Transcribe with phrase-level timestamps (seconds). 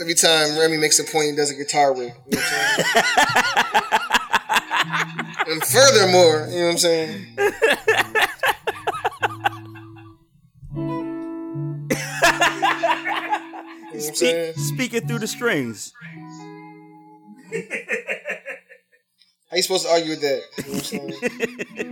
[0.00, 2.12] Every time Remy makes a point, he does a guitar riff.
[2.26, 2.84] You know what I'm
[5.46, 5.54] saying?
[5.54, 7.26] and furthermore, you know what I'm saying?
[13.92, 14.54] You know Speak, saying?
[14.54, 15.92] speaking through the strings.
[19.50, 20.42] How you supposed to argue with that?
[20.58, 21.91] You know what I'm saying?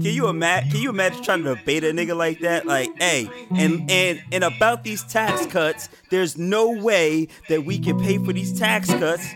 [0.00, 0.70] Can you imagine?
[0.70, 2.66] Can you imagine trying to debate a nigga like that?
[2.66, 7.98] Like, hey, and and and about these tax cuts, there's no way that we can
[7.98, 9.26] pay for these tax cuts.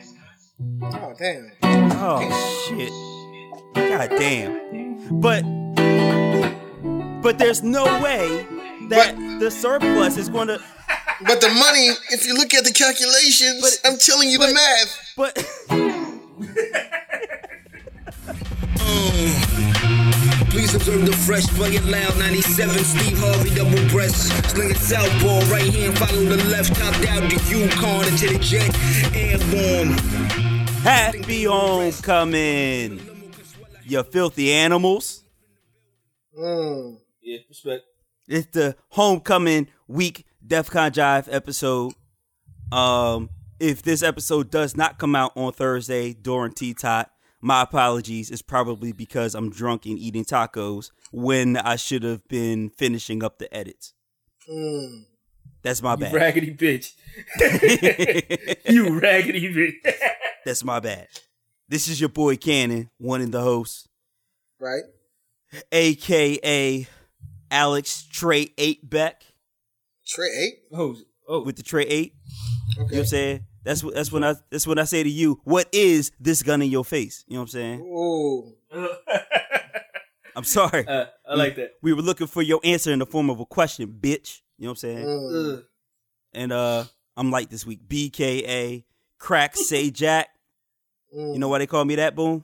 [0.82, 1.50] Oh damn.
[1.64, 2.92] Oh shit!
[3.74, 5.20] God damn!
[5.20, 5.42] But
[7.22, 8.46] but there's no way
[8.88, 10.60] that the surplus is going to.
[11.24, 15.12] But the money, if you look at the calculations, But- I'm telling you the math.
[15.16, 15.38] But
[18.80, 19.41] oh.
[20.52, 22.18] Please observe the fresh, play it loud.
[22.18, 24.26] 97, Steve Harvey, double breast.
[24.50, 26.74] Sling it southpaw, right hand, follow the left.
[26.76, 28.68] Top down the Yukon into the jet.
[29.16, 29.92] Airborne.
[30.82, 33.00] happy homecoming,
[33.86, 35.24] you filthy animals!
[36.38, 36.98] Mm.
[37.22, 37.84] Yeah, respect.
[38.28, 41.94] It's the homecoming week DefCon Jive episode.
[42.70, 47.10] Um, if this episode does not come out on Thursday during T Tot,
[47.42, 48.30] my apologies.
[48.30, 53.38] It's probably because I'm drunk and eating tacos when I should have been finishing up
[53.38, 53.92] the edits.
[54.50, 55.04] Mm.
[55.62, 56.14] That's my You bad.
[56.14, 56.92] raggedy bitch.
[58.68, 59.94] you raggedy bitch.
[60.44, 61.08] That's my bad.
[61.68, 63.88] This is your boy Cannon, one of the hosts,
[64.58, 64.82] Right?
[65.70, 66.86] aka
[67.50, 69.24] Alex Trey Eight Beck
[70.06, 70.54] Trey eight?
[70.72, 70.96] oh,
[71.28, 71.42] oh.
[71.44, 72.14] with the Trey Eight.
[72.76, 73.44] You know what I'm saying?
[73.64, 76.62] That's what that's when I that's when I say to you, what is this gun
[76.62, 77.24] in your face?
[77.28, 77.80] You know what I'm saying?
[77.80, 78.52] Ooh.
[80.34, 80.86] I'm sorry.
[80.86, 81.72] uh, I like that.
[81.82, 84.40] We were looking for your answer in the form of a question, bitch.
[84.58, 85.06] You know what I'm saying?
[85.06, 85.54] Mm.
[85.58, 85.64] Ugh.
[86.34, 86.84] And uh
[87.16, 87.80] I'm light this week.
[87.86, 88.84] BKA
[89.18, 90.28] Crack Say Jack.
[91.14, 91.34] Mm.
[91.34, 92.42] You know why they call me that, boom?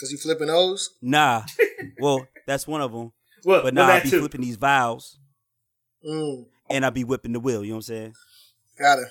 [0.00, 0.90] Cause you flipping O's?
[1.02, 1.42] Nah.
[2.00, 3.12] well, that's one of them.
[3.44, 4.18] Well, But now nah, I be too.
[4.20, 5.18] flipping these vowels
[6.06, 6.44] Mm.
[6.68, 8.12] and I be whipping the wheel, you know what I'm saying?
[8.78, 9.08] Got it.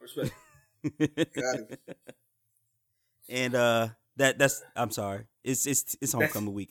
[0.00, 0.32] Respect.
[0.84, 1.80] Got it.
[3.28, 5.24] and uh that that's I'm sorry.
[5.44, 6.70] It's it's it's homecoming week.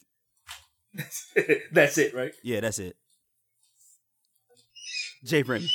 [1.71, 2.33] That's it, right?
[2.43, 2.95] Yeah, that's it.
[5.23, 5.69] Jay Remy.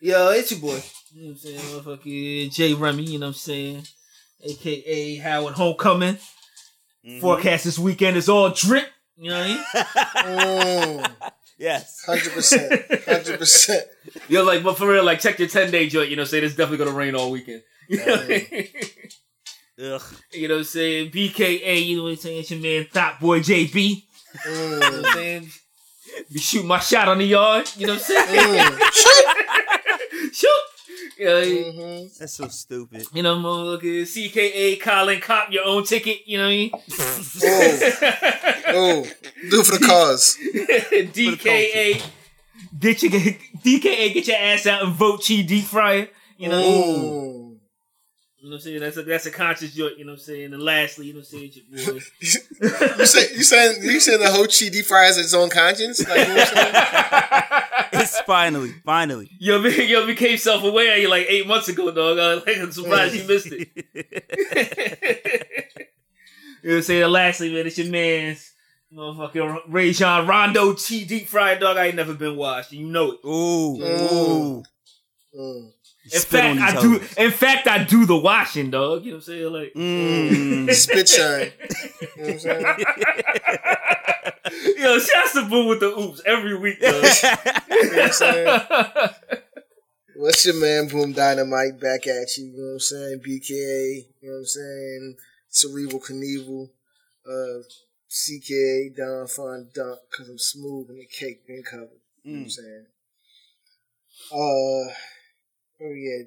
[0.00, 0.82] Yo, it's your boy.
[1.12, 1.58] You know what I'm saying?
[1.58, 3.82] Motherfucking Jay Remy, you know what I'm saying?
[4.42, 6.14] AKA Howard Homecoming.
[7.06, 7.20] Mm-hmm.
[7.20, 8.88] Forecast this weekend is all drip.
[9.16, 11.04] You know what I mean?
[11.04, 11.30] Mm.
[11.60, 12.02] Yes.
[12.06, 12.72] Hundred percent.
[13.04, 13.84] Hundred percent.
[14.28, 16.30] You're like, but for real, like, check your 10 day joint, you know what I'm
[16.30, 16.44] saying?
[16.44, 17.62] It's definitely gonna rain all weekend.
[17.88, 18.68] You know what I mean?
[19.82, 20.02] Ugh.
[20.32, 21.10] You know what I'm saying?
[21.10, 22.40] BKA, you know what I'm saying?
[22.40, 23.74] It's your man, Top Boy JB.
[24.46, 25.12] You know what I'm Mm.
[25.14, 25.50] saying?
[26.32, 27.68] Be shooting my shot on the yard.
[27.76, 28.54] You know what I'm saying?
[28.56, 28.80] Mm.
[30.32, 30.46] Shoot!
[30.46, 30.48] You
[31.26, 31.44] know,
[32.02, 33.06] hmm That's so stupid.
[33.12, 36.26] you know, motherfucker, CKA, Colin, cop your own ticket.
[36.26, 36.70] You know what I mean?
[38.72, 39.06] Oh,
[39.50, 40.36] do it for the cause.
[41.12, 42.02] DKA,
[42.78, 46.08] get your DKA, get your ass out and vote Chi deep fryer.
[46.36, 47.12] You know, what I mean?
[47.12, 47.49] Mm.
[48.42, 48.80] You know what I'm saying?
[48.80, 49.98] That's a that's a conscious joint.
[49.98, 50.52] You know what I'm saying?
[50.54, 51.52] And lastly, you know what I'm saying?
[51.54, 52.00] It's your boy.
[52.98, 56.00] You say you saying you saying the whole chi deep fry has its own conscience?
[56.08, 57.62] Like, you know what I'm?
[57.92, 59.30] It's finally, finally.
[59.40, 60.96] Yo, be- yo became self aware.
[60.96, 62.18] You like eight months ago, dog.
[62.18, 63.68] I like, I'm surprised you missed it.
[66.62, 67.02] you know what I'm saying?
[67.02, 68.52] And lastly, man, it's your man's
[68.94, 71.76] motherfucking Rajon Rondo T deep fried dog.
[71.76, 72.72] I ain't never been washed.
[72.72, 73.18] You know it.
[73.26, 74.64] Ooh, Mm.
[75.38, 75.72] ooh.
[76.06, 76.12] Mm.
[76.14, 77.22] In Spit on fact, these I do.
[77.24, 79.04] In fact, I do the washing, dog.
[79.04, 79.52] You know what I'm saying?
[79.52, 80.72] Like, Mm.
[80.74, 81.52] Spit shine.
[82.16, 82.64] You know what I'm saying?
[84.78, 86.94] yo, shouts to Boom with the oops every week, dog.
[87.70, 88.60] You know what I'm saying?
[90.16, 92.46] What's your man Boom Dynamite back at you?
[92.46, 93.20] You know what I'm saying?
[93.20, 95.16] BKA, you know what I'm saying?
[95.48, 96.68] Cerebral Knievel,
[97.26, 97.62] uh,
[98.10, 101.88] CKA, Don Fun Dunk, cause I'm smooth and the cake been covered.
[102.24, 102.86] You know what I'm saying?
[104.32, 104.92] Uh,
[105.82, 106.24] oh yeah,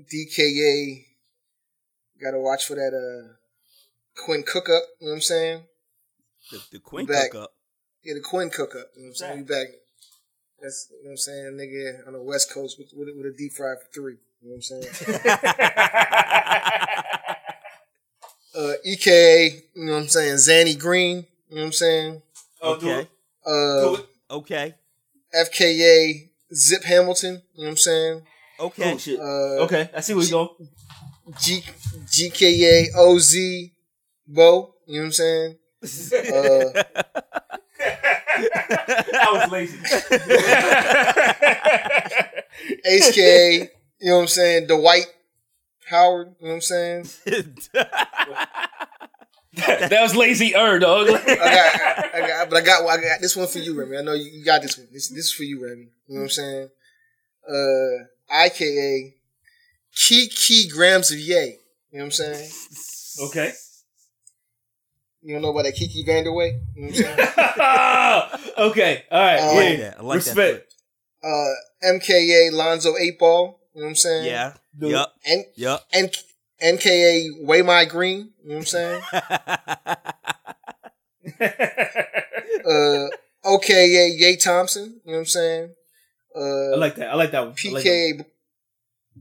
[0.00, 1.04] DKA,
[2.22, 3.34] gotta watch for that, uh,
[4.24, 5.62] Quinn Cook up, you know what I'm saying?
[6.50, 7.30] The, the Quinn Back.
[7.32, 7.52] cook up.
[8.04, 8.88] Yeah, the Quinn cook up.
[8.96, 9.36] You know what I'm saying?
[9.38, 9.68] We back.
[10.60, 13.32] That's you know what I'm saying, nigga on the West Coast with with, with a
[13.36, 14.16] deep fry for three.
[14.42, 14.86] You know what I'm saying?
[18.56, 20.34] uh, EKA, you know what I'm saying?
[20.36, 22.22] Zanny Green, you know what I'm saying?
[22.60, 23.00] Oh, Okay.
[23.00, 23.08] it.
[23.44, 24.06] Do Uh, it.
[24.30, 24.74] Okay.
[25.34, 28.22] FKA Zip Hamilton, you know what I'm saying?
[28.62, 28.92] Okay.
[28.92, 29.18] Oh shit.
[29.18, 30.48] Uh, Okay, I see where you going.
[31.40, 31.64] G-
[32.06, 33.36] GKA OZ
[34.26, 35.56] Bo, you know what I'm saying?
[36.32, 36.82] Uh,
[39.14, 39.78] I was lazy.
[42.86, 43.68] HKA,
[44.00, 44.66] you know what I'm saying?
[44.68, 45.06] Dwight
[45.88, 47.08] Howard, you know what I'm saying?
[49.54, 51.08] that was lazy er dog.
[51.08, 53.98] I got, I got, but I got, I got this one for you, Remy.
[53.98, 54.86] I know you, you got this one.
[54.92, 55.88] This, this is for you, Remy.
[56.08, 56.68] You know what I'm saying?
[57.48, 59.14] Uh, IKA,
[59.94, 61.58] Kiki grams of yay.
[61.90, 62.50] You know what I'm saying?
[63.28, 63.52] okay.
[65.22, 66.60] You don't know about that Kiki VanDeWeghe?
[66.74, 67.18] You know what I'm saying?
[68.70, 69.04] okay.
[69.10, 69.38] All right.
[69.38, 69.84] I I like like yeah.
[69.84, 69.98] that.
[69.98, 70.74] I like Respect.
[71.22, 71.52] uh,
[71.84, 73.58] MKA Lonzo Eight Ball.
[73.74, 74.26] You know what I'm saying?
[74.26, 74.54] Yeah.
[74.78, 74.90] Dude.
[74.90, 75.14] Yup.
[75.26, 75.86] And Yup.
[75.92, 76.10] and
[76.62, 78.30] NKA Way My Green.
[78.42, 79.02] You know what I'm saying?
[82.64, 83.08] Uh,
[83.44, 85.00] OKA Ye Thompson.
[85.04, 85.74] You know what I'm saying?
[86.34, 87.10] Uh, I like that.
[87.10, 87.54] I like that one.
[87.64, 88.24] I like that PK.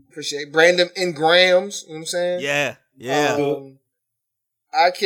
[0.10, 1.84] Appreciate Brandon Ingrams.
[1.84, 2.40] You know what I'm saying?
[2.42, 2.76] yeah.
[2.98, 3.34] Yeah.
[3.40, 3.80] Um,
[4.74, 5.04] IK.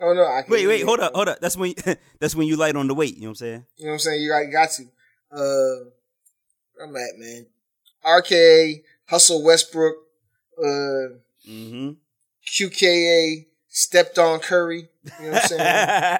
[0.00, 0.38] Oh no.
[0.38, 1.38] IK, wait, wait, hold up, hold up.
[1.40, 1.74] That's when
[2.20, 3.14] that's when you light on the weight.
[3.16, 3.64] You know what I'm saying?
[3.76, 4.22] You know what I'm saying?
[4.22, 4.82] You got, got to.
[5.30, 7.46] Uh, I'm at, man.
[8.04, 9.96] RK, Hustle Westbrook,
[10.58, 11.14] uh,
[11.48, 11.90] Mm-hmm.
[12.46, 14.88] QKA, Stepped on Curry.
[15.20, 16.18] You know what I'm saying?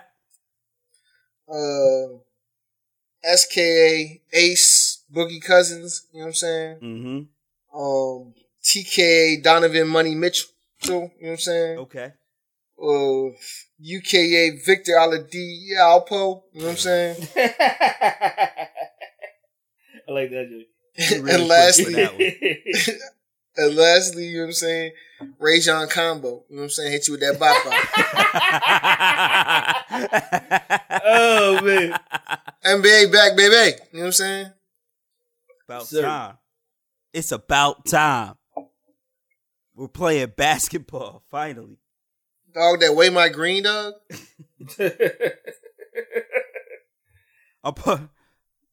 [1.50, 4.77] uh, SKA, Ace,
[5.14, 6.06] Boogie Cousins.
[6.12, 6.76] You know what I'm saying?
[6.76, 7.18] mm-hmm.
[7.78, 10.48] Um, TKA, Donovan Money Mitchell.
[10.84, 11.78] You know what I'm saying?
[11.78, 12.12] Okay.
[12.80, 13.30] Uh,
[13.80, 16.42] UKA, Victor Aladi Alpo.
[16.52, 17.16] You know what I'm saying?
[17.36, 18.68] I
[20.08, 20.66] like that joke.
[21.22, 22.98] Really and lastly, for that one.
[23.60, 24.92] And lastly, you know what I'm saying?
[25.40, 26.44] Rajon Combo.
[26.48, 26.92] You know what I'm saying?
[26.92, 27.74] Hit you with that bop bop.
[31.04, 31.98] oh man.
[32.64, 33.76] NBA back, baby.
[33.90, 34.52] You know what I'm saying?
[35.68, 36.02] About Sir.
[36.02, 36.38] time.
[37.12, 38.34] It's about time.
[39.74, 41.78] We're playing basketball finally.
[42.54, 43.92] Dog, that way my green dog.
[47.62, 48.08] I'm par-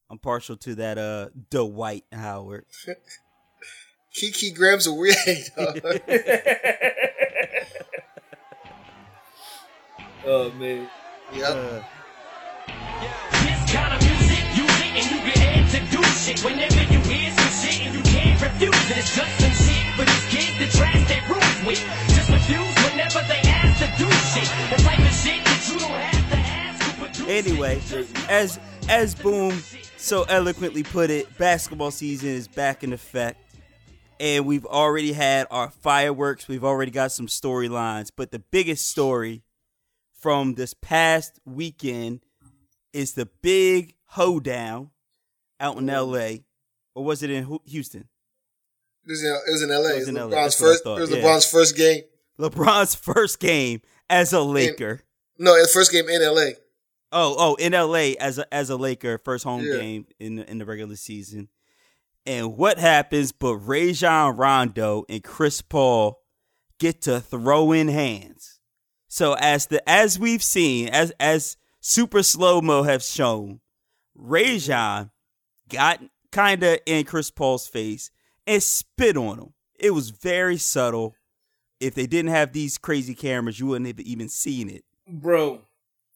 [0.10, 2.66] I'm partial to that uh Dwight Howard.
[4.14, 5.18] Kiki grabs a weird
[5.58, 5.82] dog.
[10.26, 10.90] oh man.
[11.34, 11.50] yep.
[11.50, 11.84] Uh,
[13.32, 13.72] This
[16.26, 16.44] shit.
[16.44, 20.06] Whenever you hear some shit and you can't refuse it, it's just some shit for
[20.06, 21.82] these kids to trash their rooms with.
[22.10, 24.50] Just refuse whenever they ask to do shit.
[24.72, 27.82] The type of shit that you don't have to ask to anyway,
[28.30, 29.62] as as Boom
[29.98, 33.42] so eloquently put it, basketball season is back in effect.
[34.20, 36.48] And we've already had our fireworks.
[36.48, 38.12] We've already got some storylines.
[38.16, 39.44] But the biggest story
[40.20, 42.22] from this past weekend
[42.94, 44.92] is the big hoedown
[45.60, 46.38] out in LA.
[46.94, 48.08] Or was it in Houston?
[49.06, 49.90] It was in, it was in LA.
[49.90, 50.22] It was in LA.
[50.22, 50.86] LeBron's That's what I first.
[50.86, 51.18] It was yeah.
[51.18, 52.02] LeBron's first game.
[52.40, 55.02] LeBron's first game as a Laker.
[55.38, 56.52] No, the first game in LA.
[57.12, 59.78] Oh, oh, in LA as a as a Laker, first home Yeah.
[59.78, 61.50] game in the, in the regular season.
[62.26, 63.32] And what happens?
[63.32, 66.20] But Rajon Rondo and Chris Paul
[66.80, 68.60] get to throw in hands.
[69.08, 73.60] So as the as we've seen, as as super slow mo have shown,
[74.16, 75.12] Rajon
[75.70, 76.02] got
[76.32, 78.12] kind of in Chris Paul's face
[78.48, 79.54] and spit on him.
[79.80, 81.16] It was very subtle.
[81.80, 84.84] If they didn't have these crazy cameras, you wouldn't have even seen it.
[85.08, 85.62] Bro.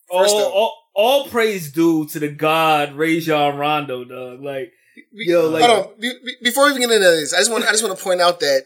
[0.09, 4.41] All, all, all praise due to the god Rajon Rondo, dog.
[4.41, 4.73] Like,
[5.11, 5.99] yo, like, Hold on.
[5.99, 8.03] Be, be- before we even get into this, I just want I just want to
[8.03, 8.63] point out that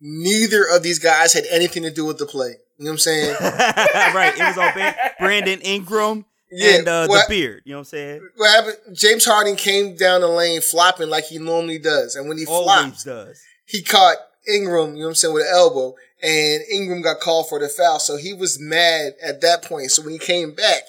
[0.00, 2.54] neither of these guys had anything to do with the play.
[2.78, 3.36] You know what I'm saying?
[3.40, 4.32] right.
[4.34, 7.62] It was all Ba- Brandon Ingram Yeah, and uh, the beard.
[7.64, 8.28] You know what I'm saying?
[8.36, 8.96] What happened?
[8.96, 12.64] James Harden came down the lane flopping like he normally does, and when he Always
[12.64, 13.42] flopped, does.
[13.66, 14.16] he caught
[14.48, 14.94] Ingram.
[14.94, 17.98] You know what I'm saying with an elbow, and Ingram got called for the foul.
[17.98, 19.90] So he was mad at that point.
[19.90, 20.82] So when he came back,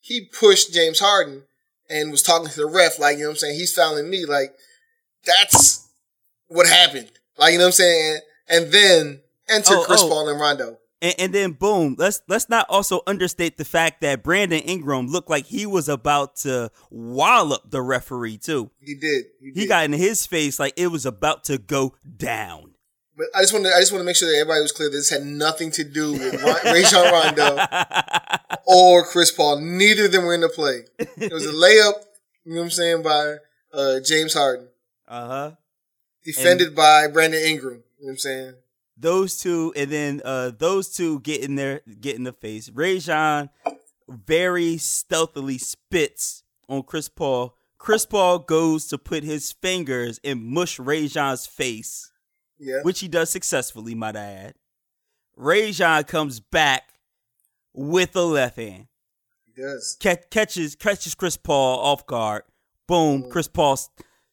[0.00, 1.44] he pushed James Harden
[1.88, 3.58] and was talking to the ref like, you know what I'm saying?
[3.58, 4.24] He's fouling me.
[4.26, 4.54] Like
[5.24, 5.88] that's
[6.48, 7.10] what happened.
[7.38, 8.18] Like you know what I'm saying?
[8.48, 10.08] And then enter Oh, Chris oh.
[10.08, 10.78] Paul and Rondo.
[11.02, 15.28] And, and then boom, let's let's not also understate the fact that Brandon Ingram looked
[15.28, 18.70] like he was about to wallop the referee too.
[18.80, 19.24] He did.
[19.40, 19.68] He, He did.
[19.68, 22.70] got in his face like it was about to go down.
[23.16, 24.90] But I just want to I just want to make sure that everybody was clear.
[24.90, 27.58] This had nothing to do with Rajon Rondo
[28.66, 29.60] or Chris Paul.
[29.60, 30.84] Neither of them were in the play.
[30.98, 32.02] It was a layup.
[32.44, 33.36] You know what I'm saying by
[33.72, 34.68] uh, James Harden,
[35.08, 35.50] Uh huh.
[36.24, 37.84] defended by Brandon Ingram.
[37.98, 38.54] You know what I'm saying?
[38.96, 42.70] Those two, and then uh, those two get in there, get in the face.
[42.70, 43.50] Rajon
[44.08, 47.56] very stealthily spits on Chris Paul.
[47.78, 52.10] Chris Paul goes to put his fingers and mush Rajon's face,
[52.58, 52.80] Yeah.
[52.82, 54.54] which he does successfully, might I add.
[55.36, 56.94] Rajon comes back
[57.72, 58.86] with a left hand.
[59.44, 59.96] He does.
[60.00, 62.42] Catch, catches catches Chris Paul off guard.
[62.86, 63.28] Boom.
[63.30, 63.78] Chris Paul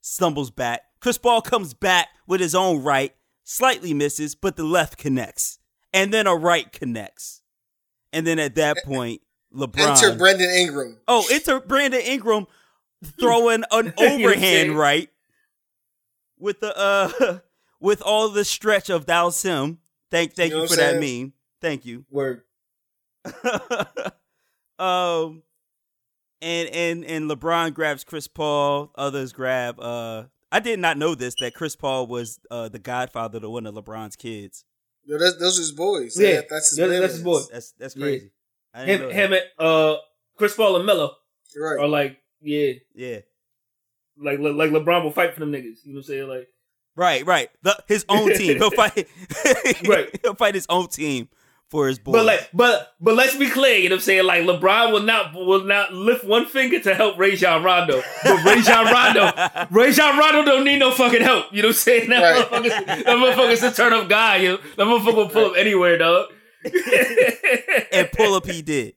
[0.01, 0.81] stumbles back.
[0.99, 3.13] Chris Paul comes back with his own right,
[3.51, 5.59] slightly misses, but the left connects,
[5.93, 7.41] and then a right connects,
[8.13, 9.21] and then at that point,
[9.53, 10.03] LeBron.
[10.03, 10.97] Enter Brandon Ingram.
[11.07, 12.47] Oh, enter Brandon Ingram
[13.19, 15.09] throwing an You know what I'm overhand right
[16.39, 17.39] with the uh
[17.79, 19.77] with all the stretch of Dhalsim.
[20.09, 21.33] Thank thank You you, for that meme.
[21.61, 22.05] Thank you.
[22.09, 22.43] Word.
[24.79, 25.43] um
[26.41, 31.35] and and and LeBron grabs Chris Paul, others grab uh I did not know this
[31.39, 34.65] that Chris Paul was uh the godfather to one of LeBron's kids.
[35.05, 36.19] Yo, that's, those are his boys.
[36.19, 37.41] Yeah, That- that's his yeah, that's his boy.
[37.51, 38.03] That's that's Yeah.
[38.03, 38.31] crazy.
[38.73, 39.97] I didn't Him, know him and uh,
[40.37, 41.15] Chris Paul and Melo
[41.55, 43.19] You're like, yeah, Yeah.
[44.17, 45.83] like like LeBron will fight for them niggas.
[45.85, 46.27] You know what I'm saying?
[46.27, 46.47] Like,
[46.95, 47.49] Right, right.
[47.63, 48.57] The, his own team.
[48.57, 49.07] He'll fight.
[49.87, 50.09] Right.
[50.21, 51.29] He'll fight his own team
[51.71, 52.11] for his boy.
[52.11, 53.77] but like, but but let's be clear.
[53.77, 54.25] You know what I'm saying?
[54.25, 58.03] Like, LeBron will not will not lift one finger to help Rajon Rondo.
[58.23, 59.31] But Rajon Rondo,
[59.71, 61.45] Rajon Rondo don't need no fucking help.
[61.51, 62.09] You know what I'm saying?
[62.09, 62.45] That Right.
[62.63, 64.35] motherfucker's that motherfucker's a turn up guy.
[64.37, 64.57] You, know?
[64.57, 66.27] that motherfucker will pull up anywhere, dog.
[67.91, 68.93] and pull up he did.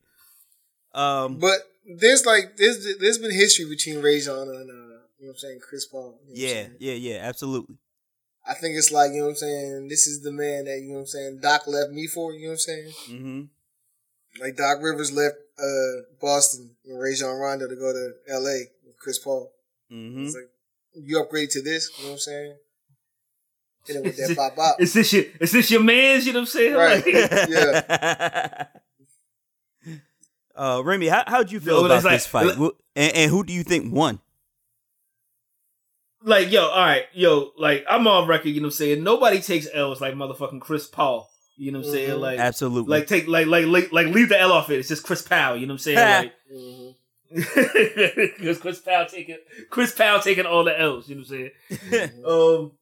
[0.93, 4.75] Um, But there's like there's there's been history between Rajon and uh,
[5.19, 6.19] you know what I'm saying Chris Paul.
[6.29, 6.77] you know yeah, saying?
[6.81, 7.77] yeah, yeah, absolutely.
[8.47, 9.89] I think it's like you know what I'm saying.
[9.89, 11.39] This is the man that you know what I'm saying.
[11.43, 12.33] Doc left me for.
[12.33, 12.93] You know what I'm saying.
[13.09, 13.43] hmm
[14.43, 18.65] Like Doc Rivers left uh, Boston and Rajon Rondo to go to L.A.
[18.87, 19.51] with Chris Paul.
[19.91, 20.51] hmm It's like
[21.05, 21.91] you upgrade to this.
[21.99, 22.57] You know what I'm saying.
[23.87, 24.81] Hit him with that bop bop.
[24.81, 26.27] Is this your is this your man's?
[26.27, 26.75] You know what I'm saying?
[26.75, 27.05] Right.
[27.07, 28.67] Like- Yeah.
[30.57, 32.57] uh, Remy, how how'd you feel Yo, about it's like- this fight?
[32.57, 34.21] Wh- and, and who do you think won?
[36.25, 39.05] Like yo, all right, yo, like I'm on record, you know what I'm saying?
[39.05, 41.31] Nobody takes L's like motherfucking Chris Paul.
[41.57, 42.11] You know what I'm saying?
[42.11, 42.21] Mhm.
[42.21, 42.91] Like Absolutely.
[42.99, 44.79] like take like like like like leave the L off it.
[44.79, 45.99] It's just Chris Powell, you know what I'm saying?
[46.25, 46.33] Like
[48.39, 49.37] because Chris Powell taking
[49.71, 51.39] Chris Powell taking all the L's, you know what
[51.71, 52.11] I'm saying?
[52.27, 52.73] um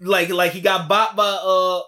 [0.00, 1.80] like like he got bought by uh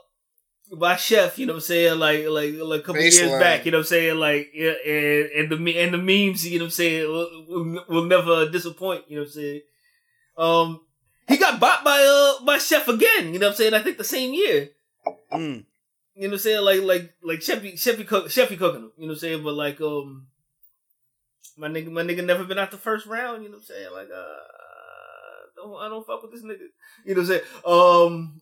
[0.76, 1.98] by Chef, you know what I'm saying?
[1.98, 4.16] Like like like a couple years back, you know what I'm saying?
[4.18, 7.84] Like yeah, and and the and the memes, you know what I'm saying, will, will,
[7.88, 9.60] will never disappoint, you know what I'm saying?
[10.36, 10.80] Um
[11.28, 13.74] he got bought by uh by Chef again, you know what I'm saying?
[13.74, 14.70] I think the same year.
[15.32, 15.64] Mm.
[16.14, 16.64] You know what I'm saying?
[16.64, 18.92] Like like like Chefy Chefy cook Chefy cooking them.
[18.96, 19.42] You know what I'm saying?
[19.42, 20.28] But like um
[21.56, 23.90] my nigga my nigga never been out the first round, you know what I'm saying?
[23.92, 24.40] Like uh
[25.56, 26.68] don't, I don't fuck with this nigga.
[27.04, 27.42] You know what I'm saying?
[27.64, 28.40] Um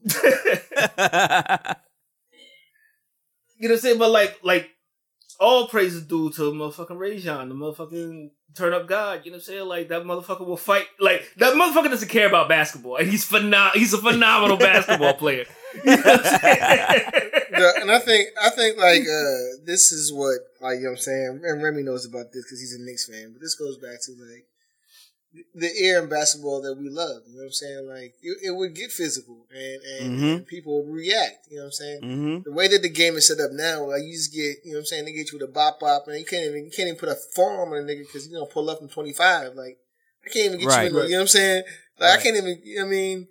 [3.63, 3.99] You know what I'm saying?
[3.99, 4.71] But like like
[5.43, 9.23] all praises due to motherfucking Rajon, the motherfucking turn up god.
[9.25, 9.67] You know what I'm saying?
[9.69, 10.87] Like that motherfucker will fight.
[11.01, 15.45] Like that motherfucker doesn't care about basketball, and he's phenom- He's a phenomenal basketball player.
[15.85, 17.01] You know what I'm saying?
[17.83, 21.03] And I think I think like uh this is what like you know what I'm
[21.03, 23.33] saying, and Remy knows about this because he's a Knicks fan.
[23.33, 24.47] But this goes back to like
[25.55, 27.23] the era in basketball that we love.
[27.27, 27.87] You know what I'm saying?
[27.89, 30.37] Like it, it would get physical, and and, Mhm.
[30.37, 31.47] and people would react.
[31.51, 32.01] You know what I'm saying?
[32.03, 34.73] hmm The way that the game is set up now, like you just get, you
[34.73, 36.65] know what I'm saying, they get you with a bop bop, and you can't even
[36.67, 38.89] you can't even put a forearm on a nigga because you gonna pull up from
[38.89, 39.55] 25.
[39.55, 39.79] Like
[40.25, 40.83] I can't even get Right.
[40.83, 41.63] you in, the, you know what I'm saying?
[41.99, 42.19] Like Right.
[42.19, 43.29] I can't even, you know what I mean,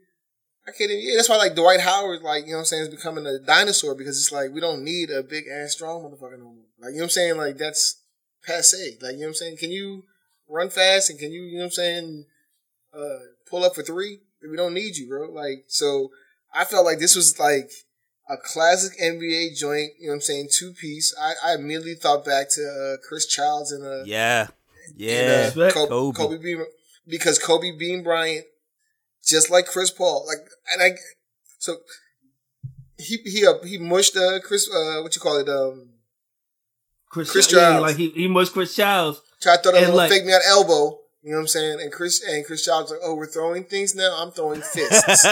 [0.67, 1.03] I can't even.
[1.07, 3.39] Yeah, that's why like Dwight Howard, like you know what I'm saying, is becoming a
[3.39, 6.65] dinosaur because it's like we don't need a big ass strong motherfucker no more.
[6.79, 8.01] Like you know what I'm saying, like that's
[8.45, 8.97] passe.
[9.01, 10.03] Like you know what I'm saying, can you
[10.51, 12.25] run fast and can you, you know what I'm saying,
[12.93, 14.19] uh, pull up for three?
[14.49, 15.29] We don't need you, bro.
[15.31, 16.11] Like so,
[16.53, 17.71] I felt like this was like
[18.29, 21.15] a classic NBA joint, you know what I'm saying, two piece.
[21.19, 24.47] I, I immediately thought back to uh, Chris Childs and uh, Yeah.
[24.87, 25.51] and, Yeah.
[25.55, 26.17] uh, Kobe, Kobe.
[26.17, 26.65] Kobe Bean,
[27.07, 28.45] because Kobe Bean Bryant,
[29.25, 30.39] just like Chris Paul, like
[30.73, 30.97] and I,
[31.59, 31.77] so
[32.97, 35.89] he he uh, he mushed uh, Chris uh, what you call it um
[37.09, 37.81] Chris, Chris yeah, Childs.
[37.81, 39.21] like he he was Chris Childs.
[39.41, 40.97] Tried to throw that And, little like- fake me out elbow.
[41.23, 41.79] You know what I'm saying?
[41.81, 44.15] And Chris and Chris Childs like, oh, we're throwing things now.
[44.17, 45.23] I'm throwing fists.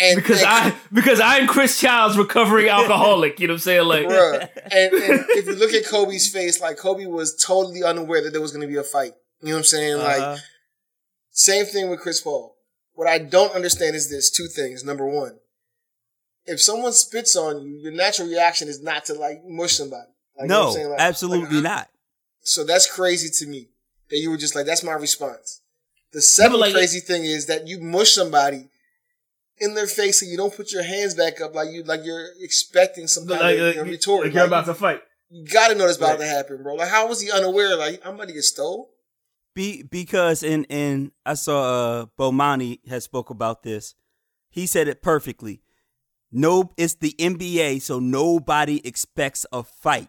[0.00, 3.38] and because and, I because I'm Chris Childs, recovering alcoholic.
[3.38, 3.86] You know what I'm saying?
[3.86, 4.40] Like, Bruh.
[4.72, 8.40] And, and if you look at Kobe's face, like Kobe was totally unaware that there
[8.40, 9.12] was going to be a fight.
[9.40, 9.98] You know what I'm saying?
[9.98, 10.36] Like Uh-huh.
[11.30, 12.56] same thing with Chris Paul.
[12.94, 14.82] What I don't understand is this: two things.
[14.82, 15.38] Number one,
[16.44, 20.08] if someone spits on you, your natural reaction is not to like mush somebody.
[20.38, 21.88] Like, you know no, Like- absolutely like, not.
[22.40, 23.68] So that's crazy to me
[24.10, 25.60] that you were just like, that's my response.
[26.12, 28.68] The second like- crazy thing is that you mush somebody
[29.58, 32.28] in their face and you don't put your hands back up like you like you're
[32.40, 34.24] expecting some kind like, of like, you know, retort.
[34.26, 35.02] like you're about to fight.
[35.30, 36.20] you gotta know this about Right.
[36.20, 36.74] to happen, bro.
[36.76, 37.76] Like, how was he unaware?
[37.76, 38.90] Like, I'm about to get stole.
[39.54, 41.62] Be because in in I saw
[42.02, 43.94] uh Bomani had spoke about this.
[44.48, 45.60] He said it perfectly.
[46.30, 50.08] No, it's the NBA, so nobody expects a fight.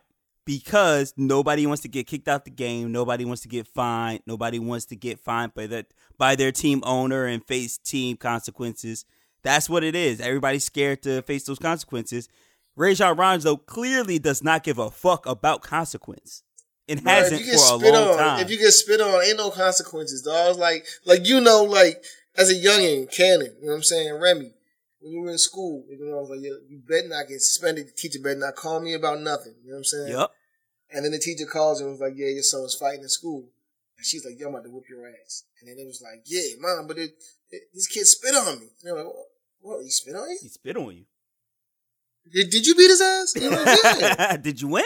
[0.49, 4.57] Because nobody wants to get kicked out the game, nobody wants to get fined, nobody
[4.57, 9.05] wants to get fined by that by their team owner and face team consequences.
[9.43, 10.19] That's what it is.
[10.19, 12.29] Everybody's scared to face those consequences.
[12.75, 16.41] Rajon Rondo clearly does not give a fuck about consequence.
[16.87, 18.39] It Bro, hasn't if for you get a spit long on, time.
[18.39, 20.57] if you get spit on, ain't no consequences, dog.
[20.57, 22.03] Like, like you know, like
[22.35, 24.51] as a youngin, Cannon, you know what I'm saying, Remy,
[24.99, 27.39] when you were in school, you know, I was like, yo, you better not get
[27.39, 27.87] suspended.
[27.87, 29.53] The teacher better not call me about nothing.
[29.63, 30.17] You know what I'm saying?
[30.17, 30.31] Yep.
[30.91, 33.45] And then the teacher calls and was like, yeah, your son was fighting in school.
[33.97, 35.43] And she's like, yo, I'm about to whoop your ass.
[35.61, 37.11] And then it was like, yeah, mom, but it,
[37.51, 38.65] it, this kid spit on me.
[38.65, 39.25] And they're like, what?
[39.61, 39.83] what?
[39.83, 40.37] He spit on you?
[40.41, 41.05] He spit on you.
[42.31, 43.33] Did, did you beat his ass?
[43.41, 44.37] Like, yeah.
[44.41, 44.85] Did you win?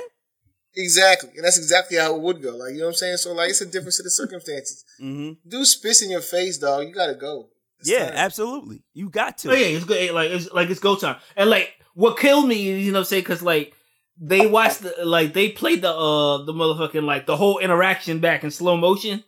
[0.75, 1.29] exactly.
[1.35, 2.55] And that's exactly how it would go.
[2.55, 3.17] Like, you know what I'm saying?
[3.17, 4.83] So, like, it's a difference to the circumstances.
[5.01, 5.47] Mm-hmm.
[5.47, 6.87] Dude spits in your face, dog.
[6.87, 7.49] You gotta go.
[7.79, 8.15] It's Yeah, time.
[8.15, 8.83] absolutely.
[8.93, 9.51] You got to.
[9.51, 10.11] Oh yeah, it's good.
[10.11, 11.17] Like it's like it's go time.
[11.35, 13.73] And like what killed me, you know, say because like
[14.19, 18.43] they watched the like they played the uh the motherfucking like the whole interaction back
[18.43, 19.23] in slow motion,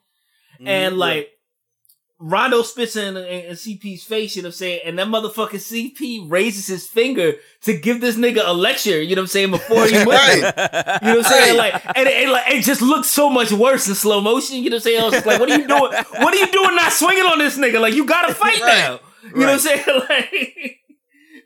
[0.61, 0.67] Mhm.
[0.67, 1.29] and like
[2.17, 4.37] Rondo spits in, in, in CP's face.
[4.37, 4.79] You know what I'm saying?
[4.85, 9.01] And that motherfucking CP raises his finger to give this nigga a lecture.
[9.01, 9.51] You know what I'm saying?
[9.51, 10.07] Before he went.
[10.07, 10.35] Right.
[10.37, 10.41] You
[11.09, 11.57] know what I'm saying?
[11.57, 14.63] Like, and, and like, it just looks so much worse in slow motion.
[14.63, 15.01] You know what I'm saying?
[15.01, 15.81] I was just like, what are you doing?
[16.23, 17.81] What are you doing not swinging on this nigga?
[17.81, 18.67] Like, you gotta fight Right.
[18.77, 18.99] now.
[19.25, 19.83] You know what I'm saying?
[20.09, 20.77] Like,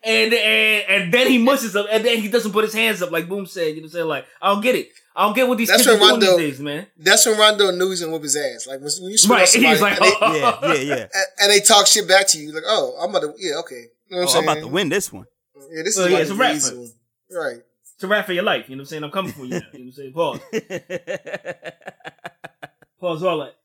[0.04, 3.12] and, and, and then he mushes up, and then he doesn't put his hands up,
[3.12, 3.76] like Boom said.
[3.76, 4.08] You know what I'm saying?
[4.08, 4.90] Like, I don't get it.
[5.16, 6.88] I don't get what these That's kids are when doing Rondo- these days, man.
[6.98, 8.68] That's when Rondo knew he's gonna his ass.
[8.68, 9.48] Like when, when you spit Right.
[9.48, 10.96] somebody He's like, and, they, oh, yeah, yeah, yeah.
[11.14, 13.88] and- and they talk shit back to you, like, oh, I'm about to, yeah, okay.
[14.08, 14.44] You know what Oh, I'm I'm saying?
[14.46, 15.26] about to win this one.
[15.72, 16.92] Yeah, this Oh, is yeah, it's a be rap one.
[17.32, 17.58] Right.
[17.96, 18.70] It's a rap for your life.
[18.70, 19.04] You know what I'm saying?
[19.04, 19.62] I'm coming for you now.
[19.74, 20.14] You know what I'm saying?
[20.14, 20.40] Pause.
[23.02, 23.56] Pause all that.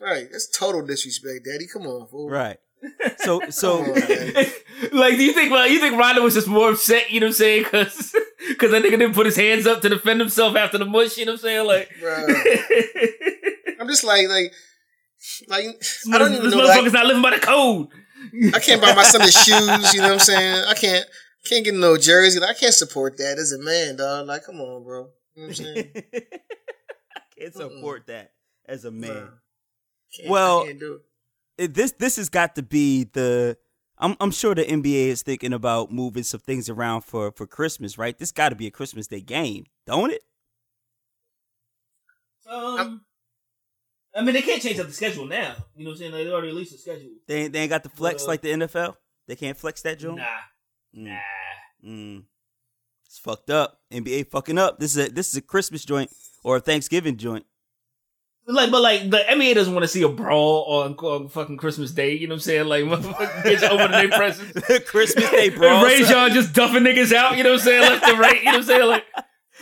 [0.00, 0.28] Right.
[0.30, 1.66] That's total disrespect, Daddy.
[1.72, 2.28] Come on, fool.
[2.28, 2.58] right.
[3.18, 3.86] So so on,
[4.92, 5.50] like, do you think?
[5.52, 7.10] Well, you think Rondo was just more upset?
[7.10, 7.62] You know what I'm saying?
[7.64, 8.14] Because
[8.48, 11.16] because that nigga didn't put his hands up to defend himself after the mush.
[11.16, 11.66] You know what I'm saying?
[11.66, 13.80] Like, Bruh.
[13.80, 14.52] I'm just like, like,
[15.48, 15.64] like,
[16.12, 16.60] I don't even this know.
[16.62, 17.88] motherfucker's Like, not living by the code.
[18.54, 19.94] I can't buy my son his shoes.
[19.94, 20.64] You know what I'm saying?
[20.68, 21.06] I can't,
[21.46, 22.40] can't get no jersey.
[22.40, 24.26] Like, I can't support that as a man, dog.
[24.26, 25.08] Like, come on, bro.
[25.34, 25.90] You know what I'm saying?
[26.14, 28.32] I can't support that
[28.66, 29.28] as a man.
[30.16, 31.00] Can't- Well- I can't do
[31.58, 31.74] it.
[31.74, 33.56] This this has got to be the.
[33.98, 37.96] I'm I'm sure the NBA is thinking about moving some things around for for Christmas,
[37.96, 38.18] right?
[38.18, 40.22] This got to be a Christmas Day game, don't it?
[42.48, 43.02] Um,
[44.14, 45.54] I mean, they can't change up the schedule now.
[45.74, 46.12] You know what I'm saying?
[46.12, 47.10] Like, they already released the schedule.
[47.26, 48.96] They ain't, they ain't got the flex Uh, like the NFL.
[49.26, 50.18] They can't flex that joint.
[50.18, 50.24] Nah,
[50.96, 51.88] Mm, nah.
[51.88, 52.22] mm.
[53.06, 53.80] It's fucked up.
[53.92, 54.78] NBA fucking up.
[54.78, 56.10] This is a this is a Christmas joint
[56.42, 57.46] or a Thanksgiving joint.
[58.46, 61.92] Like, but like the NBA doesn't want to see a brawl on, on fucking Christmas
[61.92, 62.12] Day.
[62.14, 62.66] You know what I'm saying?
[62.66, 64.84] Like, motherfuckers get you opening their presents.
[64.90, 65.82] Christmas Day, And bro.
[65.82, 67.38] Rajon just duffing niggas out.
[67.38, 67.80] You know what I'm saying?
[67.82, 68.38] Left and right.
[68.38, 68.88] You know what I'm saying?
[68.88, 69.04] Like,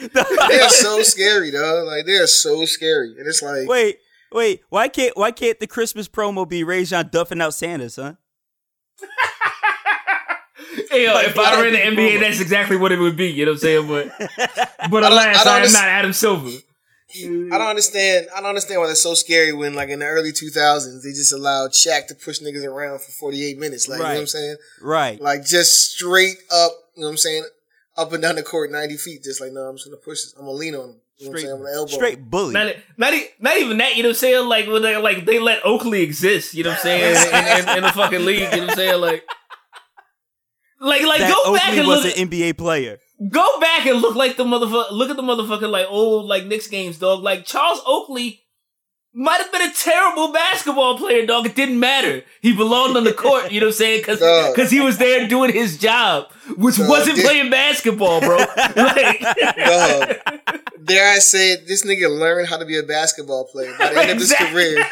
[0.49, 1.87] They are so scary, dog.
[1.87, 3.15] Like, they are so scary.
[3.19, 3.99] And it's like, Wait,
[4.33, 4.63] wait.
[4.69, 8.19] Why can't why can't the Christmas promo be Rajon duffing out Santa, son?
[10.91, 13.17] hey, yo, Like, if I were in the why- NBA, that's exactly what it would
[13.17, 13.29] be.
[13.29, 13.87] You know what I'm saying?
[13.89, 16.51] But, but I alas, I don't I am not Adam Silver.
[17.15, 18.29] I don't understand.
[18.35, 21.33] I don't understand why they're so scary when, like, in the early 2000s, they just
[21.33, 23.89] allowed Shaq to push niggas around for 48 minutes.
[23.89, 24.57] Like, you know what I'm saying?
[24.81, 25.21] Right.
[25.21, 27.45] Like, just straight up, you know what I'm saying?
[27.97, 29.23] Up and down the court 90 feet.
[29.23, 30.35] Just like, no, I'm just going to push this.
[30.39, 30.97] I'm going to lean on him.
[31.19, 31.53] You know what I'm Straight, saying?
[31.53, 32.53] I'm going to elbow straight bully.
[32.55, 34.49] Not, not, not even that, you know what I'm saying?
[34.49, 37.29] Like, when they, like, they let Oakley exist, you know what I'm saying?
[37.29, 39.01] in, in, in the fucking league, you know what I'm saying?
[39.01, 39.25] Like,
[40.81, 42.19] like, like that go back Oakley and was look.
[42.19, 42.99] an NBA player.
[43.31, 44.91] Go back and look like the motherfucker.
[44.93, 47.23] Look at the motherfucker like old like Knicks games, dog.
[47.23, 48.41] Like Charles Oakley
[49.15, 51.45] might have been a terrible basketball player, dog.
[51.47, 52.23] It didn't matter.
[52.41, 53.53] He belonged on the court.
[53.53, 54.01] You know what I'm saying?
[54.01, 54.59] Because Dog.
[54.69, 58.39] he was there doing his job, which wasn't playing basketball, bro.
[58.77, 59.23] like.
[60.85, 64.01] Dare I say it, this nigga learned how to be a basketball player by the
[64.01, 64.51] end of his Exactly.
[64.75, 64.87] career.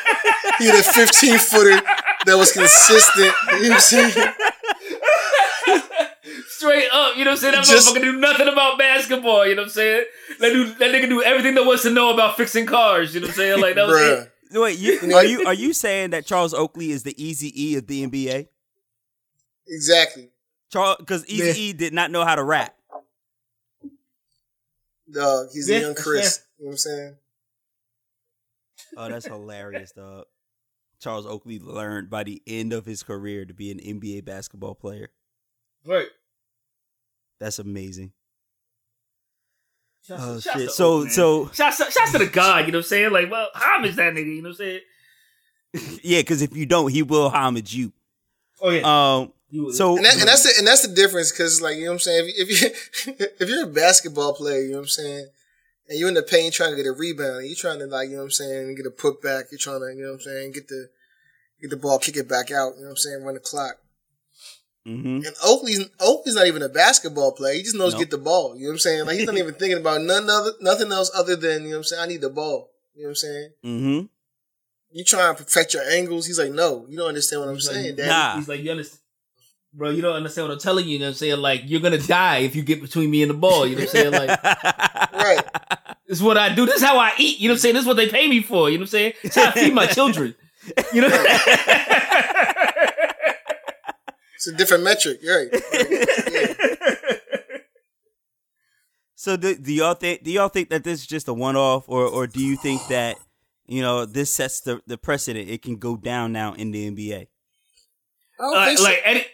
[0.58, 1.80] He had a 15 footer
[2.26, 3.34] that was consistent.
[3.54, 4.32] You know what I'm saying?
[6.60, 7.54] Straight up, you know what I'm saying?
[7.54, 9.46] That Just- motherfucker knew nothing about basketball.
[9.46, 10.04] You know what I'm saying?
[10.40, 13.14] That, dude, that nigga knew everything there was to know about fixing cars.
[13.14, 13.60] You know what I'm saying?
[13.62, 14.22] Like that was Bruh.
[14.26, 14.60] it.
[14.60, 17.86] Wait, you, are you are you saying that Charles Oakley is the Easy E of
[17.86, 18.48] the NBA?
[19.68, 20.28] Exactly.
[20.70, 22.76] Charles, because Easy E did not know how to rap.
[25.10, 25.48] Dog.
[25.54, 26.42] He's a young Chris.
[26.58, 27.16] You know what I'm saying?
[28.98, 30.26] Oh, that's hilarious, dog.
[31.00, 35.08] Charles Oakley learned by the end of his career to be an NBA basketball player.
[35.86, 36.08] Right.
[37.40, 38.12] That's amazing.
[40.06, 40.70] Shouts- Oh shouts shit.
[40.70, 41.10] So man.
[41.10, 43.12] so Shouts to, shouts to the God, you know what I'm saying?
[43.12, 44.80] Like, well, homage that nigga, you know what I'm
[45.74, 46.00] saying?
[46.02, 47.92] yeah, because if you don't, he will homage you.
[48.60, 48.82] Oh yeah.
[48.82, 49.32] Um.
[49.72, 51.94] So And, that, and that's the and that's the difference because like you know what
[51.94, 55.26] I'm saying if, if you if you're a basketball player you know what I'm saying
[55.90, 57.46] and you're in the paint trying to get a rebound.
[57.46, 59.50] You're trying to like, you know what I'm saying, get a putback.
[59.50, 60.88] You're trying to, you know what I'm saying, get the
[61.60, 62.76] get the ball, kick it back out.
[62.76, 63.79] You know what I'm saying, run the clock.
[64.86, 65.26] Mm-hmm.
[65.26, 67.54] And Oakley's Oakley's not even a basketball player.
[67.54, 68.00] He just knows Nope.
[68.00, 68.56] get the ball.
[68.56, 69.04] You know what I'm saying?
[69.06, 71.76] Like he's not even thinking about none other nothing else other than you know what
[71.78, 72.02] I'm saying.
[72.02, 72.70] I need the ball.
[72.94, 73.50] You know what I'm saying?
[73.64, 74.06] Mm-hmm.
[74.92, 76.26] You try to perfect your angles.
[76.26, 78.08] He's like, no, you don't understand what I'm He's like, saying, Daddy.
[78.08, 78.36] Nah.
[78.36, 79.00] He's like, you understand,
[79.72, 79.90] bro?
[79.90, 80.94] You don't understand what I'm telling you.
[80.94, 81.36] You know what I'm saying?
[81.38, 83.66] Like, you're gonna die if you get between me and the ball.
[83.66, 84.12] You know what I'm saying?
[84.12, 84.42] Like,
[85.12, 85.44] Right.
[86.08, 86.64] this is what I do.
[86.66, 87.38] This is how I eat.
[87.38, 87.74] You know what I'm saying?
[87.74, 88.68] This is what they pay me for.
[88.70, 89.12] You know what I'm saying?
[89.22, 90.34] It's how I feed my children.
[90.92, 91.08] You know?
[94.40, 95.18] It's a different metric.
[95.22, 95.62] You're right.
[96.32, 96.54] Yeah.
[99.14, 101.86] So do, do y'all think do y'all think that this is just a one off
[101.90, 103.18] or or do you think that
[103.66, 107.14] you know this sets the, the precedent it can go down now in the NBA?
[107.18, 107.26] I
[108.38, 108.84] don't Uh, think so.
[108.84, 109.26] like any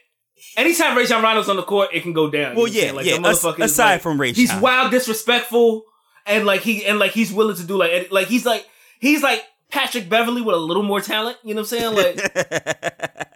[0.56, 2.56] anytime Rajon Rondo's on the court, it can go down.
[2.56, 4.32] Well, know what I'm yeah, like, yeah, that as- motherfucker is, aside like, from Ray
[4.32, 4.60] he's John.
[4.60, 5.84] wild, disrespectful,
[6.26, 8.66] and like he and like he's willing to do like like he's like
[8.98, 11.38] he's like Patrick Beverley with a little more talent.
[11.44, 11.94] You know what I'm saying?
[11.94, 13.35] Like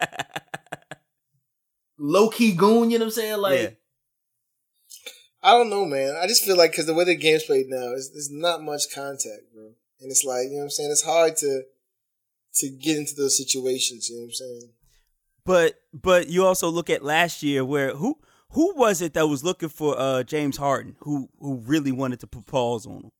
[2.01, 2.89] low key goon.
[2.89, 3.37] You know what I'm saying?
[3.37, 3.69] Like yeah.
[5.43, 6.15] I don't know, man.
[6.21, 8.93] I just feel like because the way the game's played now, is there's not much
[8.93, 9.73] contact, bro.
[10.01, 10.91] And it's like you know what I'm saying.
[10.91, 11.63] It's hard to
[12.55, 14.09] to get into those situations.
[14.09, 14.69] You know what I'm saying?
[15.45, 18.19] But but you also look at last year where who
[18.51, 22.27] who was it that was looking for uh James Harden who who really wanted to
[22.27, 23.11] put pause on him?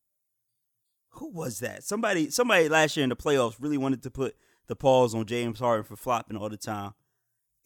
[1.15, 1.83] Who was that?
[1.83, 4.35] Somebody somebody last year in the playoffs really wanted to put
[4.67, 6.93] the pause on James Harden for flopping all the time.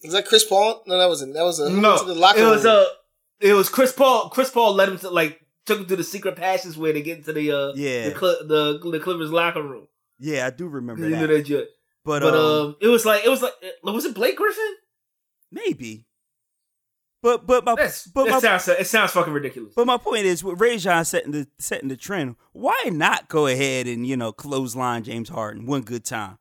[0.04, 0.84] Was that Chris Paul?
[0.86, 1.34] No, that wasn't.
[1.34, 2.74] That was a no, to the locker it was room.
[2.76, 2.86] uh
[3.40, 4.30] it was Chris Paul.
[4.30, 7.18] Chris Paul led him to like took him to the secret passes where they get
[7.18, 8.10] into the uh Yeah.
[8.10, 9.88] the Cl- the, the Clippers locker room.
[10.20, 11.28] Yeah, I do remember You know that.
[11.28, 11.68] that judge.
[12.04, 13.54] But, But um, um, it was like it was like
[13.84, 14.76] was it Blake Griffin?
[15.52, 16.06] maybe.
[17.24, 19.74] But but my That's, but that my sounds it sounds fucking ridiculous.
[19.76, 23.88] But my point is, with Rajon setting the setting the trend, why not go ahead
[23.88, 26.38] and you know clothesline James Harden one good time?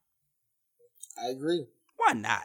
[1.18, 1.64] I agree.
[1.96, 2.42] Why not?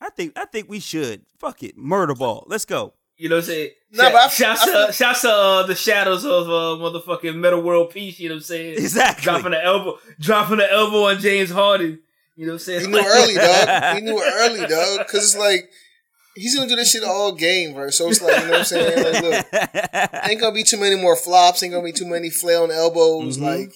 [0.00, 1.22] I think I think we should.
[1.38, 2.44] Fuck it, murder ball.
[2.48, 2.94] Let's go.
[3.16, 3.70] You know what I'm saying?
[3.92, 6.80] Nah, Shout- but I- shouts I to feel- shouts to uh, the shadows of uh,
[6.82, 8.20] motherfucking Metta World Peace.
[8.20, 8.72] You know what I'm saying?
[8.74, 9.24] Exactly.
[9.24, 11.98] Dropping the elbow, dropping the elbow on James Harden.
[12.36, 12.80] You know what I'm saying?
[12.82, 13.96] He knew early, dog.
[13.96, 14.98] He knew early, dog.
[14.98, 15.68] Because it's like
[16.36, 17.90] he's gonna do this shit all game, bro.
[17.90, 19.12] So it's like you know what I'm saying.
[19.12, 21.60] Like, look, ain't gonna be too many more flops.
[21.64, 23.36] Ain't gonna be too many flailing elbows.
[23.38, 23.42] Mhm.
[23.42, 23.72] Like,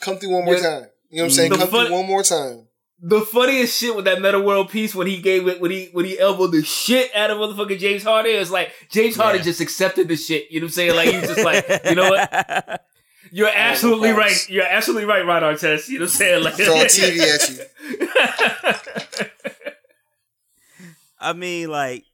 [0.00, 0.62] come through one more Yeah.
[0.62, 0.86] time.
[1.10, 1.50] You know what I'm saying?
[1.52, 2.66] The Come fun- through one more time.
[3.04, 6.04] The funniest shit with that Metta World Peace when he gave it when he when
[6.04, 9.44] he elbowed the shit out of motherfucking James Harden is like James Harden Yeah.
[9.44, 10.50] just accepted the shit.
[10.52, 10.94] You know what I'm saying?
[10.96, 12.84] Like he's just like, you know what?
[13.32, 14.48] You're absolutely no right.
[14.50, 15.88] You're absolutely right, Ron Artest.
[15.88, 16.44] You know what I'm saying?
[16.44, 19.26] Like Throw a TV at you.
[21.18, 22.04] I mean, like,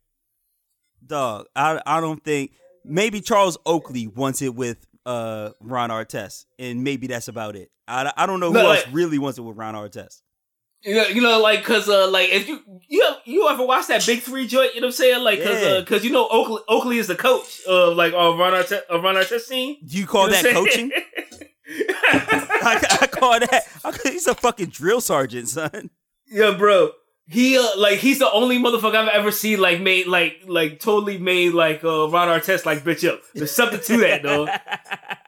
[1.06, 1.46] dog.
[1.56, 2.52] I I don't think
[2.84, 7.70] maybe Charles Oakley wants it with uh Ron Artest, and maybe that's about it.
[7.86, 10.20] I, I don't know who No, else like- really wants it with Ron Artest.
[10.82, 14.06] You know, you know, like, cause, uh, like, if you, you, you ever watch that
[14.06, 15.24] Big Three joint, you know what I'm saying?
[15.24, 15.68] Like, cause, Yeah.
[15.70, 19.00] uh, cause you know, Oakley, Oakley is the coach of, like, uh, Ron Artest, uh,
[19.00, 19.76] Ron Artest team.
[19.84, 20.90] Do you call You know that what I'm saying?
[20.90, 21.48] coaching?
[22.08, 23.64] I, I call that.
[23.84, 25.90] I, he's a fucking drill sergeant, son.
[26.26, 26.92] Yeah, bro.
[27.30, 31.18] He uh, like he's the only motherfucker I've ever seen like made like like totally
[31.18, 33.20] made like uh Ron Artest like bitch up.
[33.34, 34.48] There's something to that, dog.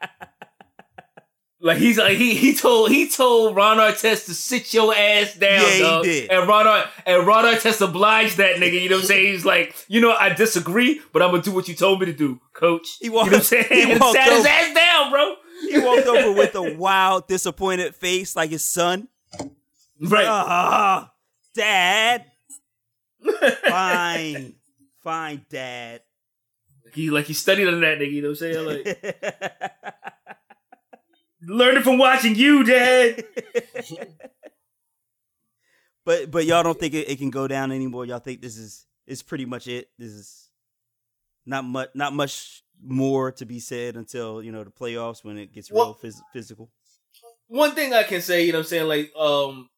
[1.63, 5.61] Like he's like he he told he told Ron Artest to sit your ass down,
[5.61, 6.03] Yeah, he dog.
[6.03, 6.31] did.
[6.31, 8.81] And Ron Ar- and Ron Artest obliged that nigga.
[8.81, 9.31] You know what I'm saying?
[9.33, 12.13] He's like, you know, I disagree, but I'm gonna do what you told me to
[12.13, 12.97] do, coach.
[12.99, 13.67] He you walked- know what I'm saying?
[13.89, 15.35] he walked sat his over- ass down, bro.
[15.69, 19.07] He walked over with a wild, disappointed face, like his son.
[19.99, 20.25] Right.
[20.27, 21.11] Ah,
[21.53, 22.25] Dad.
[23.67, 24.55] Fine,
[25.03, 26.01] fine, Dad.
[26.93, 28.11] He like he studied on that nigga.
[28.11, 28.65] You know what I'm saying?
[28.65, 30.15] Like.
[31.43, 33.23] Learned it from watching you, Dad.
[36.05, 38.05] but but y'all don't think it, it can go down anymore.
[38.05, 39.89] Y'all think this is is pretty much it.
[39.97, 40.49] This is
[41.45, 45.53] not much not much more to be said until you know the playoffs when it
[45.53, 46.71] gets real phys- physical.
[47.47, 49.69] One thing I can say, you know what I'm saying, like, um,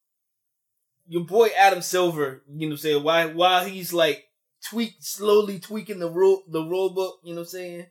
[1.07, 4.25] your boy Adam Silver, you know what I'm saying, why while he's like
[4.69, 7.85] tweak, slowly tweaking the rule, the rule book, you know what I'm saying,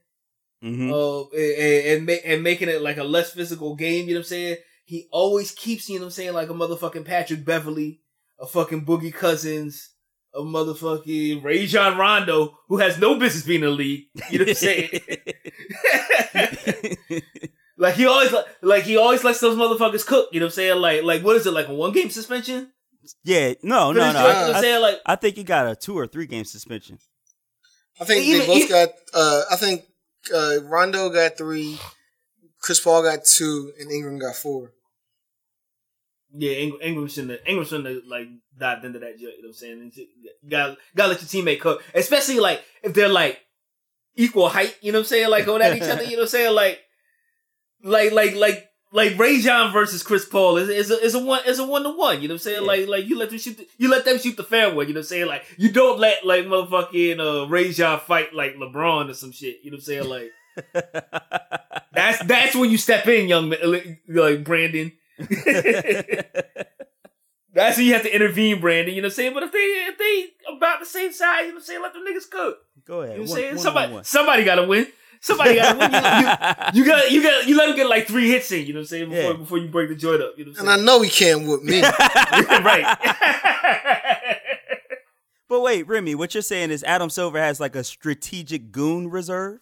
[0.63, 4.21] hmm uh, and, and, ma- and making it like a less physical game, you know
[4.21, 7.45] what I'm saying, he always keeps, you know what I'm saying, like a motherfucking Patrick
[7.45, 8.01] Beverley,
[8.41, 9.91] a fucking Boogie Cousins,
[10.35, 14.49] a motherfucking Rajon Rondo, who has no business being in the league, you know what
[14.51, 15.01] I'm saying?
[17.79, 20.29] Like he always like, like he always lets those motherfuckers cook.
[20.31, 20.81] You know what I'm saying?
[20.81, 22.71] Like like what is it like a one game suspension?
[23.25, 24.13] yeah, no, For no, no.
[24.13, 24.17] joint?
[24.17, 24.83] I, you know what I'm saying?
[24.83, 26.99] Like I think he got a two or three game suspension.
[28.01, 28.89] I think Even- they both even- got.
[29.13, 29.83] Uh, I think
[30.35, 31.79] uh, Rondo got three.
[32.61, 34.73] Chris Paul got two, and Ingram got four.
[36.35, 39.19] Yeah, Ing- Ingram shouldn't have, Ingram shouldn't have like dived into that.
[39.19, 39.93] You know what I'm saying?
[40.49, 43.41] Got got let your teammate cook, especially like if they're like
[44.17, 44.77] equal height.
[44.81, 45.31] You know what I'm saying?
[45.31, 46.05] Like going at each other.
[46.05, 46.55] You know what I'm saying?
[46.55, 46.81] Like,
[47.83, 48.69] like, like, like.
[48.95, 51.91] Like Rajon versus Chris Paul is is a, is a one is a one to
[51.91, 52.21] one.
[52.21, 52.67] You know what I'm saying?
[52.67, 54.87] Like like you let them shoot the, you let them shoot the fairway.
[54.87, 55.27] You know what I'm saying?
[55.27, 59.61] Like you don't let like motherfucking uh, Rajon fight like LeBron or some shit.
[59.63, 60.09] You know what I'm saying?
[60.09, 60.33] Like
[61.95, 64.93] that's that's when you step in, young man, like Brandon.
[67.55, 68.95] That's when you have to intervene, Brandon.
[68.95, 69.35] You know what I'm saying?
[69.35, 71.83] But if they if they about the same size, you know what I'm saying?
[71.83, 72.59] Let them niggas cook.
[72.87, 73.19] Go ahead.
[73.19, 73.55] You know what I'm saying?
[73.57, 74.05] one somebody on one.
[74.05, 74.87] somebody gotta win.
[75.25, 76.73] Somebody gotta.
[76.75, 78.73] You, you, you got you got you let him get like three hits in, you
[78.73, 79.37] know what I'm saying, before Yeah.
[79.37, 80.35] before you break the joint up.
[80.37, 81.81] You know what And I'm I know he can't whoop me.
[81.83, 82.97] right.
[85.49, 89.61] But wait, Remy, what you're saying is Adam Silver has like a strategic goon reserve?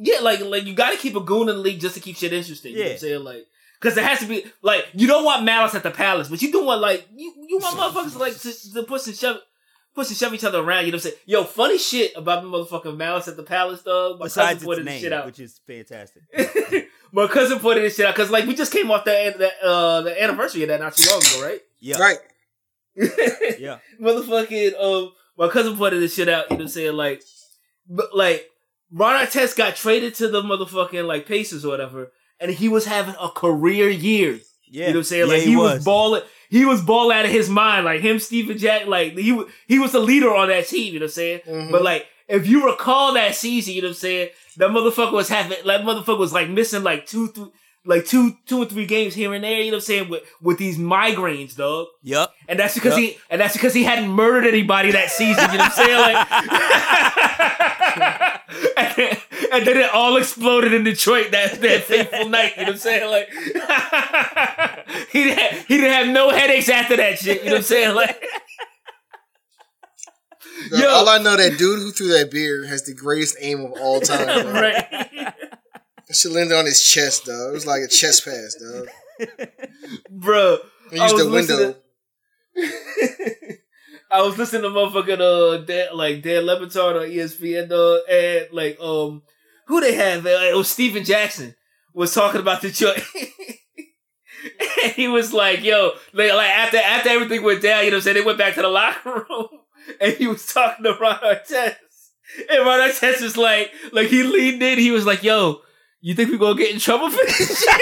[0.00, 2.32] yeah, like like you gotta keep a goon in the league just to keep shit
[2.32, 2.72] interesting.
[2.72, 2.94] You know what Yeah.
[2.94, 3.24] I'm saying?
[3.24, 3.46] Like
[3.80, 6.50] Cause it has to be like you don't want malice at the palace, but you
[6.52, 9.38] do want like you, you want motherfuckers like to, to push and shove
[9.98, 10.86] push and shove each other around.
[10.86, 11.14] You know what I'm saying?
[11.26, 14.18] Yo, funny shit about the motherfucking malice at the palace, dog.
[14.20, 15.26] My Besides cousin pointed its this shit out.
[15.26, 16.22] which is fantastic.
[17.12, 20.02] My cousin pointed this shit out because like we just came off the the, uh,
[20.02, 21.60] the anniversary of that not too long ago, right?
[21.80, 21.98] Yeah.
[21.98, 22.18] Right.
[23.58, 23.78] Yeah.
[24.00, 26.44] Motherfucking um, my cousin pointed this shit out.
[26.50, 26.92] You know what I'm saying?
[26.94, 27.22] Like,
[27.88, 28.46] but like
[28.92, 33.14] Ron Artest got traded to the motherfucking like Pacers or whatever, and he was having
[33.20, 34.38] a career year.
[34.70, 34.80] Yeah.
[34.80, 35.26] You know what I'm saying?
[35.28, 35.84] Yeah, Like he, was.
[35.84, 36.22] balling.
[36.50, 37.84] He was ball out of his mind.
[37.84, 38.86] Like him, Steven Jack.
[38.86, 40.94] Like he he was the leader on that team.
[40.94, 41.40] You know what I'm saying?
[41.46, 41.70] Mhm.
[41.70, 44.28] But like if you recall that season, you know what I'm saying?
[44.56, 45.58] That motherfucker was having.
[45.64, 47.48] That motherfucker was like missing like two, th-
[47.84, 49.60] like two, two or three games here and there.
[49.60, 50.08] You know what I'm saying?
[50.10, 51.86] With with these migraines, dog.
[52.02, 52.30] Yep.
[52.48, 55.50] And that's because he and that's because he hadn't murdered anybody that season.
[55.52, 56.00] You know what I'm saying?
[56.00, 56.28] Like,
[59.52, 62.52] and, then, it all exploded in Detroit that that fateful night.
[62.56, 63.10] You know what I'm saying?
[63.10, 63.28] Like,
[65.10, 67.38] he didn't have, he didn't have no headaches after that shit.
[67.42, 67.94] You know what I'm saying?
[67.94, 68.22] Like,
[70.72, 70.88] Yo.
[70.88, 74.00] All I know, that dude who threw that beer has the greatest aim of all
[74.00, 74.26] time.
[74.26, 74.52] Bro.
[74.60, 74.90] right?
[74.90, 77.50] That shit landed on his chest, dog.
[77.50, 78.88] It was like a chest pass, dog.
[80.10, 80.58] Bro,
[80.90, 81.74] He I used was the window.
[82.56, 83.56] listening-
[84.10, 88.46] I was listening to motherfucking uh Dan, like Dan Le Batard on ESPN uh, and
[88.52, 89.22] like um
[89.68, 91.54] who they have uh, it was Stephen Jackson
[91.94, 93.02] was talking about the joint.
[94.82, 97.98] and he was like, yo, like, like after after everything went down, you know what
[97.98, 98.14] I'm saying?
[98.16, 99.48] They went back to the locker room
[100.00, 101.76] and he was talking to Ron Artest.
[102.50, 105.60] And Ron Artest was like, like he leaned in, he was like, yo,
[106.00, 107.80] you think we're gonna get in trouble for this shit?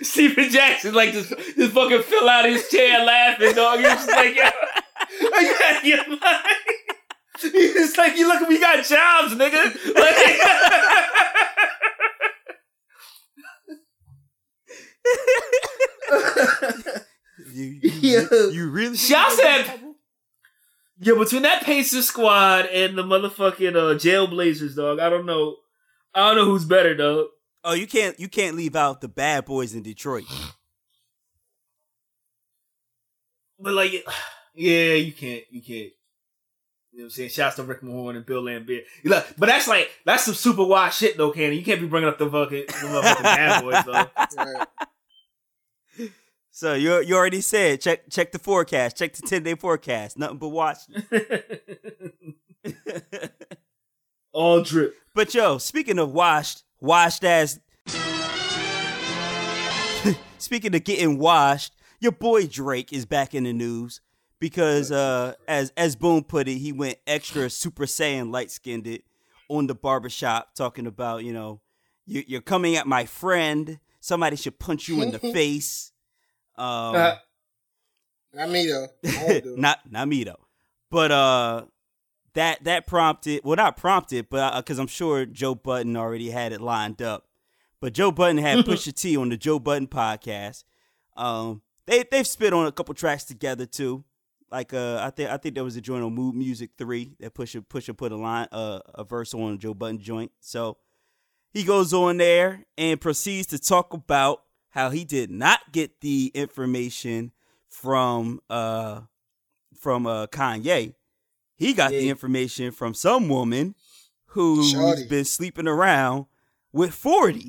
[0.02, 3.78] Stephen Jackson like just just fucking fell out of his chair laughing, dog.
[3.78, 6.97] He was just like, yo, are you your mind?
[7.52, 9.94] He's like, you look, we got jobs, nigga.
[9.94, 10.16] Like,
[17.52, 19.94] You, you, you, you really think Shouts you're gonna at- get in trouble?
[21.00, 25.56] yeah, between that Pacers squad and the motherfucking uh, Jailblazers, dog, I don't know.
[26.14, 27.26] I don't know who's better, dog.
[27.64, 30.24] Oh, you can't you can't leave out the bad boys in Detroit.
[33.58, 34.04] But like,
[34.54, 35.92] yeah, you can't, you can't.
[36.98, 37.28] You know what I'm saying?
[37.28, 38.82] Shouts to Rick Mahorn and Bill Laimbeer.
[39.04, 41.56] You like, but that's like that's some super wild shit though, Candy.
[41.56, 44.04] You can't be bringing up the fucking the motherfucking bad boys though.
[45.96, 46.10] Right.
[46.50, 50.38] So you you already said check check the forecast, check the ten day forecast, nothing
[50.38, 50.78] but watch.
[54.32, 54.96] All drip.
[55.14, 57.60] but yo, speaking of washed, washed as
[60.38, 64.00] speaking of getting washed, your boy Drake is back in the news
[64.40, 69.04] because uh as as Boom put it, he went extra super saiyan light skinned it
[69.48, 71.60] on the barbershop talking about, you know,
[72.06, 75.92] you, you're coming at my friend, somebody should punch you in the face.
[76.56, 77.14] Um Uh,
[78.34, 78.86] Not me though.
[79.56, 80.44] Not not me though.
[80.90, 81.64] But uh,
[82.34, 86.60] that that prompted well not prompted, but because I'm sure Joe Budden already had it
[86.60, 87.26] lined up.
[87.80, 90.64] But Joe Budden had Pusha T on the Joe Budden podcast.
[91.16, 94.04] Um, they they've spit on a couple tracks together too.
[94.50, 97.34] Like uh, I think I think there was a joint on Mood Muzik Three that
[97.34, 100.32] Pusha Pusha put a line uh, a verse on Joe Budden joint.
[100.40, 100.78] So
[101.50, 106.30] he goes on there and proceeds to talk about how he did not get the
[106.34, 107.32] information
[107.68, 109.02] from uh
[109.78, 110.94] from uh Kanye.
[111.56, 113.74] He got the information from some woman
[114.26, 115.06] who's Shorty.
[115.08, 116.26] been sleeping around
[116.72, 117.40] with 40.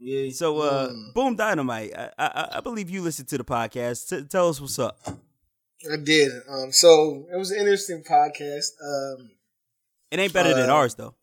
[0.00, 0.30] yeah.
[0.32, 1.14] So uh Mm.
[1.14, 4.08] Boom Dynamite, I, I I believe you listened to the podcast.
[4.08, 4.98] T- tell us what's up.
[5.92, 6.32] I did.
[6.48, 8.70] Um, so it was an interesting podcast.
[8.82, 9.30] Um,
[10.10, 11.14] It ain't better than Uh, ours though.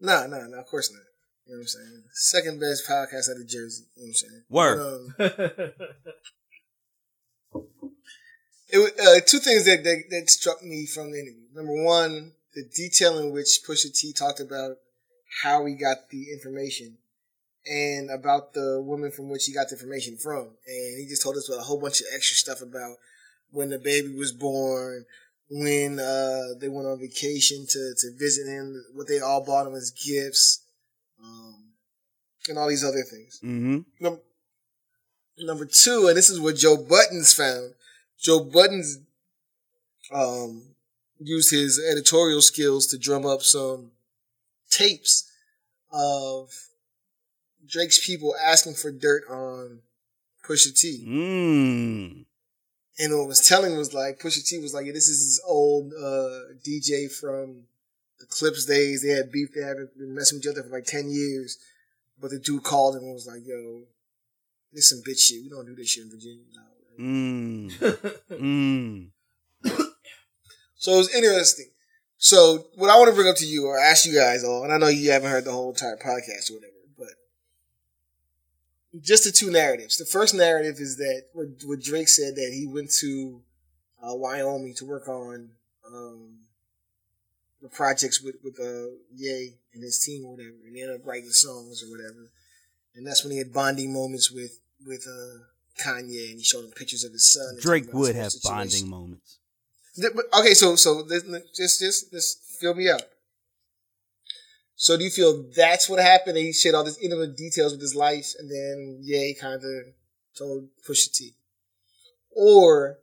[0.00, 0.58] Nah, nah, nah.
[0.60, 1.02] Of course not.
[1.46, 2.04] You know what I'm saying?
[2.12, 3.84] Second best podcast out of Jersey.
[3.96, 4.44] You know what I'm saying?
[4.50, 4.78] Word.
[4.80, 5.14] Um,
[8.68, 11.46] it, uh, two things that, that that struck me from the interview.
[11.54, 14.76] Number one, the detail in which Pusha T talked about
[15.42, 16.98] how he got the information
[17.66, 20.50] and about the woman from which he got the information from.
[20.66, 22.96] And he just told us about a whole bunch of extra stuff about
[23.50, 25.04] when the baby was born,
[25.50, 29.74] when uh, they went on vacation to, to visit him, what they all bought him
[29.74, 30.64] as gifts,
[31.22, 31.72] um,
[32.48, 33.40] and all these other things.
[33.42, 33.78] Mm-hmm.
[34.00, 34.20] Num-
[35.38, 37.74] number two, and this is what Joe Budden's found.
[38.20, 38.98] Joe Budden's
[40.12, 40.74] um,
[41.18, 43.92] used his editorial skills to drum up some
[44.70, 45.30] tapes
[45.90, 46.50] of
[47.66, 49.80] Drake's people asking for dirt on
[50.46, 51.04] Pusha T.
[51.06, 52.24] Mm.
[52.98, 55.92] And what was telling was like Pusha T was like, yeah, this is his old
[55.92, 57.64] uh, DJ from
[58.18, 59.02] the Clipse days.
[59.02, 59.50] They had beef.
[59.54, 61.58] They haven't been messing with each other for like ten years.
[62.20, 63.82] But the dude called him and was like, "Yo,
[64.72, 65.44] this some bitch shit.
[65.44, 67.04] We don't do this shit in Virginia." No.
[67.04, 67.70] Mm.
[68.32, 69.10] mm.
[70.78, 71.66] So it was interesting.
[72.18, 74.72] So what I want to bring up to you or ask you guys all, and
[74.72, 76.77] I know you haven't heard the whole entire podcast or whatever, but
[79.02, 79.96] just the two narratives.
[79.96, 83.42] The first narrative is that what, what Drake said that he went to
[84.02, 85.50] uh, Wyoming to work on
[85.86, 86.38] um,
[87.62, 91.06] the projects with with uh, Ye and his team or whatever, and they ended up
[91.06, 92.30] writing songs or whatever.
[92.94, 95.44] And that's when he had bonding moments with with uh,
[95.82, 97.56] Kanye, and he showed him pictures of his son.
[97.60, 98.56] Drake would have situation.
[98.56, 99.38] bonding moments.
[100.38, 101.24] Okay, so so this-
[101.56, 103.02] just just just fill me out.
[104.80, 106.36] So do you feel that's what happened?
[106.36, 109.56] And he shared all this intimate details with his life, and then yeah, he kind
[109.56, 109.86] of
[110.36, 111.34] told Pusha T,
[112.30, 112.98] or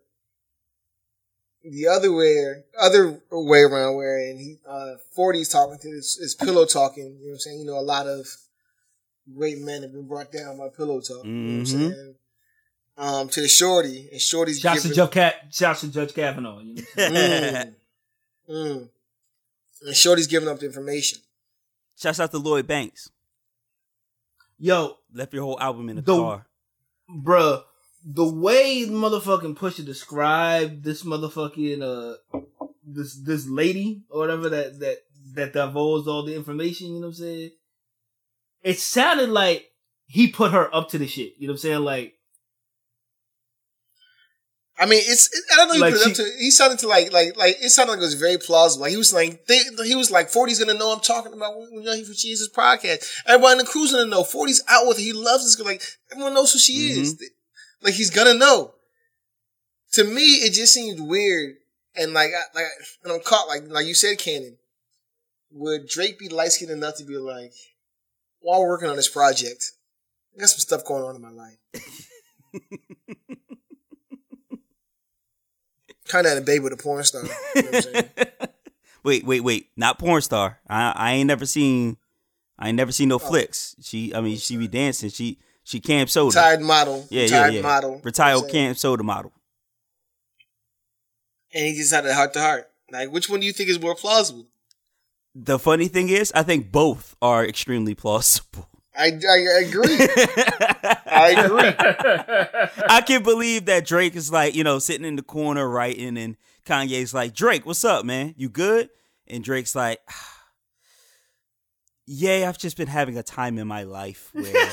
[1.64, 6.34] the other way, other way around, where and he uh, 40's talking to his, his
[6.34, 7.04] pillow talking.
[7.04, 7.60] You know what I'm saying?
[7.60, 8.26] You know, a lot of
[9.36, 11.26] great men have been brought down by pillow talk.
[11.26, 11.92] You know what I'm Mhm.
[11.94, 12.16] saying?
[12.98, 15.36] Um, to the shorty, and shorty's Shouts to giving- Judge Cat.
[15.52, 16.62] Shouts to Judge Kavanaugh.
[16.62, 16.82] You know?
[16.96, 17.74] Mm.
[18.50, 18.90] Mm.
[19.82, 21.20] And Shorty's giving up the information.
[21.98, 23.10] Shouts out to Lloyd Banks.
[24.58, 26.48] Yo, Left your whole album in the, The- car.
[27.10, 27.64] bruh,
[28.06, 32.40] the way motherfucking Pusha described this motherfucking uh
[32.86, 34.98] this this lady or whatever that that
[35.34, 37.52] that divulged all the information, you know what I'm saying?
[38.62, 39.72] It sounded like
[40.06, 41.34] he put her up to the shit.
[41.38, 41.80] You know what I'm saying?
[41.84, 42.15] Like
[44.78, 45.86] I mean, it's it, I don't know.
[45.86, 46.32] He put it up to.
[46.38, 48.84] He sounded to like like like it sounded like it was very plausible.
[48.84, 51.70] Like he was like they, he was like 40's gonna know I'm talking about when
[51.74, 53.22] when he for Jesus podcast.
[53.26, 55.04] Everyone in the crew's gonna know 40's out with her.
[55.04, 55.68] He loves this girl.
[55.68, 57.16] Like everyone knows who she is.
[57.16, 57.26] Mm-hmm.
[57.84, 58.74] Like he's gonna know.
[59.94, 61.56] To me, it just seems weird
[61.96, 62.66] and like I, like
[63.04, 64.58] and I'm caught like like you said, Cannon.
[65.52, 67.54] Would Drake be light skinned enough to be like,
[68.42, 69.72] while working on this project,
[70.36, 72.10] I got some stuff going on in my life.
[76.16, 77.24] kind of had a with a porn star.
[77.56, 78.48] You know what I'm
[79.04, 79.70] wait, wait, wait.
[79.76, 80.60] Not porn star.
[80.68, 81.98] I I ain't never seen
[82.58, 83.16] I ain't never seen Oh.
[83.16, 83.76] no flicks.
[83.82, 85.10] She I mean she be dancing.
[85.10, 86.28] She she CamSoda.
[86.28, 87.08] Retired model.
[87.10, 87.62] yeah, retired yeah, yeah.
[87.62, 87.90] model.
[87.92, 88.74] You know Retired what I'm saying?
[88.76, 89.32] CamSoda model.
[91.54, 92.70] And he just had a heart to heart.
[92.92, 94.46] Like, which one do you think is more plausible?
[95.34, 98.70] The funny thing is, I think both are extremely plausible.
[98.98, 99.98] I, I agree.
[101.06, 101.74] I agree.
[102.90, 106.38] I can believe that Drake is like, you know, sitting in the corner writing, and
[106.66, 108.34] Kanye's like, Drake, what's up, man?
[108.38, 108.90] You good?
[109.28, 110.00] And Drake's like,
[112.08, 114.46] Yay, I've just been having a time in my life where,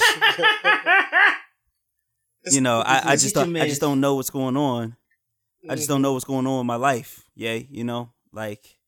[2.44, 4.96] you know, I, I just don't, I just don't know what's going on.
[5.68, 6.02] I just don't mm-hmm.
[6.02, 7.24] know what's going on in my life.
[7.34, 8.78] Yay, you know, like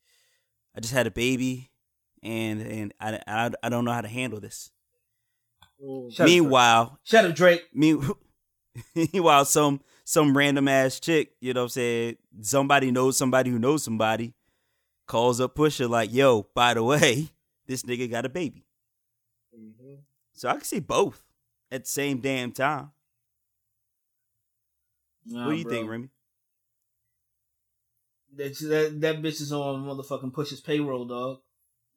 [0.76, 1.70] I just had a baby,
[2.22, 4.70] and and I I, I don't know how to handle this.
[5.82, 6.12] Mm.
[6.12, 7.62] Shut up, Meanwhile, Shut up, Drake.
[8.94, 13.58] meanwhile some some random ass chick you know what i'm saying somebody knows somebody who
[13.58, 14.34] knows somebody
[15.06, 17.28] calls up Pusha like yo by the way
[17.68, 18.64] this nigga got a baby
[19.56, 19.98] Mhm.
[20.32, 21.22] so i can see both
[21.70, 22.90] at the same damn time
[25.26, 25.72] Nah, what do you bro.
[25.72, 26.08] think remy
[28.36, 31.38] That, that that bitch is on motherfucking Push's payroll, dog.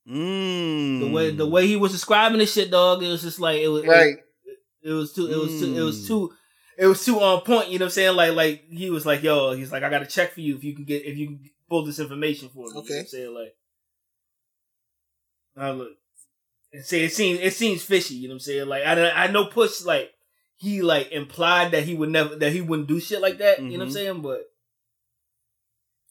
[0.07, 0.99] Mm.
[1.01, 3.67] The way the way he was describing this shit, dog, it was just like it
[3.67, 4.17] was Right.
[4.81, 5.27] It, was too.
[5.27, 5.75] It was too.
[5.75, 6.07] It was Mm.
[6.07, 6.33] too.
[6.77, 7.69] It was too on point.
[7.69, 8.15] You know what I'm saying?
[8.15, 10.63] Like like he was like, yo, he's like, I got to check for you if
[10.63, 11.39] you can get if you can
[11.69, 12.69] pull this information for me.
[12.69, 12.99] You know what Okay.
[12.99, 13.55] I'm saying like,
[15.57, 15.89] I look
[16.71, 18.15] and say it seems it seems fishy.
[18.15, 18.67] You know what I'm saying?
[18.67, 20.11] Like I I know Push like
[20.55, 23.59] he like implied that he would never that he wouldn't do shit like that.
[23.59, 23.93] You know what I'm Mhm.
[23.93, 24.21] saying?
[24.21, 24.41] But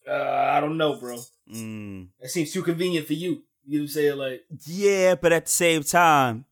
[0.09, 1.19] uh, I don't know, bro.
[1.53, 2.09] Mm.
[2.21, 3.43] It seems too convenient for you.
[3.67, 4.17] You know what I'm saying?
[4.19, 6.45] Like, Yeah, but at the same time,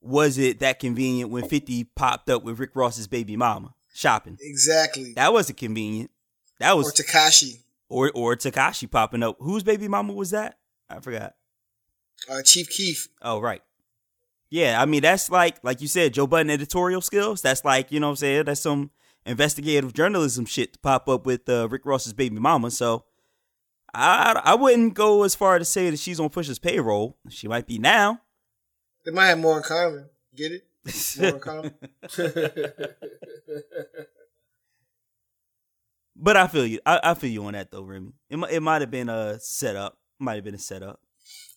[0.00, 4.38] was it that convenient when 50 popped up with Rick Ross's baby mama shopping?
[4.40, 5.12] Exactly.
[5.14, 6.10] That wasn't convenient.
[6.58, 7.58] That or was Tekashi,
[7.88, 9.36] or or Tekashi popping up.
[9.40, 10.58] Whose baby mama was that?
[10.88, 11.34] I forgot.
[12.30, 13.08] uh, Chief Keef.
[13.20, 13.62] Oh, right.
[14.50, 17.40] Yeah, I mean that's like like you said, Joe Budden editorial skills.
[17.42, 18.44] That's like, you know what I'm saying?
[18.44, 18.90] That's some
[19.24, 22.70] investigative journalism shit to pop up with uh, Rick Ross's baby mama.
[22.70, 23.04] So
[23.94, 27.16] I I wouldn't go as far to say that she's on Push's payroll.
[27.28, 28.20] She might be now.
[29.04, 30.08] They might have more in common.
[30.34, 30.64] Get it?
[31.18, 31.74] More in common.
[36.22, 36.78] But I feel you.
[36.86, 38.12] I, I feel you on that though, Remy.
[38.30, 39.98] It mi- it might have been a setup.
[40.20, 41.00] Might have been a setup.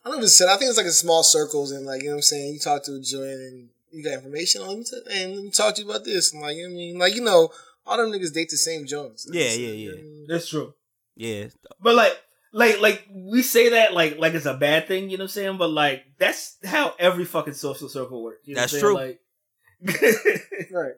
[0.04, 0.50] I don't know if it's said.
[0.50, 2.54] I think it's like in small circles and like you know what I'm saying.
[2.54, 4.70] You talk to a joint and you got information on.
[4.70, 6.34] Let me t- and let me talk to you about this.
[6.34, 7.50] And like you know what I mean, like you know,
[7.86, 9.30] all them niggas date the same joints.
[9.32, 10.02] Yeah, yeah, yeah.
[10.28, 10.74] that's true.
[11.16, 11.48] Yeah.
[11.80, 12.18] But like,
[12.56, 15.10] like, like we say that like, like it's a bad thing.
[15.10, 15.58] You know what I'm saying?
[15.58, 18.48] But like, that's how every fucking social circle works.
[18.48, 18.98] You know That's what I'm true.
[18.98, 20.18] saying?
[20.22, 20.94] Like, Right.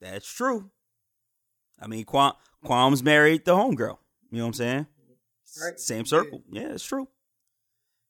[0.00, 0.70] That's true.
[1.80, 2.34] I mean, Quam,
[2.64, 3.98] Quam's married the homegirl.
[4.30, 4.86] You know what I'm saying?
[5.62, 5.80] Right.
[5.80, 6.42] Same circle.
[6.50, 7.08] Yeah, it's true.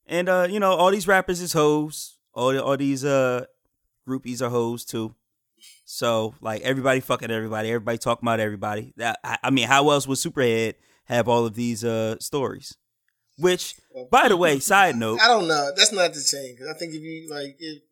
[0.06, 2.18] And uh, you know, all these rappers is hoes.
[2.34, 3.46] All the, all these uh
[4.06, 5.14] groupies are hoes too.
[5.86, 7.70] So like everybody fucking everybody.
[7.70, 8.92] Everybody talking about everybody.
[8.98, 10.74] That I, I mean, how else was Superhead
[11.04, 12.76] have all of these uh stories?
[13.38, 13.74] Which,
[14.10, 15.70] by the way, side note, I don't know.
[15.76, 16.56] That's not the same.
[16.56, 17.82] 'Cause I think if you like if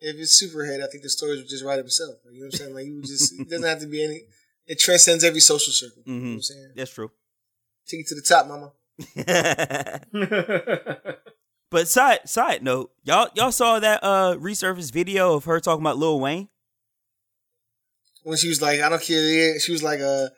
[0.00, 2.14] if it's Superhead, I think the stories would just write himself.
[2.24, 2.74] Like, you know what I'm saying?
[2.74, 4.22] Like you just it doesn't have to be any.
[4.66, 6.02] It transcends every social circle.
[6.06, 6.72] You know what I'm saying?
[6.76, 7.10] that's true.
[7.86, 8.72] Take it to the top, mama.
[11.70, 15.98] but side side note, y'all y'all saw that uh resurfaced video of her talking about
[15.98, 16.48] Lil Wayne.
[18.22, 19.58] When she was like, I don't care.
[19.58, 20.28] She was like, uh,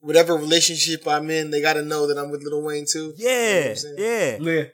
[0.00, 3.14] whatever relationship I'm in, they got to know that I'm with Lil Wayne too.
[3.16, 4.38] You know Yeah, yeah.
[4.40, 4.64] yeah.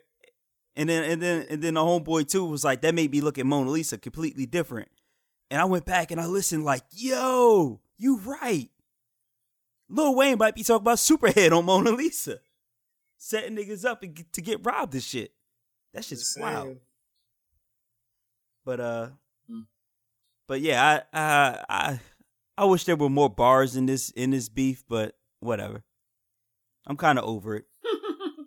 [0.77, 3.39] And then and then and then the homeboy too was like that made me look
[3.39, 4.89] at Mona Lisa completely different.
[5.51, 8.69] And I went back and I listened like, yo, you right.
[9.89, 12.41] Lil Wayne might be talking about Superhead on Mona Lisa,
[13.17, 15.33] setting niggas up get, to get robbed and shit.
[15.95, 16.77] That shit's Just wild.
[18.65, 19.09] But uh,
[19.49, 19.61] Hmm.
[20.49, 22.01] but yeah, I I I
[22.59, 25.83] I wish there were more bars in this in this beef, but whatever.
[26.87, 27.65] I'm kind of over it.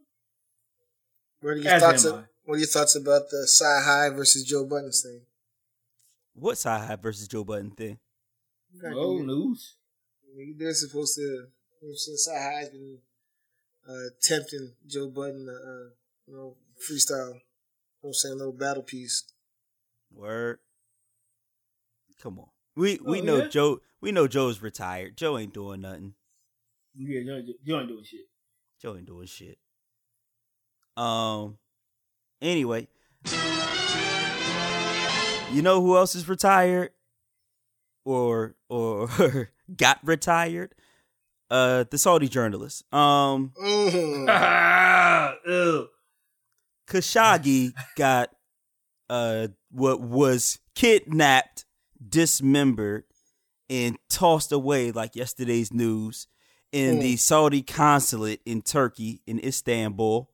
[1.41, 2.05] What are your As thoughts?
[2.05, 5.21] am Of, what are your thoughts about the Sci High versus Joe Budden thing?
[6.33, 7.99] What Cyhi versus Joe Budden thing?
[8.93, 9.75] Oh, news.
[10.57, 11.21] They're supposed to.
[11.21, 12.97] You know, since Cyhi's been
[13.87, 15.89] uh, tempting Joe Budden, to, uh,
[16.27, 17.11] you know, freestyle.
[17.11, 17.39] You know
[18.01, 18.37] what I'm saying?
[18.37, 19.23] little battle piece.
[20.13, 20.59] Word.
[22.21, 22.47] Come on.
[22.75, 23.47] We we Oh, know yeah?
[23.47, 23.79] Joe.
[24.01, 25.15] We know Joe's retired.
[25.17, 26.15] Joe ain't doing nothing.
[27.01, 28.27] Yeah, you ain't, you ain't doing shit.
[28.81, 29.57] Joe ain't doing shit.
[30.97, 31.57] Um.
[32.41, 32.87] Anyway,
[35.51, 36.91] you know who else is retired,
[38.03, 39.09] or or
[39.77, 40.75] got retired?
[41.49, 42.83] Uh, the Saudi journalist.
[42.93, 44.27] Um, Mm.
[46.87, 48.29] Khashoggi got
[49.09, 51.65] uh what was kidnapped,
[52.07, 53.05] dismembered,
[53.69, 56.27] and tossed away like yesterday's news
[56.72, 56.99] in Hmm.
[57.01, 60.30] the Saudi consulate in Turkey in Istanbul,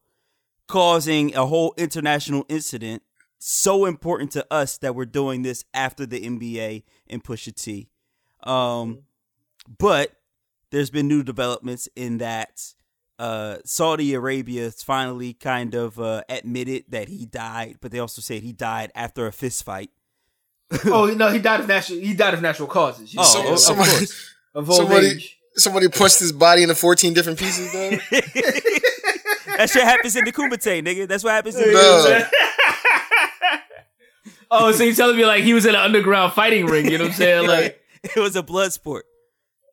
[0.67, 3.03] causing a whole international incident
[3.39, 7.89] so important to us that we're doing this after the NBA and Pusha T.
[8.43, 9.03] Um,
[9.79, 10.11] but
[10.71, 12.73] there's been new developments in that
[13.19, 18.21] uh, Saudi Arabia has finally kind of uh, admitted that he died, but they also
[18.21, 19.89] said he died after a fist fight.
[20.85, 21.99] oh no, he died of natural.
[21.99, 23.13] He died of natural causes.
[23.13, 24.29] Know, Oh, of- of somebody, course.
[24.55, 25.37] of old somebody- age.
[25.57, 27.89] Somebody punched his body into 14 different pieces, though.
[29.57, 31.07] that shit happens in the Kumite, nigga.
[31.07, 32.05] That's what happens in the Duh.
[32.05, 33.59] Kumite.
[34.51, 36.85] oh, so you telling me like he was in an underground fighting ring?
[36.85, 37.47] You know what I'm saying?
[37.47, 37.81] Like
[38.15, 39.05] It was a blood sport.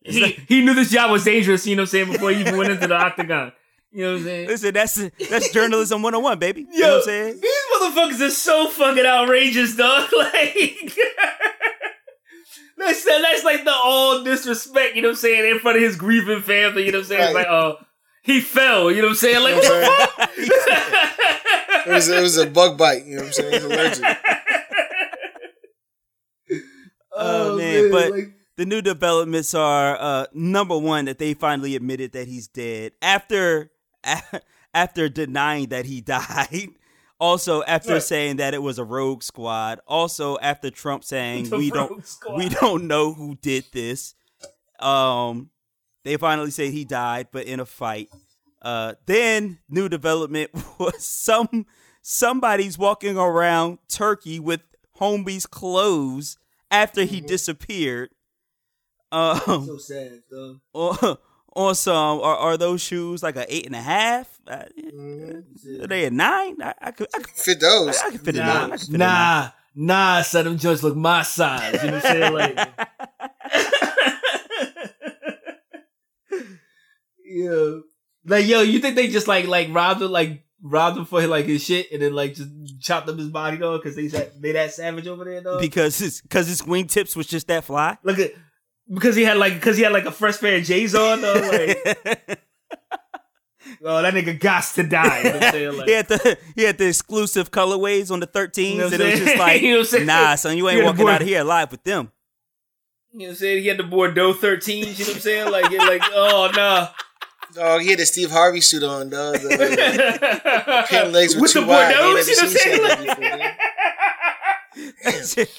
[0.02, 1.66] he he knew this job was dangerous.
[1.66, 3.52] You know what I'm saying before he even went into the octagon.
[3.90, 4.48] You know what I'm saying?
[4.48, 4.94] Listen, that's
[5.28, 6.62] that's journalism 101, baby.
[6.62, 7.40] You know Yo, what I'm saying?
[7.40, 10.08] these motherfuckers are so fucking outrageous, dog.
[10.16, 10.96] Like,
[12.86, 14.96] that's that's like the all disrespect.
[14.96, 16.86] You know what I'm saying in front of his grieving family.
[16.86, 17.22] You know what I'm saying?
[17.24, 17.76] It's like, oh,
[18.22, 18.90] he fell.
[18.90, 19.42] You know what I'm saying?
[19.42, 21.86] Like, what what the fuck?
[21.86, 23.54] It was, it was a bug bite, you know what I'm saying?
[23.54, 24.18] It's allergic.
[27.14, 32.12] Oh, man, but- like, the new developments are uh number one that they finally admitted
[32.12, 33.70] that he's dead after
[34.74, 36.68] after denying that he died
[37.22, 38.02] also after Right.
[38.02, 42.36] saying that it was a rogue squad also after trump saying we don't squad.
[42.36, 44.14] we don't know who did this
[44.80, 45.50] um
[46.04, 48.08] they finally say he died but in a fight
[48.62, 51.64] uh then new development was some
[52.02, 54.60] somebody's walking around Turkey with
[55.00, 56.36] homie's clothes
[56.70, 58.10] after he disappeared.
[59.12, 60.56] Um, so sad, though.
[61.54, 64.38] on, some are, are those shoes like a eight and a half?
[64.46, 64.62] Uh,
[64.94, 65.84] Mhm.
[65.84, 66.56] Are they a nine?
[66.62, 67.98] I, I could I could, Fit those.
[67.98, 68.72] I could fit a Nah, nine.
[68.72, 70.44] I could fit a nah, nah, son.
[70.46, 71.82] Them joints look my size.
[71.82, 72.32] You know what I'm saying?
[72.32, 72.68] Like,
[77.24, 77.78] yeah,
[78.26, 81.46] like yo, you think they just like like robbed him, like robbed him for like
[81.46, 82.50] his shit, and then like just
[82.80, 85.60] chopped up his body though, because they sa- they that savage over there though.
[85.60, 87.96] because his because his wingtips was just that fly.
[88.02, 88.32] Look at
[88.92, 91.34] because he had like because he had like a fresh pair of J's on though.
[91.34, 92.38] Like,
[93.84, 95.18] oh, that nigga got to die.
[95.18, 95.76] You know what I'm saying?
[95.78, 98.94] Like, he had the he had the exclusive colorways on the 13s, You know and
[98.94, 100.06] I'm it was just like, You know what I'm saying?
[100.06, 102.10] nah, son, you ain't had walking boy- out of here alive with them.
[103.12, 103.62] you know what I'm saying?
[103.62, 104.68] He had the Bordeaux 13s.
[104.76, 105.50] You know what I'm saying?
[105.52, 106.88] Like, it, like oh no.
[107.54, 109.34] Oh, dog, he had the Steve Harvey suit on, dog.
[109.42, 111.94] The pant legs were With too the wide.
[111.94, 112.82] Bordeaux, you know what I'm saying?
[112.82, 114.92] like that before, man.
[115.04, 115.50] That shit,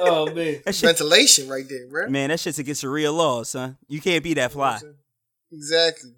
[0.00, 0.60] oh man.
[0.64, 2.08] that shit, Ventilation right there, bro.
[2.08, 3.76] man, that shit's against the real law, son.
[3.88, 4.80] You can't be that fly.
[5.52, 6.12] Exactly.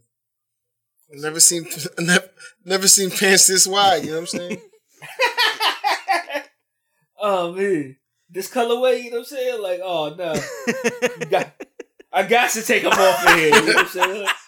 [1.12, 1.66] I've never seen
[1.99, 2.28] never,
[2.64, 4.05] never seen pants this wide.
[4.05, 4.61] You know what I'm saying?
[7.20, 7.96] oh man.
[8.30, 9.62] This colorway, you know what I'm saying?
[9.62, 10.34] Like, oh no.
[11.30, 11.53] Got,
[12.12, 13.46] I got to take them off of here.
[13.46, 14.26] You know what I'm saying?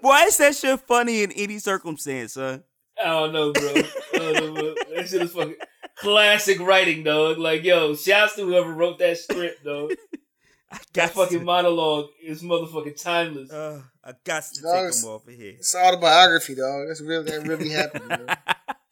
[0.00, 2.62] Why is that shit funny in any circumstance, son?
[3.04, 3.68] I don't know, bro.
[4.14, 4.74] I don't know, bro.
[4.96, 5.56] That shit is fucking
[5.96, 7.38] classic writing, dog.
[7.38, 9.92] Like, yo, shouts to whoever wrote that script, dog.
[10.72, 13.52] I That got fucking to, monologue is motherfucking timeless.
[13.52, 15.54] uh, I got to Dog, take it's- them off of here.
[15.58, 16.88] It's autobiography, dog.
[16.88, 17.22] That's real.
[17.22, 18.04] That really happened.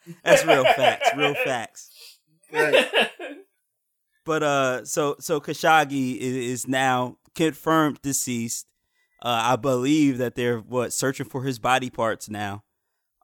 [0.07, 0.13] You?
[0.25, 2.19] That's real facts, real facts.
[2.53, 2.87] Right.
[4.25, 8.67] But uh, so so Khashoggi is, is now confirmed deceased.
[9.21, 12.63] Uh, I believe that they're what searching for his body parts now.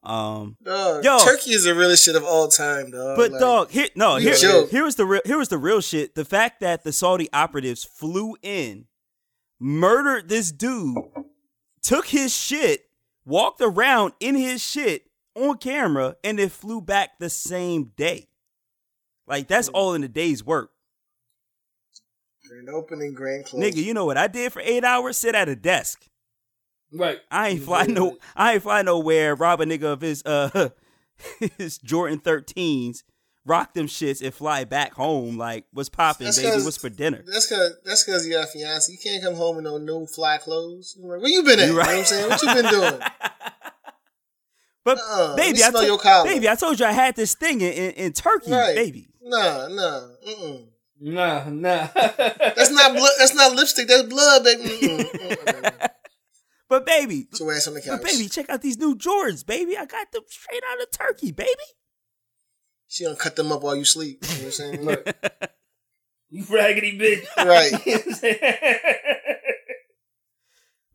[0.09, 1.18] Um, Dog, Yo.
[1.18, 3.16] Turkey is the realest shit of all time, dog.
[3.16, 4.70] but Like, dog, here no, here, joke.
[4.70, 6.14] here was the real here was the real shit.
[6.14, 8.86] The fact that the Saudi operatives flew in,
[9.61, 10.96] murdered this dude,
[11.82, 12.86] took his shit,
[13.26, 18.28] walked around in his shit on camera, and then flew back the same day.
[19.26, 20.70] Like that's all in a day's work.
[22.48, 23.62] Grand opening, grand close.
[23.62, 25.18] Nigga, you know what I did for eight hours?
[25.18, 26.06] Sit at a desk.
[26.93, 27.18] Right.
[27.30, 28.18] I ain't fly no.
[28.36, 29.34] I ain't fly nowhere.
[29.34, 30.70] Rob a nigga of his uh
[31.59, 33.03] his Jordan 13s,
[33.45, 35.36] rock them shits, and fly back home.
[35.36, 36.62] Like, what's popping, baby?
[36.62, 37.22] What's for dinner?
[37.26, 38.91] That's cause that's cause you got a fiance.
[38.93, 40.97] You can't come home in no new fly clothes.
[41.01, 41.66] Like, Where you been at?
[41.66, 42.28] You You know what I'm saying?
[42.30, 43.01] What you been doing?
[44.84, 47.61] But Uh-uh, baby, I smell to- your baby, I told you I had this thing
[47.61, 48.74] in, in, in Turkey, Right.
[48.74, 49.07] baby.
[49.22, 50.01] Nah, nah.
[50.26, 50.66] Mm-mm.
[51.01, 51.89] Nah, nah.
[51.95, 53.11] That's not blood.
[53.18, 53.86] That's not lipstick.
[53.86, 54.62] That's blood, baby.
[54.62, 55.89] Mm-mm, mm-mm.
[56.68, 58.00] But baby, Get your ass on the couch.
[58.02, 59.76] but baby, check out these new Jordans, baby.
[59.76, 61.50] I got them straight out of Turkey, baby.
[62.88, 64.18] She gonna cut them up while you sleep.
[64.22, 64.82] You know what I'm saying?
[64.84, 65.08] Look.
[66.30, 67.26] you raggedy bitch.
[67.44, 67.72] Right.
[67.86, 68.38] You know what I'm saying?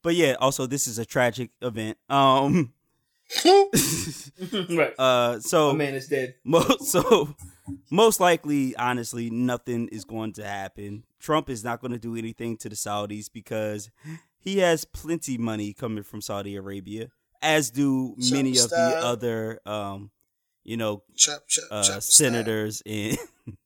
[0.02, 1.98] But yeah, also this is a tragic event.
[2.10, 2.74] Um,
[4.70, 4.94] right.
[5.00, 6.36] uh, so My man is dead.
[6.44, 7.34] Most so
[7.90, 11.04] most likely, honestly, nothing is going to happen.
[11.20, 13.90] Trump is not going to do anything to the Saudis because
[14.44, 17.10] he has plenty money coming from Saudi Arabia,
[17.42, 20.12] as do many of the other, um,
[20.64, 21.04] you know,
[21.72, 23.18] uh, senators and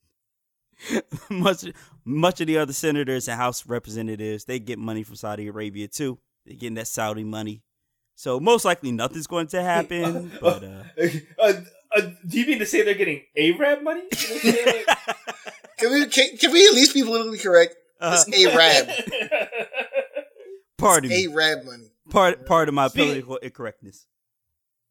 [1.30, 1.66] much
[2.06, 4.46] much of the other senators and House representatives.
[4.46, 6.20] They get money from Saudi Arabia too.
[6.46, 7.64] They're getting that Saudi money.
[8.16, 10.32] So most likely nothing's going to happen.
[10.42, 10.84] But uh,
[11.40, 11.54] uh,
[11.96, 14.04] uh, do you mean to say they're getting Arab money?
[14.18, 14.86] You know what I'm saying?
[14.88, 14.98] Like-
[15.78, 17.76] Can we can, can we at least be politically correct?
[18.02, 18.28] uh, It's
[20.80, 20.94] Arab.
[20.94, 21.28] pardon me.
[21.28, 21.92] Arab money.
[22.10, 24.06] part part of my Speak- political incorrectness.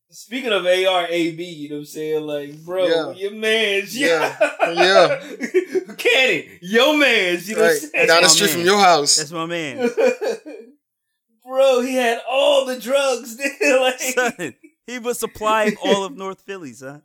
[0.09, 1.11] Speaking of AR-Ab,
[1.41, 2.26] you know what I'm saying?
[2.26, 3.12] Like, bro, Yeah.
[3.14, 4.37] your man's, Yeah.
[4.72, 5.20] yeah.
[5.99, 7.68] Cannon, your man's, you know Right.
[7.74, 8.07] what I'm saying?
[8.07, 8.55] Down the my street man.
[8.57, 9.16] from your house.
[9.16, 9.91] That's my man.
[11.45, 13.80] bro, he had all the drugs, nigga.
[13.80, 14.55] like, Son,
[14.87, 17.03] he was supplying all of North Philly, son.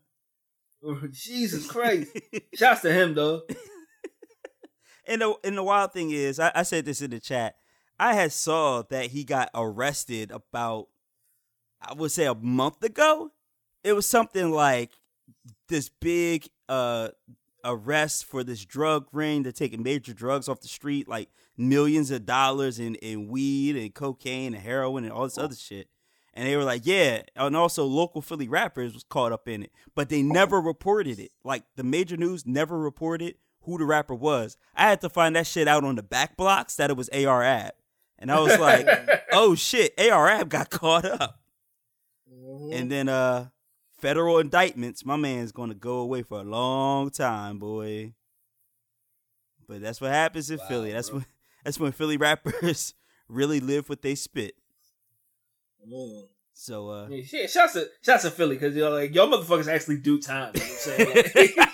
[0.85, 2.11] Oh, Jesus Christ.
[2.53, 3.41] Shouts to him, though.
[5.07, 7.55] And the and the wild thing is, I, I said this in the chat.
[8.01, 10.87] I had saw that he got arrested about,
[11.79, 13.31] I would say, a month ago.
[13.83, 14.89] It was something like
[15.69, 17.09] this big uh
[17.63, 19.43] arrest for this drug ring.
[19.43, 23.93] They're taking major drugs off the street, like millions of dollars in, in weed and
[23.93, 25.87] cocaine and heroin and all this other shit.
[26.33, 27.21] And they were like, yeah.
[27.35, 29.71] And also local Philly rappers was caught up in it.
[29.93, 31.33] But they never reported it.
[31.43, 34.57] Like the major news never reported who the rapper was.
[34.75, 37.43] I had to find that shit out on the back blocks that it was AR
[37.43, 37.73] Ab.
[38.21, 38.87] And I was like,
[39.33, 41.41] oh shit, AR Ab got caught up.
[42.31, 42.73] Mhm.
[42.73, 43.49] And then uh
[43.99, 48.13] federal indictments, my man's gonna go away for a long time, boy.
[49.67, 50.91] But that's what happens in Wow, Philly.
[50.93, 51.17] That's bro.
[51.19, 51.25] when
[51.65, 52.93] that's when Philly rappers
[53.27, 54.55] really live what they spit.
[55.85, 56.27] Mm.
[56.53, 59.97] So uh Yeah, shit, shouts to shouts to Philly because you're like y'all motherfuckers actually
[59.97, 60.51] do time.
[60.55, 61.49] You know what I'm saying?
[61.57, 61.67] Like-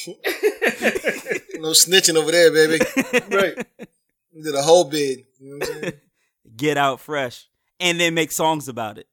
[1.60, 2.78] No snitching over there, baby.
[3.34, 3.66] right.
[4.34, 5.24] Did a whole bid.
[5.40, 5.90] You know
[6.56, 7.48] get out fresh
[7.80, 9.06] and then make songs about it.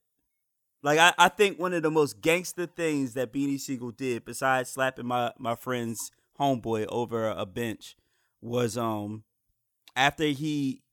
[0.83, 4.69] Like I, I think one of the most gangster things that Beanie Sigel did, besides
[4.69, 7.95] slapping my, my friend's homeboy over a bench,
[8.41, 9.23] was um
[9.95, 10.83] after he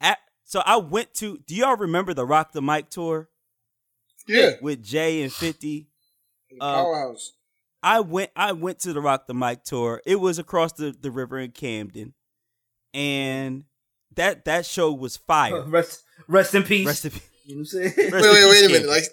[0.00, 3.28] at, so I went to do y'all remember the Rock the Mic tour
[4.26, 4.52] Yeah.
[4.60, 5.88] with Jay and 50?
[6.60, 7.32] Uh, Powerhouse.
[7.82, 10.02] I went I went to the Rock the Mic tour.
[10.04, 12.14] It was across the, the river in Camden.
[12.94, 13.64] And
[14.14, 15.62] that that show was fire.
[15.66, 16.86] Rest rest in peace.
[16.86, 17.28] Rest in peace.
[17.44, 17.94] you know what I'm saying?
[17.96, 18.88] Wait, Rest in wait, wait a minute.
[18.88, 19.04] Like,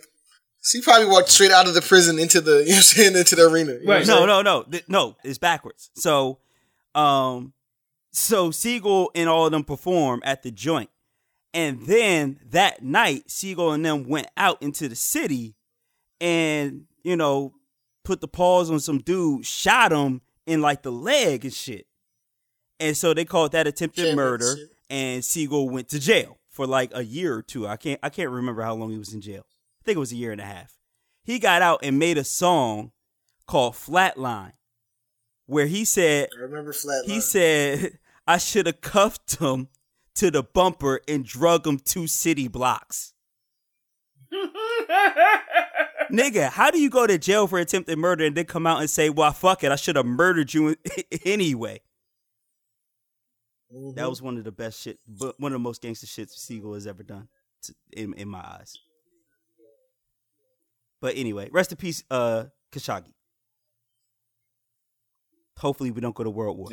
[0.62, 3.16] she probably walked straight out of the prison into the, you know what I'm saying,
[3.16, 3.74] into the arena.
[3.86, 4.06] Right.
[4.06, 5.16] what no, no, no, Th- no.
[5.24, 5.90] It's backwards.
[5.96, 6.40] So,
[6.96, 7.54] um,
[8.12, 10.90] so Sigel and all of them perform at the joint,
[11.54, 15.56] and then that night, Sigel and them went out into the city,
[16.20, 17.54] and you know,
[18.04, 21.86] put the paws on some dude, shot him in like the leg and shit,
[22.80, 24.56] and so they called that attempted murder,
[24.90, 27.68] and Sigel went to jail for like a year or two.
[27.68, 29.46] I can't, I can't remember how long he was in jail.
[29.82, 30.78] I think it was a year and a half.
[31.24, 32.92] He got out and made a song
[33.48, 34.54] called Flatline,
[35.46, 37.06] where he said I remember Flatline.
[37.06, 39.70] he said I should have cuffed him
[40.16, 43.14] to the bumper and drug him two city blocks.
[46.12, 48.90] Nigga, how do you go to jail for attempted murder and then come out and
[48.90, 50.76] say, "Well, fuck it, I should have murdered you
[51.26, 51.82] anyway"?
[53.74, 53.96] Mhm.
[53.96, 56.74] That was one of the best shit, but one of the most gangster shits Sigel
[56.74, 57.28] has ever done,
[57.64, 58.78] to, in in my eyes.
[61.02, 63.14] But anyway, rest in peace, uh, Khashoggi.
[65.58, 66.70] Hopefully, we don't go to World War.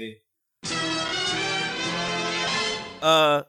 [3.03, 3.43] Uh,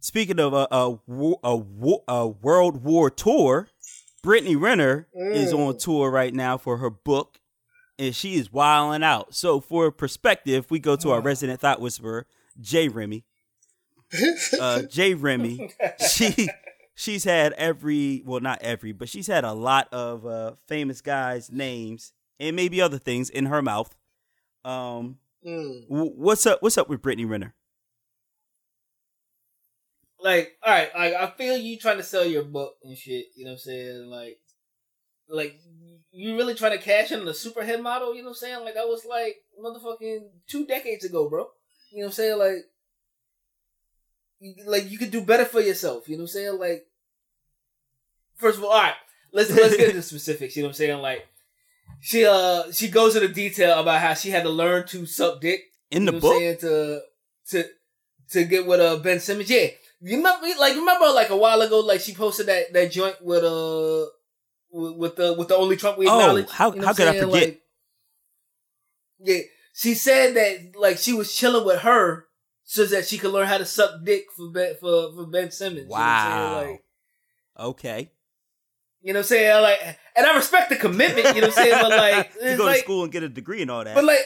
[0.00, 0.98] speaking of a a,
[1.42, 3.68] a, a World War tour,
[4.22, 5.68] Brittany Renner is Mm.
[5.68, 7.38] on tour right now for her book,
[7.98, 9.34] and she is wilding out.
[9.34, 12.26] So, for perspective, we go to our resident thought whisperer,
[12.60, 13.24] Jay Remy.
[14.60, 15.72] Uh, Jay Remy,
[16.08, 16.48] she
[16.94, 21.50] she's had every well, not every, but she's had a lot of uh, famous guys'
[21.50, 23.94] names and maybe other things in her mouth.
[24.64, 25.88] Um, Mm.
[25.90, 26.62] w- what's up?
[26.62, 27.54] What's up with Brittany Renner?
[30.20, 33.26] like, all right, like I feel you trying to sell your book and shit.
[33.36, 34.06] You know what I'm saying?
[34.06, 34.38] Like,
[35.28, 35.60] like
[36.12, 38.14] you really trying to cash in on the superhead model?
[38.14, 38.64] You know what I'm saying?
[38.64, 41.48] Like that was like motherfucking two decades ago, bro.
[41.94, 42.38] You know what I'm saying?
[42.38, 42.56] Like,
[44.40, 46.08] you, like you could do better for yourself.
[46.08, 46.58] You know what I'm saying?
[46.58, 46.86] Like,
[48.34, 48.94] first of all, all right,
[49.32, 50.56] let's let's get into specifics.
[50.56, 50.98] You know what I'm saying?
[51.00, 51.26] Like,
[52.00, 55.60] she uh she goes into detail about how she had to learn to suck dick
[55.92, 56.36] In the you know book?
[56.36, 57.00] saying, to
[57.50, 57.64] to
[58.30, 59.48] to get with uh Ben Simmons.
[59.48, 59.68] Yeah,
[60.00, 63.44] you remember like remember like a while ago, like she posted that that joint with
[63.44, 64.06] uh
[64.72, 67.10] with, with the with the only Trump we Oh, how- you know how could I
[67.16, 67.46] I'm forget?
[67.48, 67.60] Like,
[69.20, 69.40] yeah,
[69.74, 72.26] she said that like she was chilling with her
[72.62, 75.88] so that she could learn how to suck dick for Ben for for Ben Simmons.
[75.90, 75.98] Wow.
[75.98, 76.70] You know what I'm saying?
[76.70, 76.80] Like,
[77.66, 78.10] Okay.
[79.02, 79.62] you know what I'm saying?
[79.62, 81.34] Like, and I respect the commitment.
[81.34, 81.78] You know what I'm saying?
[81.82, 83.94] But like, to go like, to school and get a degree and all that.
[83.94, 84.18] But like,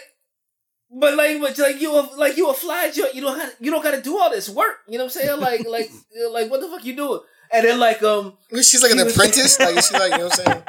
[0.90, 3.14] but like, but like you, a, like you a fly joint.
[3.14, 4.76] You don't have, you don't got to do all this work.
[4.88, 5.40] You know what I'm saying?
[5.40, 5.90] Like, like,
[6.30, 7.20] like, what the fuck you doing?
[7.53, 9.59] And then like, um, She's like an apprentice.
[9.59, 10.62] Like, she's like, you know what I'm saying?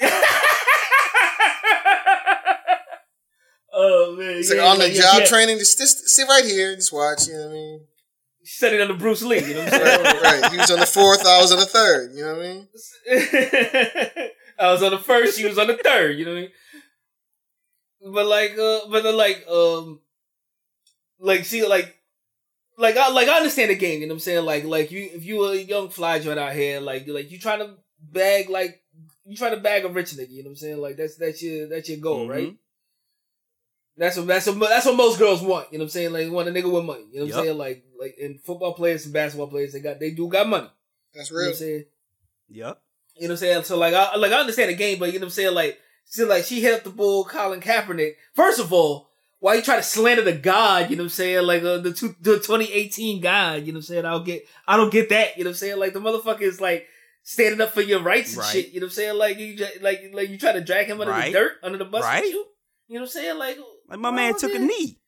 [3.82, 5.26] oh man, It's yeah, like on the yeah, job yeah.
[5.26, 5.58] training.
[5.58, 6.74] Just, just sit right here.
[6.76, 7.26] Just watch.
[7.28, 7.80] You know what I mean?
[8.44, 9.38] Studied under Bruce Lee.
[9.44, 10.02] You know what I'm saying?
[10.04, 10.52] Right, right.
[10.52, 11.24] He was on the fourth.
[11.26, 12.12] I was on the third.
[12.14, 12.68] You know what I mean?
[14.58, 18.12] I was on the first, she was on the third, you know what I mean?
[18.14, 20.00] But like uh but then like um
[21.18, 21.94] like see like
[22.78, 24.44] like I like I understand the game, you know what I'm saying?
[24.44, 27.58] Like like you if you a young fly joint out here, like like you trying
[27.60, 28.80] to bag like
[29.26, 30.78] you trying to bag a rich nigga, you know what I'm saying?
[30.80, 32.30] Like that's that's your that's your goal, Mhm.
[32.30, 32.54] right?
[34.00, 35.68] That's what that's what that's what most girls want.
[35.70, 36.12] You know what I'm saying?
[36.14, 37.04] Like they want a nigga with money.
[37.12, 37.38] You know what Yup.
[37.38, 37.58] I'm saying?
[37.58, 40.70] Like like in football players and basketball players, they got they do got money.
[41.14, 41.50] That's You know what real.
[41.50, 41.84] I'm saying?
[42.48, 42.82] Yep.
[43.16, 43.64] You know what I'm saying?
[43.64, 45.54] So like I like I understand the game, but you know what I'm saying?
[45.54, 48.14] Like see like she helped the bull Colin Kaepernick.
[48.34, 51.46] First of all, why you try to slander the God, you know what I'm saying?
[51.46, 54.06] Like uh, the two, the 2018 God, you know what I'm saying?
[54.06, 55.78] I don't get I don't get that, you know what I'm saying?
[55.78, 56.86] Like the motherfucker is like
[57.22, 58.46] standing up for your rights and Right.
[58.46, 59.18] shit, you know what I'm saying?
[59.18, 61.26] Like you like like you try to drag him under Right.
[61.26, 62.22] the dirt, under the bus Right.
[62.22, 62.46] with you.
[62.88, 63.38] You know what I'm saying?
[63.38, 63.58] Like
[63.90, 64.98] Like my well, man took a knee.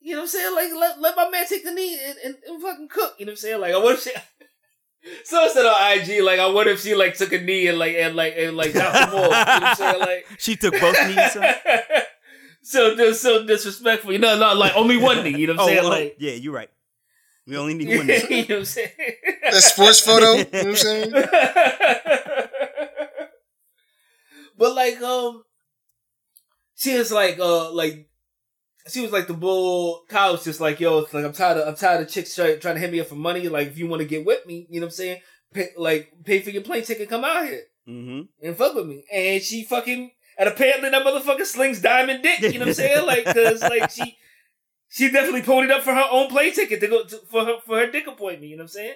[0.00, 0.54] You know what I'm saying?
[0.56, 3.14] Like let, let my man take the knee and, and, and fucking cook.
[3.18, 3.60] You know what I'm saying?
[3.60, 4.14] Like I want to say
[5.24, 7.94] So said on IG, like, I wonder if she like took a knee and like
[7.96, 9.14] and like and like dropped them off.
[9.14, 10.00] You know what I'm saying?
[10.00, 11.36] Like, She took both knees.
[12.62, 14.12] so dis- so disrespectful.
[14.12, 15.36] You know, not like only one knee.
[15.38, 15.84] You know what I'm Oh, saying?
[15.84, 16.70] oh, Like, yeah, you're right.
[17.46, 18.06] We only need one.
[18.06, 18.14] Knee.
[18.30, 18.90] You know what I'm saying?
[19.50, 21.12] That sports photo, you know what I'm saying?
[24.56, 25.42] but like, um,
[26.82, 28.08] she was like, uh, like.
[28.88, 30.02] She was like the bull.
[30.08, 32.56] Kyle was just like, yo, it's like I'm tired of I'm tired of chicks try,
[32.56, 33.48] trying to hit me up for money.
[33.48, 35.20] Like, if you want to get with me, you know what I'm saying?
[35.54, 37.62] Pay, like, pay for your plane ticket, come out here.
[37.88, 38.46] Mm-hmm.
[38.46, 39.04] and fuck with me.
[39.12, 42.40] And she fucking and apparently that motherfucker slings diamond dick.
[42.40, 43.06] You know what I'm saying?
[43.06, 44.16] Like, cause like she
[44.88, 47.78] she definitely ponied up for her own plane ticket to go to, for her for
[47.78, 48.50] her dick appointment.
[48.50, 48.94] You know what I'm saying?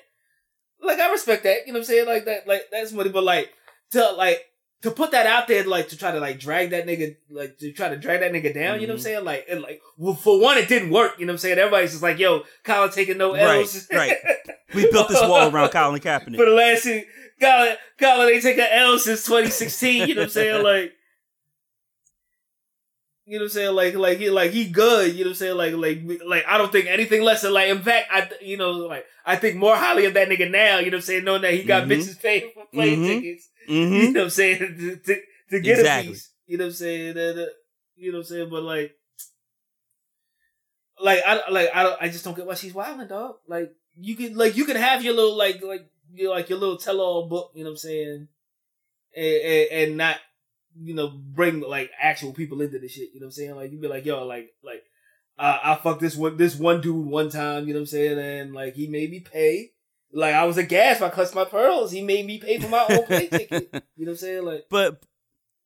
[0.81, 1.67] Like I respect that.
[1.67, 2.07] You know what I'm saying?
[2.07, 2.47] Like that.
[2.47, 3.11] Like that's money.
[3.11, 3.53] But like
[3.91, 4.45] to like
[4.83, 7.73] to put that out there, like to try to like drag that nigga, like to
[7.73, 8.81] try to drag that nigga down.
[8.81, 9.25] You know what I'm saying?
[9.25, 11.19] Like and like well, for one, it didn't work.
[11.19, 11.59] You know what I'm saying?
[11.59, 13.89] Everybody's just like, yo, Colin taking no L's.
[13.93, 14.17] Right, right.
[14.75, 16.37] We built this wall around Colin Kaepernick.
[16.37, 17.05] for the last thing,
[17.41, 20.09] Colin, Colin ain't taking L since 2016.
[20.09, 20.63] You know what I'm saying?
[20.65, 20.93] Like,
[23.29, 23.75] you know what I'm saying?
[23.75, 25.13] Like, like he, like he good.
[25.15, 25.57] You know what I'm saying?
[25.57, 27.69] Like, like, like I don't think anything less than like.
[27.71, 30.79] In fact, I, you know, like I think more highly of that nigga now.
[30.79, 31.25] You know what I'm saying?
[31.25, 31.89] Knowing that he got Mhm.
[31.89, 33.07] bitches paying for plane Mhm.
[33.07, 33.49] tickets.
[33.67, 34.59] Hmm You know what I'm saying?
[34.79, 36.09] To, to, to get Exactly.
[36.09, 36.31] a piece.
[36.47, 37.15] You know what I'm saying?
[37.15, 37.47] That, uh,
[37.97, 38.51] you know what I'm saying?
[38.51, 38.97] But like,
[41.01, 43.37] like I like I don't I just don't get why she's wilding, dog.
[43.47, 46.77] Like you could like you could have your little like like you like your little
[46.79, 47.53] tell all book.
[47.55, 48.29] You know what I'm saying?
[49.17, 50.17] And, and and not
[50.81, 53.11] you know bring like actual people into the shit.
[53.13, 53.57] You know what I'm saying?
[53.57, 54.83] Like you be like yo like like.
[55.39, 58.19] Uh, I fucked this one, this one dude one time, you know what I'm saying?
[58.19, 59.73] And like, he made me pay.
[60.17, 61.03] Like, I was a aghast.
[61.03, 61.93] I clutched my pearls.
[61.93, 63.69] He made me pay for my own plane ticket.
[63.97, 64.45] You know what I'm saying?
[64.45, 65.05] Like, But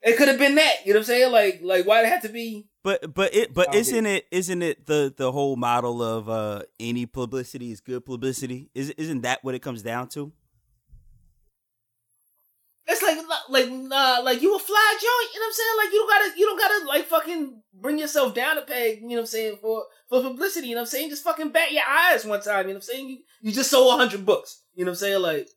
[0.03, 0.85] it could have been that.
[0.85, 1.33] You know what I'm saying?
[1.33, 2.67] Like, like why it had to be?
[2.83, 7.07] but but it but isn't it isn't it the the whole model of uh any
[7.07, 8.71] publicity is good publicity?
[8.75, 10.33] Is isn't that what it comes down to?
[12.91, 13.19] It's like,
[13.49, 15.35] like, uh, like you a fly joint.
[15.35, 15.77] You know what I'm saying?
[15.79, 19.01] Like you don't gotta, you don't gotta like fucking bring yourself down a peg.
[19.03, 20.69] You know what I'm saying for for publicity.
[20.69, 21.11] You know what I'm saying?
[21.11, 22.67] Just fucking bat your eyes one time.
[22.67, 23.09] You know what I'm saying?
[23.09, 24.63] You you just sold hundred books.
[24.75, 25.23] You know what I'm saying?
[25.23, 25.49] Like.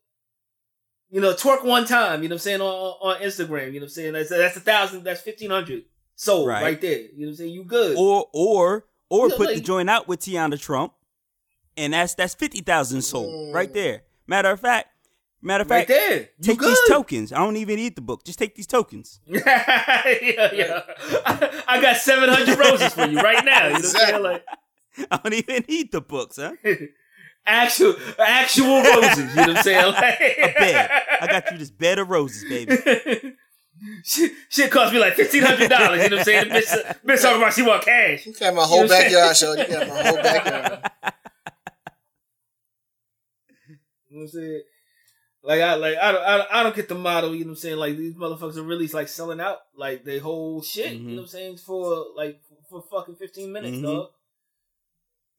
[1.10, 2.24] You know, twerk one time.
[2.24, 3.68] You know what I'm saying on on Instagram.
[3.68, 4.14] You know what I'm saying?
[4.14, 5.04] That's that's a thousand.
[5.04, 5.84] That's fifteen hundred
[6.16, 6.64] sold Right.
[6.64, 6.82] right.
[6.82, 7.02] there.
[7.02, 7.54] You know what I'm saying?
[7.54, 7.98] You good?
[7.98, 10.94] Or or or put the joint out with Teanna Trump,
[11.78, 13.74] and that's that's fifty thousand sold right Mm.
[13.74, 14.02] there.
[14.26, 14.88] Matter of fact,
[15.44, 16.30] matter of right fact, there.
[16.42, 16.70] Take good?
[16.70, 17.32] these tokens.
[17.34, 18.24] I don't even need the book.
[18.24, 19.20] Just take these tokens.
[19.28, 19.42] yeah,
[20.54, 20.82] yeah.
[21.26, 23.68] I, I got seven hundred roses for you right now.
[23.68, 24.16] You know what I'm saying?
[24.16, 24.22] Exactly.
[24.22, 24.46] Like.
[25.12, 26.54] I don't even need the books, huh?
[27.46, 29.18] actual actual roses.
[29.18, 29.94] You know what I'm saying?
[29.94, 30.92] Like, A bed.
[31.22, 32.78] I got you this bed of roses, baby.
[34.04, 36.04] shit, shit cost me like fifteen hundred dollars.
[36.04, 36.50] You know what I'm saying?
[36.50, 38.26] Bitch, bitch talking about she want cash.
[38.26, 39.54] You got my whole You know backyard, show.
[39.54, 40.92] You got my whole backyard.
[44.10, 44.62] You know what I'm saying?
[45.46, 47.34] Like I like I don't I don't, I don't get the model.
[47.36, 47.76] You know what I'm saying?
[47.78, 50.94] Like these motherfuckers are really like selling out like they whole shit.
[50.94, 51.06] You Mhm.
[51.08, 51.58] know what I'm saying?
[51.58, 52.40] For like
[52.70, 53.84] for fucking fifteen minutes, Mhm.
[53.84, 54.08] dog.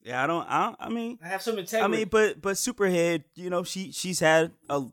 [0.03, 0.45] Yeah, I don't.
[0.47, 1.83] I, don't, I mean, I have some integrity.
[1.83, 4.83] I mean, but but Superhead, you know, she she's had a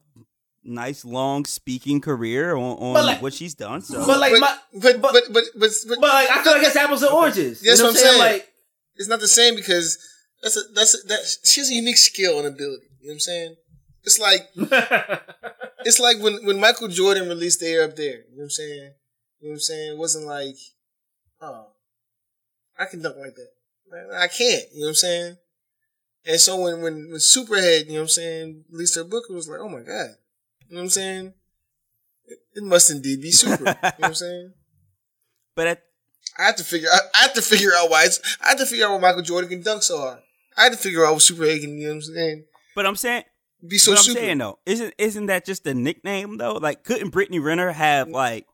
[0.64, 3.82] nice long speaking career on, on like- what she's done.
[3.82, 6.52] So but like but, my but, but- but, but, but, but, but like I feel
[6.54, 7.60] like it's apples and oranges.
[7.60, 8.18] That's you know what I'm saying.
[8.18, 8.48] Like
[8.96, 9.98] it's not the same because
[10.42, 12.86] that's a, that's a, that she has a unique skill and ability.
[13.00, 13.56] You know what I'm saying?
[14.04, 14.48] It's like
[15.84, 18.24] it's like when, when Michael Jordan released the air up there.
[18.30, 18.92] You know what I'm saying?
[19.40, 19.92] You know what I'm saying?
[19.92, 20.56] It wasn't like,
[21.40, 21.66] oh,
[22.78, 23.50] I can dunk like that.
[24.18, 24.64] I can't.
[24.72, 25.36] You know what I'm saying?
[26.24, 29.34] And so when when when Superhead, you know what I'm saying, released her book, it
[29.34, 30.16] was like, oh my god.
[30.68, 31.34] You know what I'm saying?
[32.26, 33.58] It, it must indeed be super.
[33.58, 34.52] you know what I'm saying?
[35.56, 35.82] but at,
[36.38, 36.88] I have to figure.
[36.92, 38.04] I, I have to figure out why.
[38.04, 40.20] It's, I have to figure out why Michael Jordan can dunk so hard.
[40.56, 41.76] I had to figure out what Superhead can.
[41.76, 42.44] You know what I'm saying?
[42.74, 43.24] but I'm saying,
[43.66, 44.20] Be so but I'm super.
[44.20, 46.54] saying though, isn't isn't that just a nickname though?
[46.54, 48.12] Like, couldn't Brittany Renner have mm.
[48.12, 48.46] like?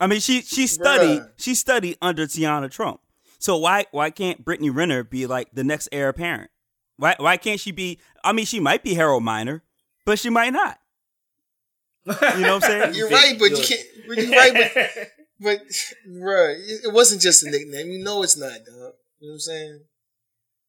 [0.00, 1.30] I mean, she she studied Bruh.
[1.36, 3.00] she studied under Teanna Trump.
[3.38, 6.50] So why why can't Brittany Renner be like the next heir apparent?
[6.96, 7.98] Why why can't she be?
[8.24, 9.62] I mean, she might be Harold Miner,
[10.04, 10.78] but she might not.
[12.06, 12.94] You know what I'm saying?
[12.94, 13.86] You're right, but you can't.
[14.06, 14.92] but You're right, but
[15.40, 15.60] but
[16.08, 17.90] bruh, it wasn't just a nickname.
[17.90, 18.94] You know it's not, dog.
[19.20, 19.80] You know what I'm saying?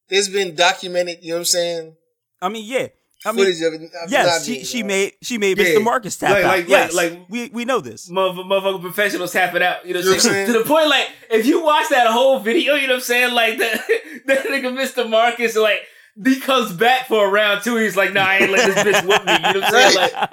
[0.10, 1.20] There's been documented.
[1.22, 1.96] You know what I'm saying?
[2.42, 2.88] I mean, yeah.
[3.26, 3.82] I mean, Footage of it.
[3.84, 4.88] it yes, she being, she dog.
[4.88, 5.66] made she made Yeah.
[5.66, 5.84] Mr.
[5.84, 6.48] Marcus tap Like- out.
[6.58, 8.10] like- yes, like- like- we we know this.
[8.10, 9.86] Motherf- motherfucking professionals tapping out.
[9.86, 10.46] You know what I'm saying?
[10.54, 13.34] To the point, like, if you watch that whole video, you know what I'm saying?
[13.34, 13.82] Like, the,
[14.28, 15.10] that nigga Mr.
[15.10, 15.82] Marcus, like,
[16.24, 17.78] he comes back for a round two.
[17.78, 19.96] He's like, "Nah, I ain't let this bitch whip me." You know what I'm saying?
[19.96, 20.14] Right.
[20.14, 20.30] Like,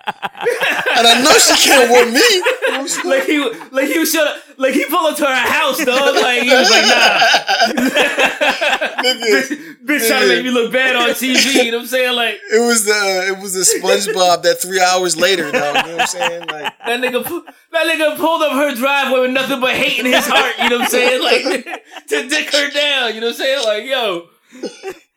[0.99, 2.21] And I know she can't with me.
[2.21, 3.07] You know what I'm saying?
[3.09, 3.39] like he,
[3.71, 6.15] like he was shut like he pulled up to her house, dog.
[6.17, 7.19] Like he was like, "Nah."
[9.07, 11.65] bitch, bitch trying to make me look bad on TV.
[11.65, 12.17] You know what I'm saying?
[12.17, 15.77] Like It was the it was the SpongeBob that three hours later, dog.
[15.87, 16.41] You know what I'm saying?
[16.49, 17.23] Like that nigga,
[17.73, 20.55] that nigga pulled up her driveway with nothing but hate in his heart.
[20.59, 21.23] You know what I'm saying?
[21.23, 21.43] Like
[22.09, 23.15] to dick her down.
[23.15, 23.65] You know what I'm saying?
[23.65, 24.29] Like yo,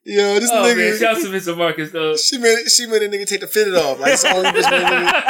[0.04, 1.00] yo, this oh man, nigga.
[1.00, 1.58] shout out to Mr.
[1.58, 2.16] Marcus though.
[2.16, 4.00] she made she made a nigga take the fitted off.
[4.00, 5.22] Like it's the only bitch made a nigga.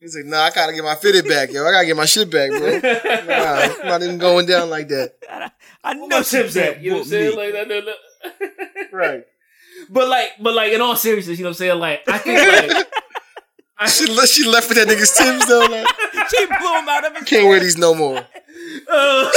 [0.00, 1.64] He's like, nah, I gotta get my fitted back, yo.
[1.64, 2.80] I gotta get my shit back, bro.
[2.80, 5.14] Nah, I'm not even going down like that.
[5.84, 6.82] I Where know my she tips can't at?
[6.82, 7.36] You know what I'm saying?
[7.36, 7.68] Like that.
[7.68, 9.24] that- that- Right.
[9.88, 11.78] But like, but like, in all seriousness, you know what I'm saying?
[11.78, 12.38] Like, I think
[12.74, 12.86] like,
[13.78, 15.66] I She le- she left with that nigga's Tim's though.
[15.70, 15.86] Like,
[16.30, 18.26] she blew him out of his can't wear these no more.
[18.90, 19.30] Uh,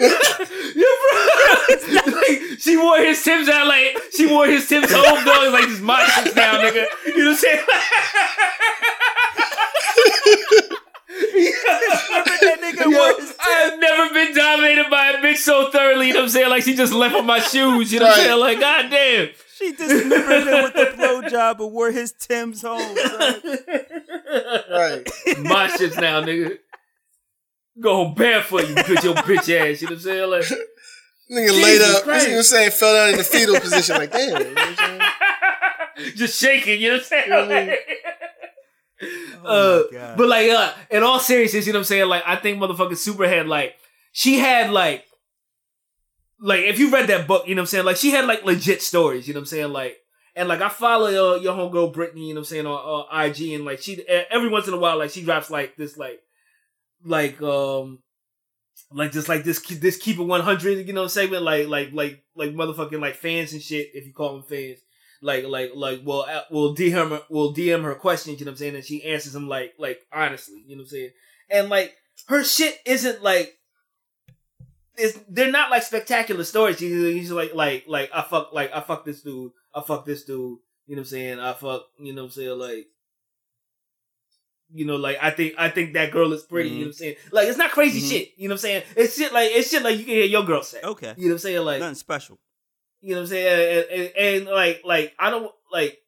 [0.00, 2.12] yeah, bro.
[2.12, 5.44] like, she wore his Tim's out like she wore his Tim's home dog.
[5.44, 6.86] It's like this my shit's now, nigga.
[7.06, 7.64] You know what I'm saying?
[12.40, 12.98] that nigga Yo,
[13.40, 16.08] I have never been dominated by a bitch so thoroughly.
[16.08, 16.50] You know what I'm saying?
[16.50, 17.92] Like she just left on my shoes.
[17.92, 18.40] You know what I'm saying?
[18.40, 19.28] Like, goddamn.
[19.58, 22.78] She dismembered him with the blowjob and wore his Tim's home.
[22.80, 23.40] son.
[24.70, 25.08] Right.
[25.38, 26.58] My shit's now, nigga.
[27.80, 29.82] Go home barefoot, you bitch, your bitch ass.
[29.82, 30.30] You know what I'm saying?
[30.30, 30.42] Like,
[31.30, 32.02] Nigga Jesus laid up.
[32.04, 32.24] Christ.
[32.26, 32.70] You know what I'm saying?
[32.70, 33.96] Fell down in the fetal position.
[33.96, 34.28] Like, damn.
[34.28, 36.14] You know what I'm saying?
[36.16, 36.80] just shaking.
[36.80, 37.24] You know what I'm saying?
[37.26, 37.68] You know what I mean?
[37.68, 37.80] Like-
[39.44, 42.08] Oh uh, but like, uh, in all seriousness, you know what I'm saying?
[42.08, 43.74] Like, I think motherfucking Superhead, like,
[44.12, 45.04] she had like,
[46.40, 47.84] like if you read that book, you know what I'm saying?
[47.84, 49.28] Like, she had like legit stories.
[49.28, 49.72] You know what I'm saying?
[49.72, 49.98] Like,
[50.34, 53.18] and like I follow uh, your homegirl Brittany, you know what I'm saying on uh,
[53.24, 56.20] IG, and like she every once in a while, like she drops like this, like,
[57.06, 58.00] like um.
[58.92, 62.22] Like just like this, this keep it one hundred, you know, segment like like like
[62.36, 63.90] like motherfucking like fans and shit.
[63.94, 64.78] If you call them fans,
[65.20, 68.58] like like like will will DM her will DM her questions, you know what I'm
[68.58, 71.10] saying, and she answers them like like honestly, you know what I'm saying,
[71.50, 71.94] and like
[72.28, 73.58] her shit isn't like
[74.96, 76.78] it's they're not like spectacular stories.
[76.78, 80.58] She's like like like I fuck like I fuck this dude, I fuck this dude,
[80.86, 82.86] you know what I'm saying, I fuck, you know what I'm saying, like.
[84.72, 86.70] You know, like I think I think that girl is pretty.
[86.70, 87.16] You know what I'm saying?
[87.32, 88.10] Like it's not crazy Mhm.
[88.10, 88.28] shit.
[88.36, 88.82] You know what I'm saying?
[88.96, 90.80] It's shit like it's shit like you can hear your girl say.
[90.82, 91.14] Okay.
[91.16, 91.64] You know what I'm saying?
[91.64, 92.38] Like Nothing special.
[93.00, 93.86] you know what I'm saying?
[93.90, 95.98] And, and, and, like, like I don't like.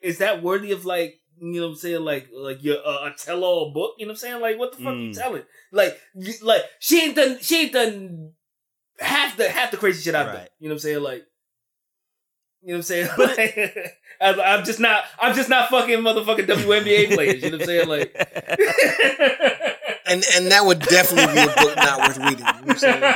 [0.00, 2.00] Is that worthy of like you know what I'm saying?
[2.04, 3.94] Like, like your uh, a tell all book?
[3.98, 4.40] You know what I'm saying?
[4.40, 5.14] Like, what the fuck you Mm.
[5.16, 5.42] telling?
[5.70, 7.38] Like, you, like she ain't done.
[7.40, 8.32] She ain't done
[8.98, 10.46] half the half the crazy shit I've done.
[10.58, 11.02] You know what I'm saying?
[11.02, 11.24] Like.
[12.60, 13.08] You know what I'm saying?
[13.16, 13.90] I'm,
[14.20, 15.04] I'm just not.
[15.20, 17.42] I'm just not fucking motherfucking WNBA players.
[17.42, 17.88] You know what I'm saying?
[17.88, 18.14] Like,
[20.06, 22.38] And and that would definitely be a book not worth reading.
[22.38, 23.14] You know what I'm saying?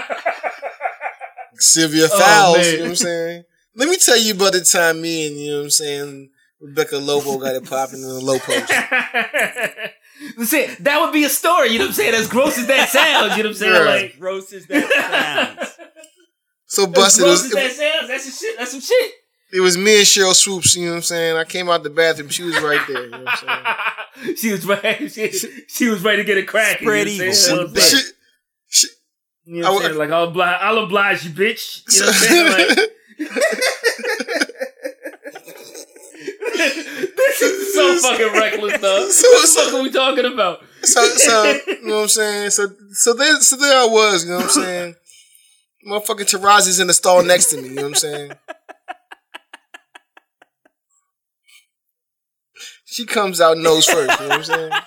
[1.57, 2.67] Sylvia Oh, Fowles, man.
[2.67, 3.45] you know what I'm saying?
[3.77, 6.31] Let me tell you about the time me and, you know what I'm saying,
[6.61, 8.69] Rebecca Lobo got it popping in the low post.
[10.51, 11.71] See, that would be a story.
[11.71, 12.15] You know what I'm saying?
[12.15, 13.37] As gross as that sounds.
[13.37, 13.73] You know what I'm saying?
[13.73, 14.03] Right.
[14.11, 14.19] Like.
[14.21, 15.79] Gross as that sounds.
[16.67, 17.23] So busted.
[17.23, 18.59] It gross was, as that sounds, that's some shit.
[18.59, 19.13] That's some shit.
[19.55, 21.37] It was me and Sheryl Swoopes, you know what I'm saying?
[21.37, 24.37] I came out the bathroom, she was right there, you know what I'm saying?
[24.37, 25.09] she was ready.
[25.09, 25.29] She,
[25.69, 26.79] she was ready to get a crack.
[26.79, 27.59] Spread you know what eagle saying?
[27.59, 27.83] on the bed.
[27.83, 28.03] She,
[28.69, 28.87] she,
[29.45, 29.99] You know what I I'm saying?
[29.99, 31.83] Like I'll oblige, I'll oblige you, bitch.
[31.93, 32.89] You know what I'm saying?
[36.55, 39.09] Like, this is so fucking reckless, though.
[39.09, 40.61] So- what the so- fuck are we talking about?
[40.83, 42.51] so, so, you know what I'm saying?
[42.51, 44.95] So, so there, so there I was, you know what I'm saying?
[45.89, 48.33] Motherfucking Taurasi's in the stall next to me, you know what I'm saying?
[52.93, 54.71] She comes out nose first, you know what I'm saying?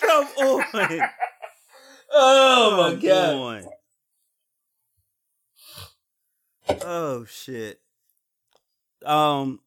[0.00, 1.10] Come on.
[2.12, 3.34] Oh my Come god.
[3.34, 3.66] on.
[6.82, 7.80] Oh shit.
[9.04, 9.60] Um.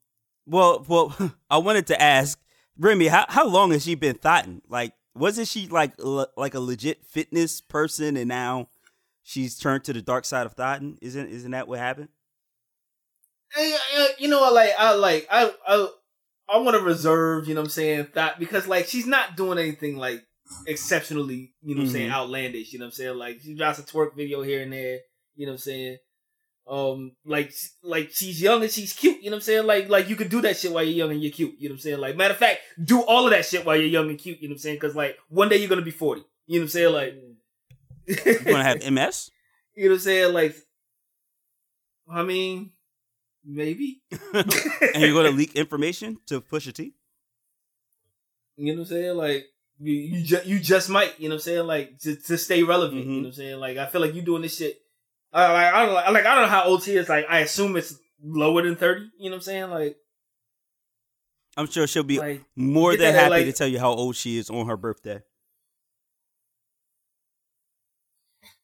[0.46, 2.40] Well, well, I wanted to ask
[2.80, 4.62] Remy, how how long has she been thotting?
[4.70, 8.70] Like, wasn't she like le- like a legit fitness person, and now
[9.24, 11.00] she's turned to the dark side of thotting?
[11.02, 12.10] Isn't isn't that what happened?
[13.54, 13.76] Hey,
[14.20, 15.88] you know, like I like I I
[16.48, 17.48] I want to reserve.
[17.48, 18.08] You know what I'm saying?
[18.14, 20.24] That because like she's not doing anything like
[20.68, 21.54] exceptionally.
[21.64, 22.10] You know what I'm saying?
[22.10, 22.14] Mhm.
[22.14, 22.74] Outlandish.
[22.74, 23.18] You know what I'm saying?
[23.18, 25.00] Like she drops a twerk video here and there.
[25.36, 25.98] You know what I'm saying?
[26.68, 29.18] Um, like like she's young and she's cute.
[29.22, 29.66] You know what I'm saying?
[29.68, 31.56] Like like you could do that shit while you're young and you're cute.
[31.60, 32.00] You know what I'm saying?
[32.00, 34.40] Like matter of fact, do all of that shit while you're young and cute.
[34.42, 34.76] You know what I'm saying?
[34.78, 36.22] Because like one day you're gonna be 40.
[36.48, 36.94] You know what I'm saying?
[36.94, 37.16] Like
[38.26, 39.32] You're gonna have MS?
[39.76, 40.34] you know what I'm saying?
[40.34, 40.56] Like,
[42.10, 42.72] I mean,
[43.46, 44.02] maybe.
[44.34, 46.94] and you're gonna leak information to Pusha T?
[48.58, 49.18] You know what I'm saying?
[49.18, 49.46] Like,
[49.80, 51.20] you you, ju- you just might.
[51.20, 51.68] You know what I'm saying?
[51.68, 53.02] Like to, to stay relevant.
[53.06, 53.08] Mhm.
[53.08, 53.60] You know what I'm saying?
[53.60, 54.78] Like I feel like you doing this shit.
[55.34, 57.10] I like I don't like, like I don't know how old she is.
[57.10, 57.94] Like I assume it's
[58.24, 59.10] lower than thirty.
[59.20, 59.70] You know what I'm saying?
[59.70, 59.98] Like
[61.58, 64.16] I'm sure she'll be like more than that, happy like- to tell you how old
[64.16, 65.22] she is on her birthday.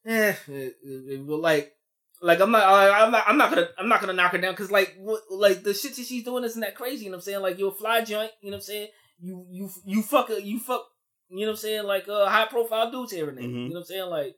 [0.06, 1.74] eh, it- it- but like
[2.22, 4.54] like I'm not I, I'm not I'm not gonna I'm not gonna knock her down
[4.54, 7.06] because like what like the shit that she's doing isn't that crazy.
[7.06, 7.42] You know what I'm saying?
[7.42, 8.32] Like you're a fly joint.
[8.42, 8.88] You know what I'm saying?
[9.20, 10.86] You you you fuck a, you fuck.
[11.30, 11.84] You know what I'm saying?
[11.86, 13.46] Like uh, high profile dudes here and there.
[13.46, 13.64] Mhm.
[13.64, 14.10] You know what I'm saying?
[14.10, 14.36] Like.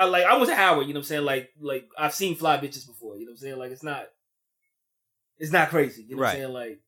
[0.00, 1.24] I like I was at Howard, you know what I'm saying?
[1.24, 3.58] Like like I've seen fly bitches before, you know what I'm saying?
[3.58, 4.04] Like it's not
[5.38, 6.52] it's not crazy, you know what I'm saying?
[6.52, 6.80] Like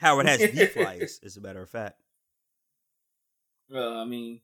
[0.00, 1.98] Howard has the flyers, as a matter of fact.
[3.74, 4.42] uh, I mean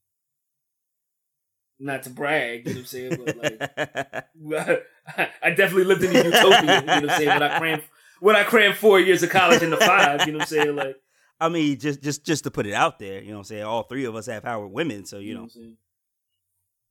[1.80, 4.84] not to brag, you know what I'm saying, but like
[5.42, 7.82] I definitely lived in a utopia, you know what I'm saying, when I crammed
[8.20, 10.76] when I crammed four years of college into five, you know what I'm saying?
[10.76, 10.96] Like
[11.40, 13.64] I mean, just just just to put it out there, you know what I'm saying?
[13.64, 15.48] All three of us have Howard women, so you know.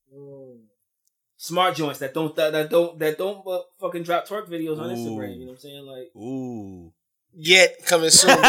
[0.09, 0.57] what
[1.41, 4.89] Smart joints that don't that, that don't that don't uh, fucking drop twerk videos on
[4.89, 5.85] Instagram, you know what I'm saying?
[5.85, 6.91] Like Ooh.
[7.31, 8.31] Yet coming soon,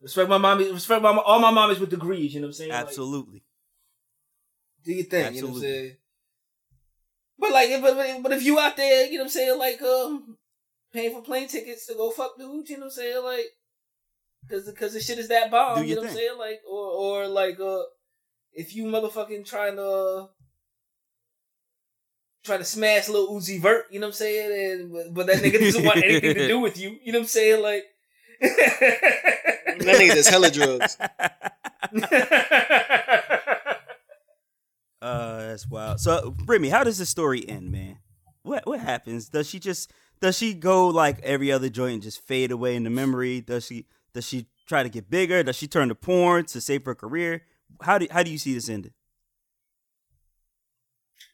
[0.00, 2.70] respect my mommy respect my all my mommies with degrees, you know what I'm saying?
[2.70, 3.42] Like, Absolutely.
[4.84, 5.96] Do your thing, you know what I'm saying?
[7.38, 9.80] But like, if, but, but if you out there, you know what I'm saying, like,
[9.82, 10.36] um,
[10.92, 13.46] paying for plane tickets to go fuck dudes, you know what I'm saying, like,
[14.50, 16.60] cause, cause the shit is that bomb, Do you your know what I'm saying, like,
[16.70, 17.82] or, or like, uh,
[18.52, 20.26] if you motherfucking trying to, uh,
[22.44, 25.36] trying to smash Lil Uzi Vert, you know what I'm saying, and but, but that
[25.36, 27.84] nigga doesn't want anything to do with you, you know what I'm saying, like.
[28.40, 30.98] That nigga just hella drugs.
[35.00, 36.00] Uh, that's wild.
[36.00, 37.98] So, Brimmy, how does the story end, man?
[38.42, 39.28] What what happens?
[39.28, 42.84] Does she just does she go like every other joint and just fade away in
[42.84, 43.40] the memory?
[43.40, 45.42] Does she does she try to get bigger?
[45.42, 47.42] Does she turn to porn to save her career?
[47.82, 48.92] How do how do you see this ending?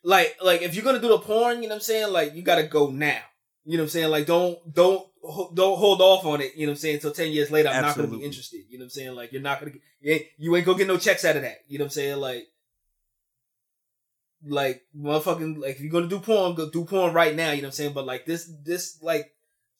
[0.06, 2.12] like like if you're gonna do the porn, you know what I'm saying?
[2.12, 3.18] Like you gotta go now.
[3.64, 4.10] You know what I'm saying?
[4.10, 5.04] Like don't don't
[5.52, 6.52] don't hold off on it.
[6.54, 6.94] You know what I'm saying?
[6.96, 8.62] Until ten years later, I'm not gonna be interested.
[8.70, 9.14] You know what I'm saying?
[9.16, 11.42] Like you're not gonna get, you ain't, you ain't gonna get no checks out of
[11.42, 11.58] that.
[11.66, 12.18] You know what I'm saying?
[12.18, 12.46] Like
[14.46, 17.50] like motherfucking like if you're gonna do porn, go do porn right now.
[17.50, 17.92] You know what I'm saying?
[17.94, 19.32] But like this this like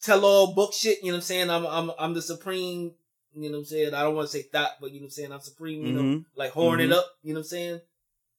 [0.02, 0.98] tell all book shit.
[1.02, 1.50] You know what I'm saying?
[1.50, 2.92] I'm I'm I'm the supreme.
[3.34, 3.94] You know what I'm saying?
[3.94, 5.32] I don't want to say thought, but you know what I'm saying?
[5.32, 5.86] I'm supreme.
[5.86, 6.24] You know, Mhm.
[6.36, 6.84] like whoring Mhm.
[6.84, 7.06] it up.
[7.22, 7.80] You know what I'm saying?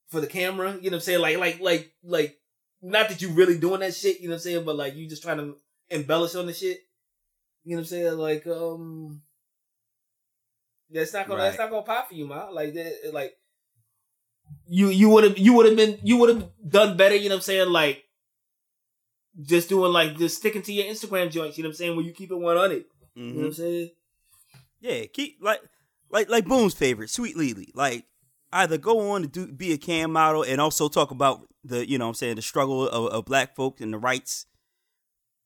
[0.09, 0.71] For the camera.
[0.81, 1.21] You know what I'm saying?
[1.21, 2.39] Like like like like
[2.81, 5.07] not that you really doing that shit, you know what I'm saying, but like you
[5.07, 5.57] just trying to
[5.89, 6.79] embellish on the shit.
[7.63, 8.17] You know what I'm saying?
[8.17, 9.21] Like um
[10.89, 12.53] that's not gonna that's not gonna pop for you, man.
[12.53, 13.33] Like that like
[14.67, 17.35] you you would have you would have been you would have done better, you know
[17.35, 18.03] what I'm saying, like
[19.41, 22.05] just doing like just sticking to your Instagram joints, you know what I'm saying, where
[22.05, 22.87] you keep it one on it.
[23.15, 23.55] You know what I'm Mhm.
[23.55, 23.89] saying?
[24.79, 25.61] Yeah, keep like
[26.09, 27.71] like like Boom's favorite, Sweet Lily.
[27.73, 28.05] Like
[28.53, 31.97] either go on to do be a cam model and also talk about the you
[31.97, 34.45] know what I'm saying the struggle of, of black folks and the rights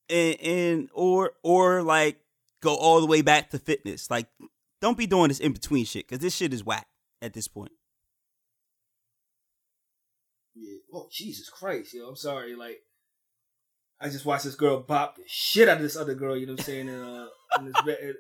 [0.10, 2.18] and and or or like
[2.62, 4.10] go all the way back to fitness.
[4.12, 4.28] Like
[4.82, 6.88] don't be doing this in between shit because this shit is whack
[7.22, 7.72] at this point.
[10.56, 10.78] Yeah.
[10.94, 12.08] Oh Jesus Christ, yo!
[12.08, 12.56] I'm sorry.
[12.56, 12.80] Like,
[14.00, 16.36] I just watched this girl bop the shit out of this other girl.
[16.36, 16.88] You know what I'm saying?
[16.90, 17.28] In, uh,
[17.60, 18.14] in this, in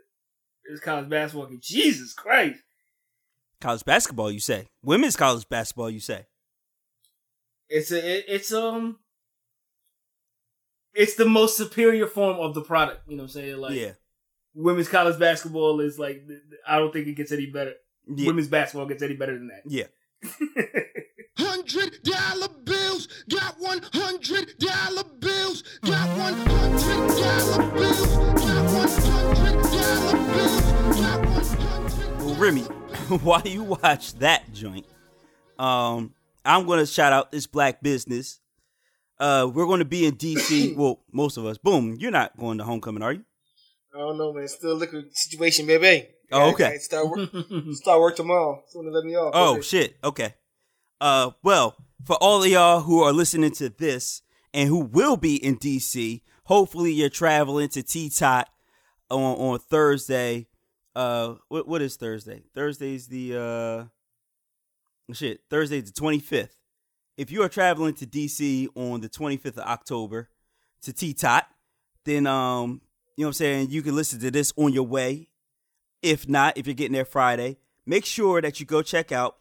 [0.70, 1.60] this college basketball game.
[1.62, 2.60] Jesus Christ!
[3.60, 4.68] College basketball, you say?
[4.82, 6.26] Women's college basketball, you say?
[7.70, 7.98] It's a.
[8.18, 8.98] It, it's um.
[10.94, 13.08] It's the most superior form of the product.
[13.08, 13.58] You know what I'm saying?
[13.58, 13.92] Like, yeah,
[14.54, 16.24] women's college basketball is like.
[16.68, 17.74] I don't think it gets any better.
[18.08, 19.64] yeah, Women's basketball gets any better than that.
[19.66, 19.88] yeah.
[21.42, 28.88] Hundred dollar bills, got one hundred dollar bills, got one hundred dollar bills, got one
[28.88, 30.62] hundred dollar bills,
[31.02, 32.18] got one hundred.
[32.20, 32.62] Well, Remy,
[33.24, 34.86] while you watch that joint,
[35.58, 36.14] um,
[36.46, 38.40] I'm gonna shout out this black business.
[39.20, 40.76] Uh, we're gonna be in DC.
[40.78, 41.58] well, most of us.
[41.58, 43.24] Boom, you're not going to homecoming, are you?
[43.96, 44.48] I don't know, man.
[44.48, 46.08] Still a liquor situation, baby.
[46.32, 46.78] Oh, okay.
[46.78, 47.30] Start work.
[47.72, 48.62] start work tomorrow.
[48.68, 49.32] Soon to let me off.
[49.34, 49.64] Oh baby.
[49.64, 49.98] shit.
[50.04, 50.36] Okay.
[51.02, 51.76] Uh, well,
[52.06, 54.22] for all of y'all who are listening to this
[54.54, 58.48] and who will be in DC, hopefully you're traveling to T Tot
[59.10, 60.46] on on Thursday.
[60.96, 62.44] Uh, what what is Thursday?
[62.54, 65.42] Thursday's the uh, shit.
[65.50, 66.56] Thursday's the 25th.
[67.18, 70.30] If you are traveling to DC on the 25th of October
[70.84, 71.48] to T Tot,
[72.06, 72.82] then um,
[73.18, 75.30] you know what I'm saying, you can listen to this on your way.
[76.04, 79.38] If not, if you're getting there Friday, make sure that you go check out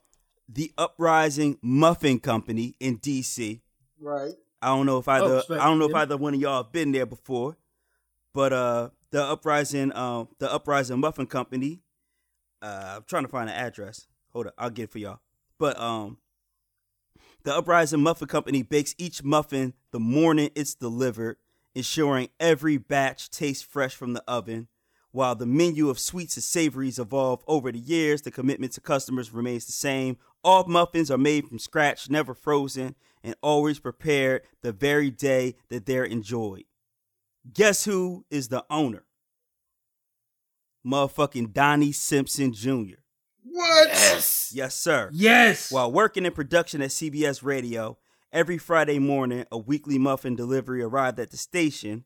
[0.53, 3.61] the Uprising Muffin Company in DC.
[4.01, 4.35] Right.
[4.61, 6.73] I don't know if either respect, I don't know if either one of y'all have
[6.73, 7.57] been there before,
[8.35, 11.81] but uh, the Uprising uh, the Uprising Muffin Company.
[12.61, 14.07] Uh, I'm trying to find an address.
[14.33, 15.21] Hold up, I'll get it for y'all.
[15.59, 16.19] But um,
[17.43, 21.39] The Uprising Muffin Company bakes each muffin the morning it's delivered,
[21.75, 24.69] ensuring every batch tastes fresh from the oven.
[25.13, 29.33] While the menu of sweets and savories evolve over the years, the commitment to customers
[29.33, 30.19] remains the same.
[30.45, 32.95] All muffins are made from scratch, never frozen,
[33.25, 36.65] and always prepared the very day that they're enjoyed.
[37.53, 39.05] Guess who is the owner?
[40.87, 43.01] Motherfucking Donnie Simpson Jr.
[43.43, 43.89] What?
[43.89, 44.53] Yes.
[44.55, 45.11] Yes, sir.
[45.13, 45.73] Yes.
[45.73, 47.99] While working in production at CBS Radio,
[48.33, 52.05] every Friday morning a weekly muffin delivery arrived at the station,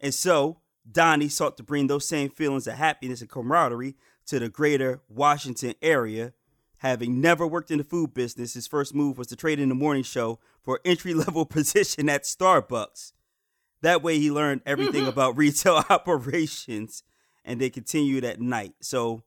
[0.00, 0.58] and so
[0.90, 3.94] Donnie sought to bring those same feelings of happiness and camaraderie
[4.26, 6.32] to the greater Washington area.
[6.78, 9.74] Having never worked in the food business, his first move was to trade in the
[9.74, 13.12] morning show for entry level position at Starbucks.
[13.82, 15.10] That way, he learned everything mm-hmm.
[15.10, 17.02] about retail operations
[17.44, 18.74] and they continued at night.
[18.80, 19.22] So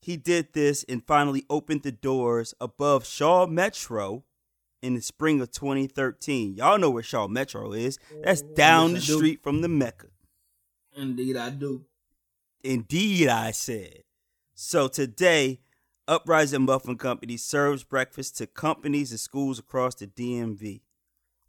[0.00, 4.24] he did this and finally opened the doors above Shaw Metro
[4.80, 6.54] in the spring of 2013.
[6.54, 7.98] Y'all know where Shaw Metro is.
[8.22, 9.16] That's down the Yes, I do.
[9.16, 10.06] street from the Mecca.
[10.98, 11.84] Indeed, I do.
[12.64, 14.02] Indeed, I said.
[14.54, 15.60] So today,
[16.08, 20.80] Uprising Muffin Company serves breakfast to companies and schools across the DMV.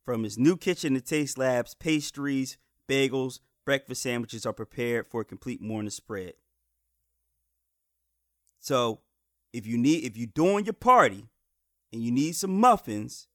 [0.05, 5.25] From its new kitchen to taste labs, pastries, bagels, breakfast sandwiches are prepared for a
[5.25, 6.33] complete morning spread.
[8.59, 8.99] So,
[9.51, 11.25] if you need if you're doing your party
[11.91, 13.27] and you need some muffins,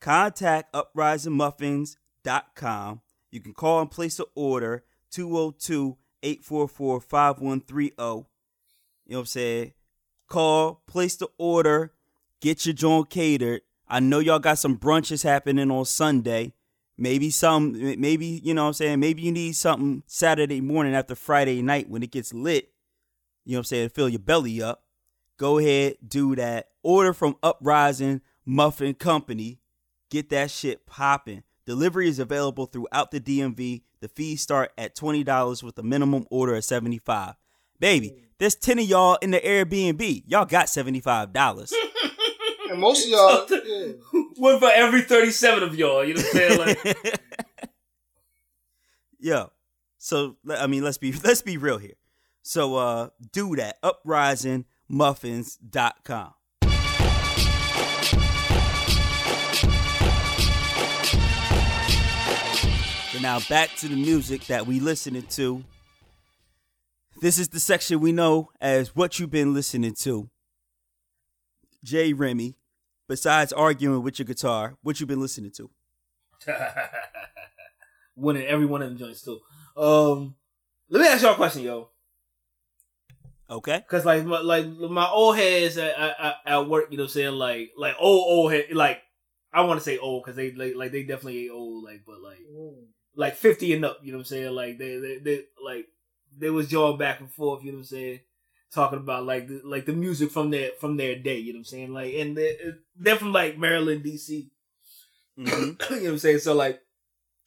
[0.00, 3.00] contact uprisingmuffins.com.
[3.30, 5.96] You can call and place an order 202-844-5130.
[7.88, 8.24] You know
[9.06, 9.72] what I'm saying?
[10.28, 11.92] Call, place the order,
[12.40, 13.62] get your joint catered.
[13.88, 16.52] I know y'all got some brunches happening on Sunday.
[17.00, 21.14] Maybe some maybe, you know what I'm saying, maybe you need something Saturday morning after
[21.14, 22.72] Friday night when it gets lit.
[23.44, 24.82] You know what I'm saying, fill your belly up.
[25.38, 26.70] Go ahead, do that.
[26.82, 29.60] Order from Uprising Muffin Company.
[30.10, 31.44] Get that shit popping.
[31.64, 33.82] Delivery is available throughout the DMV.
[34.00, 37.34] The fees start at $20 with a minimum order of 75
[37.80, 40.24] Baby, there's 10 of y'all in the Airbnb.
[40.26, 41.72] Y'all got $75.
[42.70, 43.92] And most of y'all, yeah.
[44.36, 46.04] One for every 37 of y'all.
[46.04, 46.58] You know what I'm saying?
[46.58, 47.18] Like,
[49.18, 49.50] Yo.
[49.96, 51.94] So I mean, let's be let's be real here.
[52.42, 53.80] So uh do that.
[53.82, 56.34] Uprisingmuffins.com.
[63.18, 65.64] So now back to the music that we listening to.
[67.20, 70.30] This is the section we know as what you've been listening to.
[71.82, 72.54] Jay Remy,
[73.08, 75.68] besides arguing with your guitar, what you've been listening to?
[78.16, 79.40] winning every one of them joints too.
[79.76, 80.36] Um,
[80.88, 81.88] let me ask y'all a question, yo.
[83.50, 83.84] Okay.
[83.88, 87.12] Cause like my, like my old heads at, at, at work, you know, what I'm
[87.14, 89.02] saying like like old old head, like
[89.52, 92.20] I want to say old because they like, like they definitely ain't old, like but
[92.22, 92.38] like
[93.18, 94.54] like fifty and up, you know what I'm saying?
[94.54, 95.86] Like they they, they like
[96.38, 98.20] they was jawing back and forth, you know what I'm saying?
[98.72, 101.60] Talking about like the, like the music from their from their day, you know what
[101.60, 101.92] I'm saying?
[101.92, 102.56] Like and they,
[102.96, 104.48] they're from like Maryland, DC,
[105.38, 105.48] Mhm.
[105.50, 106.38] you know what I'm saying?
[106.38, 106.80] So like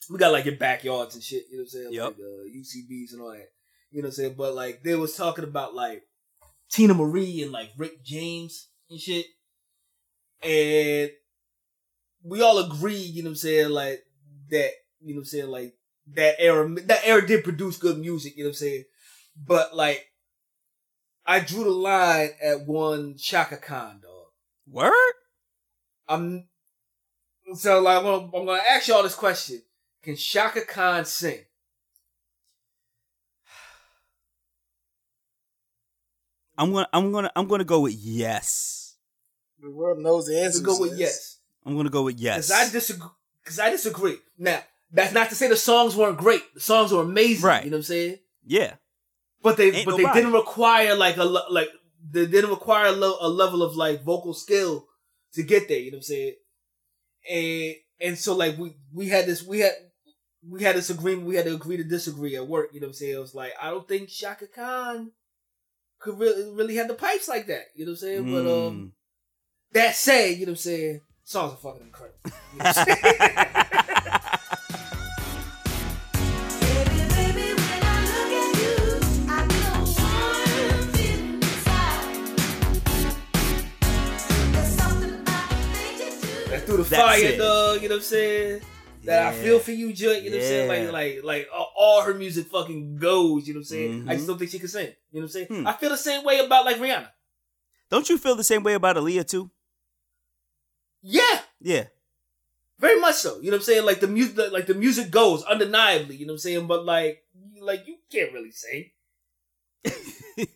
[0.09, 1.93] we got like your backyards and shit, you know what I'm saying?
[1.93, 2.03] Yep.
[2.03, 3.47] Like uh, UCBs and all that.
[3.91, 4.35] You know what I'm saying?
[4.37, 6.03] But like they was talking about like
[6.71, 9.25] Teena Marie and like Rick James and shit.
[10.43, 11.11] And
[12.23, 14.03] we all agree, you know what I'm saying, like
[14.49, 15.73] that, you know what I'm saying, like
[16.13, 18.83] that era that era did produce good music, you know what I'm saying?
[19.35, 20.07] But like
[21.25, 24.27] I drew the line at one Chaka Khan, dog.
[24.67, 25.13] Word?
[26.07, 26.47] I'm
[27.55, 29.61] so like I'm gonna, I'm gonna ask y'all this question:
[30.03, 31.39] Can Chaka Khan sing?
[36.57, 38.95] I'm gonna I'm gonna I'm gonna go with yes.
[39.59, 40.59] The world knows the answer.
[40.63, 41.37] Let's go with yes.
[41.65, 42.47] I'm gonna go with yes.
[42.47, 43.09] Because I disagree.
[43.43, 44.17] Because I disagree.
[44.37, 44.61] Now
[44.93, 46.41] that's not to say the songs weren't great.
[46.53, 47.45] The songs were amazing.
[47.45, 47.63] Right.
[47.63, 48.17] You know what I'm saying?
[48.45, 48.75] yeah.
[49.43, 50.05] But they Ain't but nobody.
[50.05, 51.69] they didn't require like a like
[52.11, 54.85] they didn't require a, lo- a level of like vocal skill
[55.33, 55.79] to get there.
[55.79, 56.35] You know what I'm saying?
[57.29, 59.71] And and so like we we had this we had
[60.47, 61.27] we had this agreement.
[61.27, 62.69] We had to agree to disagree at work.
[62.73, 63.15] You know what I'm saying?
[63.15, 65.11] It was like I don't think Chaka Khan
[65.99, 67.65] could really really have the pipes like that.
[67.75, 68.31] You know what I'm saying?
[68.31, 68.91] But um, Mm.
[69.73, 71.01] that said, you know what I'm saying?
[71.23, 72.19] Songs are fucking incredible.
[72.53, 73.63] You know
[86.83, 86.89] do.
[86.89, 87.37] that through the That's fire, it.
[87.37, 87.81] dog.
[87.83, 88.61] You know what I'm saying?
[89.03, 90.11] That I feel for you, Joy.
[90.19, 90.67] You know what I'm saying?
[90.91, 93.47] Like, like, like all her music fucking goes.
[93.47, 94.05] You know what I'm saying?
[94.07, 94.15] I Mhm.
[94.17, 94.87] just don't think she can sing.
[95.11, 95.47] You know what I'm saying?
[95.47, 95.67] Hmm.
[95.67, 97.09] I feel the same way about like Rihanna.
[97.89, 99.49] Don't you feel the same way about Aaliyah too?
[101.01, 101.85] Yeah, Yeah.
[102.79, 103.37] Very much so.
[103.41, 103.85] You know what I'm saying?
[103.85, 106.15] Like the music, like the music goes undeniably.
[106.15, 106.67] You know what I'm saying?
[106.67, 107.23] But like,
[107.59, 108.89] like you can't really sing.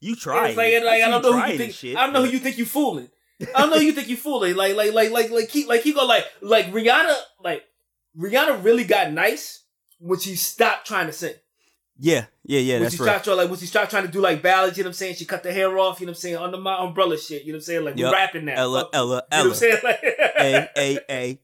[0.00, 0.48] you try.
[0.48, 1.72] It's like, like I don't know who you think.
[1.74, 3.08] Shit, I don't know who you think you fooling.
[3.54, 4.54] I don't know you think you fooling.
[4.56, 7.64] Like, like, like, like, like he, like he go like, like Rihanna, like
[8.18, 9.64] Rihanna really got nice
[9.98, 11.34] when she stopped trying to sing.
[12.02, 12.74] Yeah, yeah, yeah.
[12.74, 13.08] when That's she right.
[13.10, 14.78] stopped trying, like when she stopped trying to do like ballads.
[14.78, 15.14] You know what I'm saying?
[15.16, 16.00] She cut the hair off.
[16.00, 16.36] You know what I'm saying?
[16.36, 17.42] Under my umbrella shit.
[17.44, 17.84] You know what I'm saying?
[17.84, 18.54] Like we're rapping now.
[18.56, 18.90] Ella, Fuck.
[18.94, 19.48] Ella, You know what Ella.
[19.48, 19.78] I'm saying?
[19.84, 21.40] Like, A, A, A.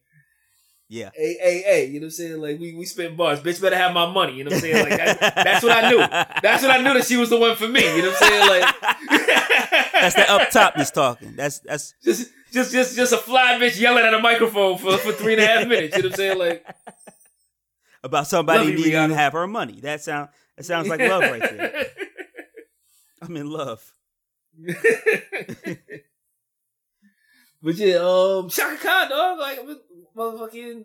[0.89, 1.10] Yeah.
[1.14, 2.40] Hey, hey, hey, you know what I'm saying?
[2.40, 3.40] Like, we, we spent bars.
[3.40, 4.35] Bitch better have my money.
[4.35, 4.89] You know what I'm saying?
[4.89, 5.98] Like, that, that's what I knew.
[6.43, 7.81] That's what I knew that she was the one for me.
[7.97, 8.48] You know what I'm saying?
[8.48, 11.36] Like, That's the up top that's talking.
[11.36, 15.12] That's that's just, just, just, just a fly bitch yelling at a microphone for, for
[15.12, 15.97] three and a half minutes.
[15.97, 16.38] You know what I'm saying?
[16.38, 16.66] Like,
[18.02, 19.80] about somebody needing to have her money.
[19.80, 21.86] That sound that sounds like love right there.
[23.22, 23.94] I'm in love.
[27.62, 29.60] but yeah, um, Chaka Khan, dog, like,
[30.16, 30.84] motherfucking,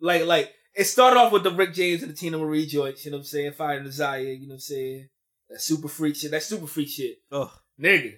[0.00, 3.04] like, like, it started off with the Rick James and the Teena Marie joints.
[3.04, 3.52] You know what I'm saying?
[3.52, 4.20] Fire and Desire.
[4.20, 5.08] You know what I'm saying?
[5.52, 6.30] That super freak shit.
[6.32, 8.14] That super freak shit, Oh, nigga.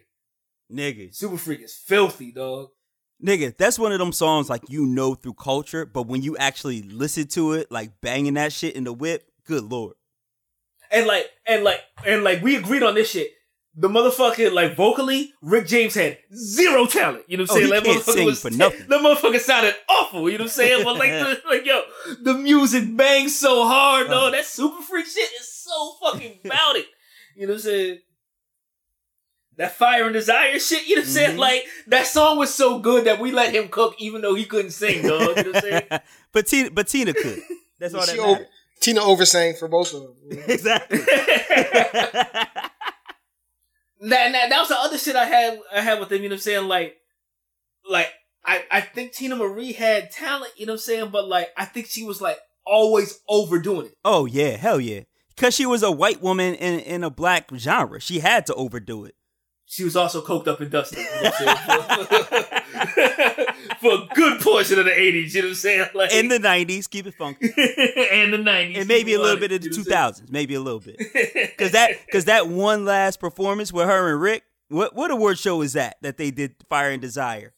[0.73, 1.15] nigga.
[1.15, 2.69] Super freak is filthy, dog.
[3.25, 6.83] Nigga, that's one of them songs like you know through culture, but when you actually
[6.83, 9.95] listen to it, like banging that shit in the whip, good lord.
[10.91, 13.31] And like, and like, and like, we agreed on this shit.
[13.77, 17.25] The motherfucker, like, vocally, Rick James had zero talent.
[17.27, 17.67] You know what I'm Oh, saying?
[17.67, 18.87] he That can't motherfucker sing was for nothing.
[18.89, 20.31] The motherfucker sounded awful.
[20.31, 20.85] You know what I'm saying?
[20.85, 21.83] But like, the, like, yo,
[22.23, 24.29] the music bangs so hard, though.
[24.29, 24.31] Oh.
[24.31, 26.87] That super freak shit is so fucking about it.
[27.37, 27.99] You know what I'm saying?
[29.57, 31.37] That fire and desire shit, you know what I'm saying?
[31.37, 31.39] Mhm.
[31.41, 34.73] Like, that song was so good that we let him cook even though he couldn't
[34.73, 35.21] sing, dog.
[35.21, 35.83] You know what I'm saying?
[36.33, 37.41] but Teena, but Teena could.
[37.79, 38.37] That's all that She matters.
[38.37, 38.47] over,
[38.81, 40.15] Teena oversang for both of them.
[40.49, 40.99] exactly.
[44.01, 46.35] That, that that was the other shit I had I had with him, you know
[46.35, 46.69] what I'm saying?
[46.69, 46.97] Like
[47.89, 48.13] like
[48.45, 51.09] I, I think Teena Marie had talent, you know what I'm saying?
[51.11, 52.37] But like I think she was like
[52.67, 53.95] always overdoing it.
[54.05, 55.03] oh yeah, hell yeah.
[55.37, 58.01] Cause she was a white woman in in a black genre.
[58.01, 59.15] She had to overdo it.
[59.67, 62.05] She was also coked up and dusty, you know
[63.81, 65.87] For a good portion of the 80s, you know what I'm saying?
[65.95, 67.47] Like In the nineties, keep it funky.
[67.57, 68.79] and the 90s.
[68.79, 70.31] And maybe a little bit of the two thousands.
[70.31, 70.99] Maybe a little bit.
[71.59, 75.61] Cause that cause that one last performance with her and Rick, what what award show
[75.63, 77.55] is that that they did Fire and Desire?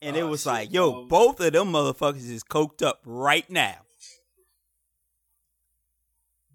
[0.00, 3.48] And it Oh, was like, yo, Um, both of them motherfuckers is coked up right
[3.50, 3.78] now.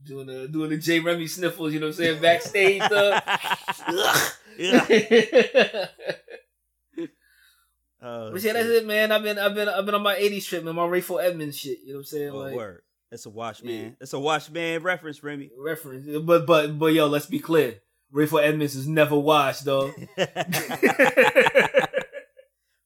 [0.05, 2.21] Doing the doing the J Remy sniffles, you know what I'm saying?
[2.21, 3.19] Backstage uh,
[4.57, 4.85] Yeah.
[8.03, 9.13] But Oh, yeah, that's it, man.
[9.13, 10.75] I've been, I've been, I've been on my '80s trip, man.
[10.75, 11.79] My Rayful Edmonds shit.
[11.85, 12.29] You know what I'm saying?
[12.31, 12.81] Oh, like word.
[13.09, 13.91] That's a wash Yeah.
[13.97, 15.51] That's a wash man reference, Remy.
[15.57, 17.75] reference, but, but, but, yo, let's be clear.
[18.13, 19.93] Rayful Edmonds is never washed, though.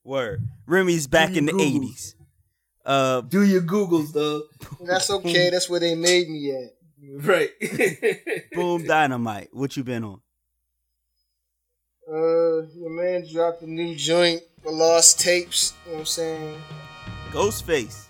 [0.04, 0.46] Word.
[0.66, 1.66] Remy's back in the Google.
[1.66, 2.14] eighties.
[2.84, 4.42] Uh Do your Googles, though.
[4.86, 5.50] That's okay.
[5.50, 6.77] That's where they made me at.
[7.20, 7.50] Right.
[8.52, 9.48] Boom Dynamite.
[9.52, 10.20] What you been on?
[12.10, 15.74] Uh, your man dropped a new joint for Lost Tapes.
[15.84, 16.62] You know what I'm saying?
[17.30, 18.06] Ghostface.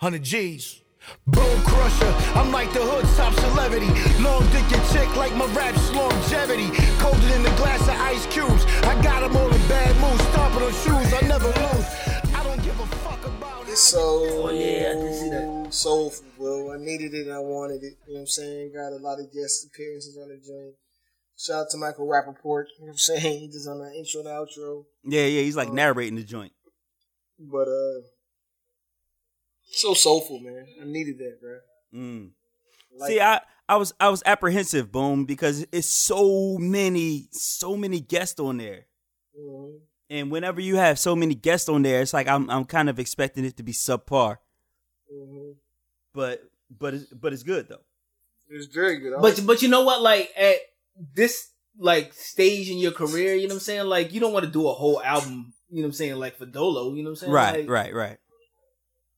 [0.00, 0.82] 100 G's.
[1.26, 3.86] Bone crusher, I'm like the hood top celebrity.
[4.22, 6.68] Long dick and chick like my rap's longevity.
[7.00, 8.64] Colder than the glass of ice cubes.
[8.84, 11.08] I got 'em all in bad mood, stomping on shoes.
[11.14, 11.87] I never lose.
[13.80, 15.68] So Oh, yeah, I did see that.
[15.72, 16.74] soulful, bro.
[16.74, 17.30] I needed it.
[17.30, 17.94] I wanted it.
[18.06, 18.72] You know what I'm saying?
[18.74, 20.74] Got a lot of guest appearances on the joint.
[21.38, 22.64] Shout out to Michael Rapaport.
[22.78, 23.38] You know what I'm saying?
[23.40, 24.84] He just on the intro and outro.
[25.04, 26.52] Yeah, yeah, he's like narrating the joint.
[27.38, 28.00] But uh,
[29.70, 30.66] so soulful, man.
[30.82, 31.58] I needed that, bro.
[31.94, 32.30] Mm.
[32.98, 38.00] Like, See, I, I was I was apprehensive, boom, because it's so many, so many
[38.00, 38.86] guests on there.
[39.38, 39.78] mhm.
[40.10, 42.98] And whenever you have so many guests on there, it's like I'm I'm kind of
[42.98, 44.38] expecting it to be subpar.
[45.12, 45.54] Mhm.
[46.14, 47.82] But but it's but it's good though.
[48.50, 49.14] It was very good.
[49.14, 50.00] I but, but you know what?
[50.00, 50.56] Like at
[51.14, 53.86] this like stage in your career, you know what I'm saying?
[53.86, 55.52] Like you don't want to do a whole album.
[55.70, 56.16] You know what I'm saying?
[56.16, 57.32] Like for Dolo, you know what I'm saying?
[57.32, 58.18] Right, Like, right, right.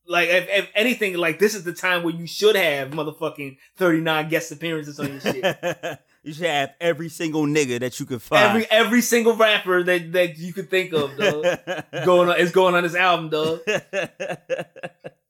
[0.07, 4.29] Like if, if anything, like this is the time where you should have motherfucking 39
[4.29, 5.45] guest appearances on your shit.
[6.23, 8.45] you should have every single nigga that you could find.
[8.45, 11.45] every every single rapper that that you could think of, dog.
[12.05, 13.61] going on is going on this album, dog.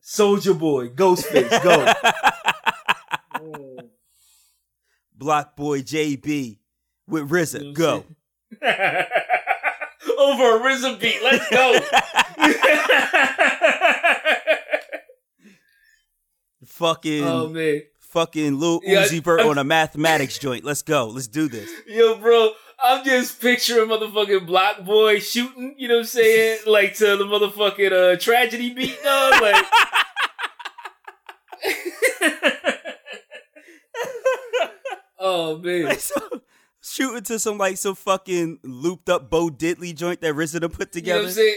[0.03, 1.93] Soulja Boy, Ghostface, go.
[3.35, 3.89] Mm.
[5.19, 6.59] BlocBoy JB
[7.07, 7.61] with RZA.
[7.61, 7.97] You know Go.
[7.97, 8.07] what
[8.63, 9.07] I'm saying?
[10.19, 11.79] Over a RZA beat, let's go.
[16.65, 20.65] Fucking oh man, fucking Lil Yeah, Uzi Vert on a mathematics joint.
[20.65, 21.07] Let's go.
[21.07, 21.71] Let's do this.
[21.87, 26.59] yo, bro, I'm just picturing motherfucking BlocBoy shooting, you know what I'm saying?
[26.67, 29.41] Like to the motherfucking uh, tragedy beat, dog.
[29.43, 29.65] Like.
[35.19, 35.85] oh man.
[35.85, 36.21] Like, so,
[36.83, 40.63] shooting to some like some fucking looped up Bo Diddley joint that RZA put You
[40.63, 41.25] know what together.
[41.25, 41.57] I'm saying?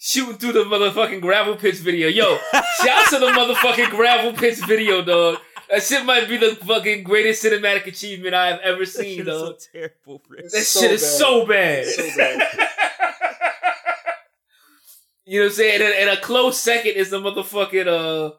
[0.00, 2.06] Shooting through the motherfucking gravel pits video.
[2.08, 5.38] Yo, shout out to the motherfucking gravel pits video, dog.
[5.70, 9.28] That shit might be the fucking greatest cinematic achievement I have ever that seen, shit
[9.28, 10.50] is so terrible, Rick.
[10.50, 11.10] That so shit is bad.
[11.10, 11.86] so bad.
[11.86, 12.42] So bad.
[15.26, 15.82] you know what I'm saying?
[15.82, 18.34] And, and a close second is the motherfucking uh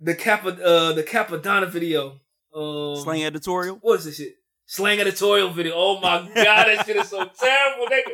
[0.00, 2.20] the Kappa uh the Cappadonna video.
[2.54, 3.78] Um, Slang editorial.
[3.80, 4.34] What is this shit?
[4.66, 5.72] Slang editorial video.
[5.74, 8.12] Oh my god, that shit is so terrible, nigga.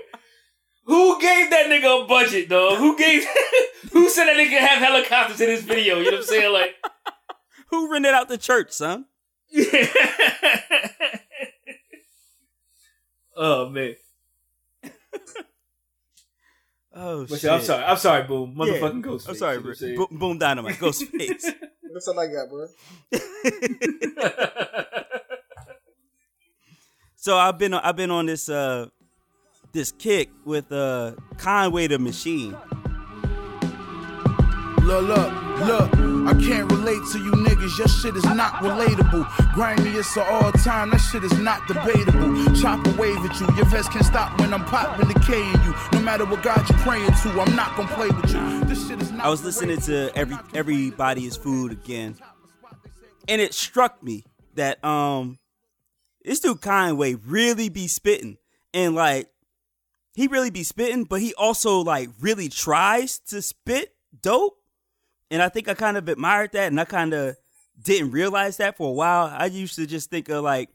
[0.86, 2.78] Who gave that nigga a budget, dog?
[2.78, 3.26] Who gave?
[3.92, 5.98] who said that nigga could have helicopters in his video?
[5.98, 6.52] You know what I'm saying?
[6.52, 6.76] Like,
[7.74, 9.06] Who rented out the church, son?
[13.36, 13.96] oh man.
[16.96, 17.50] Oh But shit.
[17.50, 17.82] I'm sorry.
[17.82, 18.54] I'm sorry, boom.
[18.56, 18.66] Yeah.
[18.74, 19.28] Motherfucking ghost.
[19.28, 19.78] I'm sorry, Rick.
[19.96, 20.76] Bo- Boom Dynamite.
[20.76, 21.42] Ghostface.
[21.92, 22.68] That's all I got, bro.
[27.16, 28.86] so I've been I've been on this uh
[29.72, 32.56] this kick with uh Conway the Machine.
[34.84, 35.90] Look, look, look.
[36.28, 37.78] I can't relate to you niggas.
[37.78, 39.24] Your shit is not relatable.
[39.54, 40.90] Grimiest of all time.
[40.90, 42.54] That shit is not debatable.
[42.54, 43.46] Chop a wave at you.
[43.56, 45.74] Your vest can't stop when I'm popping the K in you.
[45.92, 48.64] No matter what God you're praying to, I'm not gonna play with you.
[48.66, 49.24] This shit is not.
[49.24, 52.16] I was listening to every everybody is food again,
[53.26, 54.24] and it struck me
[54.54, 55.38] that um
[56.22, 58.36] this dude Conway really be spitting,
[58.74, 59.30] and like
[60.14, 64.58] he really be spitting, but he also like really tries to spit dope,
[65.34, 67.36] and I think I kind of admired that, and I kind of
[67.82, 69.34] didn't realize that for a while.
[69.36, 70.70] I used to just think of like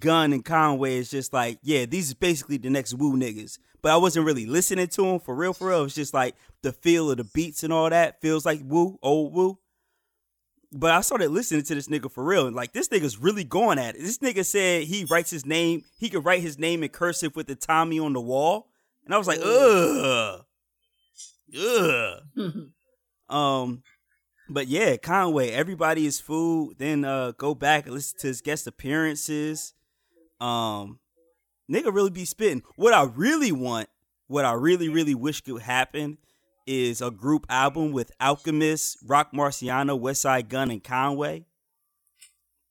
[0.00, 3.58] Gunn and Conway is just like, yeah, these is basically the next Wu niggas.
[3.80, 5.84] But I wasn't really listening to them for real, for real.
[5.84, 9.32] It's just like the feel of the beats and all that feels like Wu, old
[9.32, 9.58] Wu.
[10.72, 13.78] But I started listening to this nigga for real, and like this nigga's really going
[13.78, 14.00] at it.
[14.00, 17.46] This nigga said he writes his name, he could write his name in cursive with
[17.46, 18.66] the Tommy on the wall,
[19.04, 20.44] and I was like, ugh,
[21.56, 22.70] ugh.
[23.28, 23.82] Um,
[24.48, 26.76] but yeah, Conway, everybody is food.
[26.78, 29.74] Then uh go back and listen to his guest appearances.
[30.40, 31.00] Um,
[31.70, 32.62] nigga really be spitting.
[32.76, 33.88] What I really want,
[34.26, 36.18] what I really really wish could happen,
[36.66, 41.46] is a group album with Alchemist, Roc Marciano, Westside Gunn, and Conway.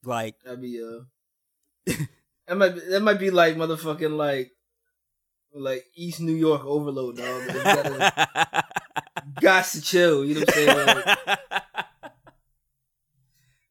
[0.03, 1.03] Like, That'd be uh.
[2.47, 4.51] that might be, that might be like motherfucking like
[5.53, 7.43] like East New York overload, dog.
[7.47, 8.47] But you gotta,
[9.41, 10.25] got to chill.
[10.25, 10.87] You know what I'm saying?
[10.87, 11.39] Like,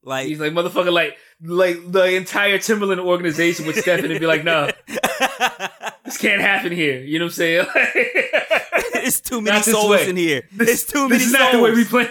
[0.02, 4.26] like, he's like motherfucking like like the entire Timberland organization would step in and be
[4.26, 4.70] like, no,
[6.05, 7.01] this can't happen here.
[7.01, 7.66] You know what I'm saying?
[7.74, 10.48] it's too many souls in here.
[10.52, 11.40] This, it's too this many is souls.
[11.40, 12.09] not the way we plan.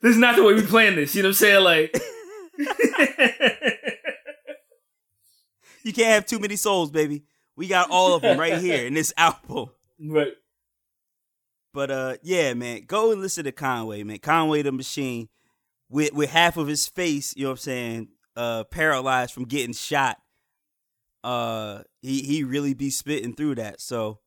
[0.00, 1.14] This is not the way we plan this.
[1.14, 1.64] You know what I'm saying?
[1.64, 2.00] Like,
[5.88, 7.24] You can't have too many souls, baby.
[7.56, 9.70] We got all of them right here in this album.
[9.98, 10.32] right.
[11.78, 14.18] But uh, yeah, man, go and listen to Conway, man.
[14.18, 15.28] Conway the Machine,
[15.88, 19.74] with with half of his face, you know what I'm saying, uh, paralyzed from getting
[19.74, 20.18] shot.
[21.22, 23.80] Uh, he he really be spitting through that.
[23.80, 24.18] So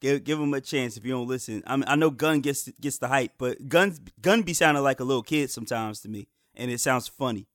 [0.00, 1.62] give give him a chance if you don't listen.
[1.64, 4.98] I mean, I know Gunn gets gets the hype, but Gunn Gunn be sounding like
[4.98, 6.26] a little kid sometimes to me,
[6.56, 7.46] and it sounds funny.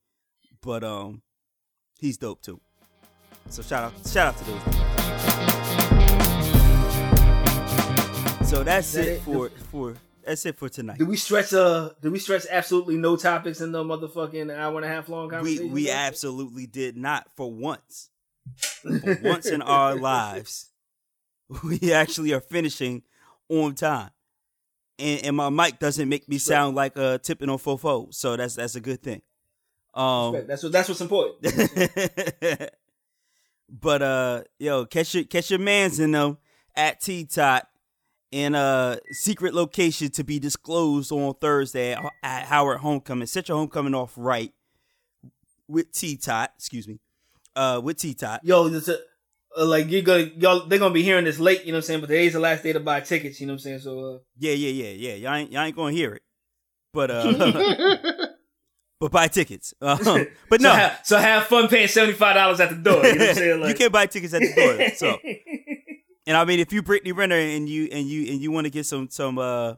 [0.61, 1.23] But um,
[1.99, 2.61] he's dope too.
[3.49, 5.50] So shout out shout out to those.
[8.51, 9.21] So that's That it it?
[9.21, 9.95] for for
[10.25, 10.97] that's it for tonight.
[10.97, 14.83] Did we stretch uh did we stretch absolutely no topics in the motherfucking hour and
[14.83, 15.71] a half long We conversation?
[15.71, 18.09] we absolutely did not for once.
[18.81, 20.69] For once in our lives,
[21.63, 23.03] we actually are finishing
[23.47, 24.09] on time.
[24.99, 28.35] And, and my mic doesn't make me sound like a uh tipping on fofo, so
[28.35, 29.21] that's that's a good thing.
[29.93, 31.41] Um That's what that's what's important.
[33.69, 36.37] but uh yo, catch your catch your mans in them
[36.75, 37.65] at T Tot
[38.31, 43.27] in a secret location to be disclosed on Thursday at, at Howard Homecoming.
[43.27, 44.53] Set your homecoming off right
[45.67, 46.99] with T Tot, excuse me.
[47.55, 48.41] Uh with T Tot.
[48.43, 48.97] Yo, this uh,
[49.57, 51.87] uh, like you're gonna y'all they're gonna be hearing this late, you know what I'm
[51.87, 52.01] saying?
[52.01, 53.79] But today's the last day to buy tickets, you know what I'm saying?
[53.79, 55.15] So uh Yeah, yeah, yeah, yeah.
[55.15, 56.21] Y'all ain't y'all ain't gonna hear it.
[56.93, 57.97] But uh
[59.01, 59.73] but buy tickets.
[59.81, 63.03] Um, but so, no, have, so have fun paying seventy five dollars at the door.
[63.05, 63.59] You know what I'm saying?
[63.59, 64.89] Like, you can't buy tickets at the door.
[64.95, 65.17] So
[66.27, 68.71] And I mean, if you Brittany Renner and you and you and you want to
[68.71, 69.75] get some some uh,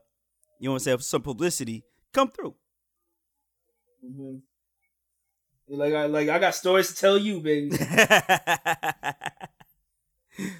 [0.59, 1.83] you want to say some publicity,
[2.13, 2.55] come through.
[4.03, 4.41] Mhm.
[5.69, 7.77] Like I like I got stories to tell you, baby.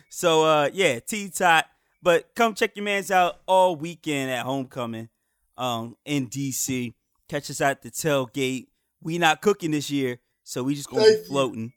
[0.10, 1.66] So uh yeah, T Tot.
[2.02, 5.10] But come check your mans out all weekend at homecoming
[5.58, 6.94] um in DC.
[7.28, 8.68] Catch us at the tailgate.
[9.02, 11.74] We not cooking this year, so we just gonna be floating.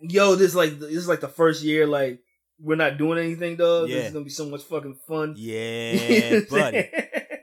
[0.00, 2.20] Yo, this like this is like the first year like
[2.58, 3.88] we're not doing anything, dog.
[3.88, 5.34] This is gonna be so much fucking fun.
[5.38, 6.88] Yeah, buddy.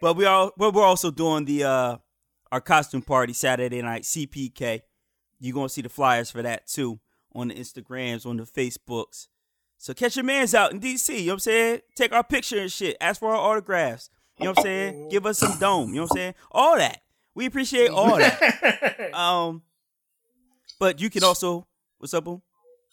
[0.01, 1.97] But we all but we're also doing the uh
[2.51, 4.81] our costume party Saturday night CPK.
[5.39, 6.99] You're gonna see the flyers for that too
[7.33, 9.27] on the Instagrams, on the Facebooks.
[9.77, 11.81] So catch your mans out in DC, you know what I'm saying?
[11.95, 12.97] Take our picture and shit.
[13.01, 14.09] Ask for our autographs.
[14.37, 15.09] You know what I'm saying?
[15.09, 15.89] Give us some dome.
[15.89, 16.33] You know what I'm saying?
[16.51, 17.01] All that.
[17.33, 19.11] We appreciate all that.
[19.13, 19.63] Um
[20.79, 21.67] but you can also
[21.99, 22.41] what's up, boom?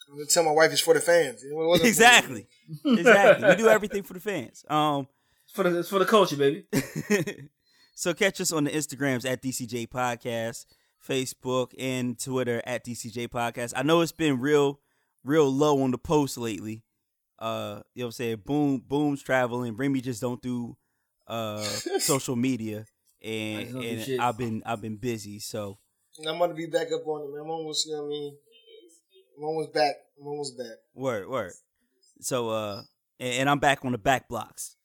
[0.09, 1.43] I'm gonna tell my wife it's for the fans.
[1.45, 1.89] It wasn't for me.
[1.89, 2.47] Exactly.
[2.85, 3.49] exactly.
[3.49, 4.65] We do everything for the fans.
[4.69, 5.07] Um
[5.45, 6.65] It's for the it's for the culture, baby.
[7.95, 10.67] so catch us on the Instagrams at DCJ Podcast,
[11.07, 13.73] Facebook and Twitter at DCJ Podcast.
[13.77, 14.81] I know it's been real,
[15.25, 16.85] real low on the post lately.
[17.39, 18.43] Uh, you know what I'm saying?
[18.45, 19.75] Boom, boom's traveling.
[19.75, 20.77] Bring me just don't do
[21.27, 21.63] uh
[21.99, 22.87] social media,
[23.23, 24.21] and just don't do and.
[24.23, 25.39] I've been I've been busy.
[25.39, 25.79] So
[26.19, 27.43] And I'm gonna be back up on it, man.
[27.45, 28.37] I'm almost, you know what I mean?
[29.39, 29.95] I'm almost back.
[30.17, 30.79] One was back.
[30.95, 31.53] word word.
[32.21, 32.83] So uh,
[33.21, 34.77] and, and I'm back on the back blocks.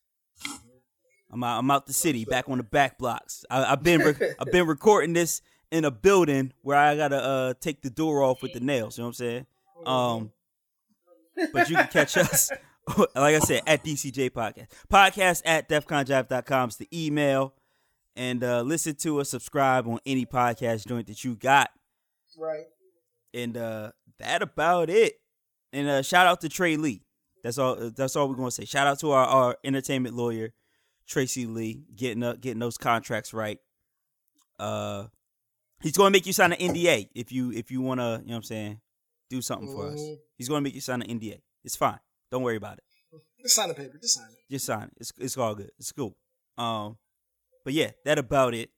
[1.32, 3.44] I'm out, I'm out the city, back on the back blocks.
[3.50, 7.54] I, I've been re- I've been recording this in a building where I gotta uh
[7.60, 8.98] take the door off with the nails.
[8.98, 9.46] You know what I'm saying?
[9.86, 10.32] Um,
[11.52, 12.52] but you can catch us,
[12.98, 14.68] like I said, at DCJ Podcast.
[14.92, 17.56] Podcast at defconjive.com is the email.
[18.16, 21.72] And uh, listen to us, subscribe on any podcast joint that you got.
[22.38, 22.66] Right.
[23.34, 25.16] And uh, that about it.
[25.72, 27.04] And uh, shout out to Trey Lee.
[27.44, 27.76] That's all.
[27.96, 28.66] That's all we're gonna say.
[28.66, 30.54] Shout out to our, our entertainment lawyer,
[31.08, 33.60] Tracy Lee, getting up, getting those contracts right.
[34.60, 35.06] Uh,
[35.82, 38.36] he's gonna make you sign an NDA if you if you wanna, you know what
[38.38, 38.82] I'm saying,
[39.30, 40.00] do something for us.
[40.00, 40.20] Mhm.
[40.38, 41.42] He's gonna make you sign an NDA.
[41.64, 42.00] It's fine.
[42.32, 42.84] Don't worry about it.
[43.42, 43.98] Just sign the paper.
[43.98, 44.38] Just sign it.
[44.52, 44.94] Just sign it.
[44.98, 45.72] It's it's all good.
[45.78, 46.16] It's cool.
[46.58, 46.98] Um,
[47.66, 48.70] but yeah, that about it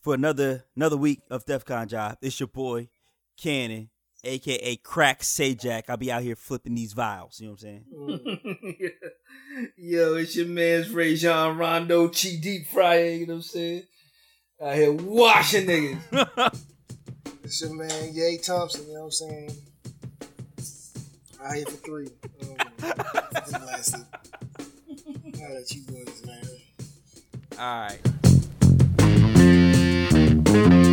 [0.00, 2.16] for another another week of DefCon Jive.
[2.22, 2.88] It's your boy
[3.36, 3.90] Cannon,
[4.24, 5.84] aka Crack Sajak.
[5.88, 7.40] I'll be out here flipping these vials.
[7.40, 8.40] You know what I'm
[8.80, 8.92] saying?
[9.76, 13.82] Yo, it's your man's Rajon Rondo, Chi Deep Fryer, you know what I'm saying?
[14.62, 16.64] Out here washing niggas.
[17.44, 19.50] It's your man, Ye Thompson, you know what I'm saying?
[21.42, 22.08] Out here for three.
[22.42, 24.04] Um, fucking lasted.
[25.42, 26.44] I'll let you boys, man.
[27.58, 27.88] All
[30.74, 30.87] right.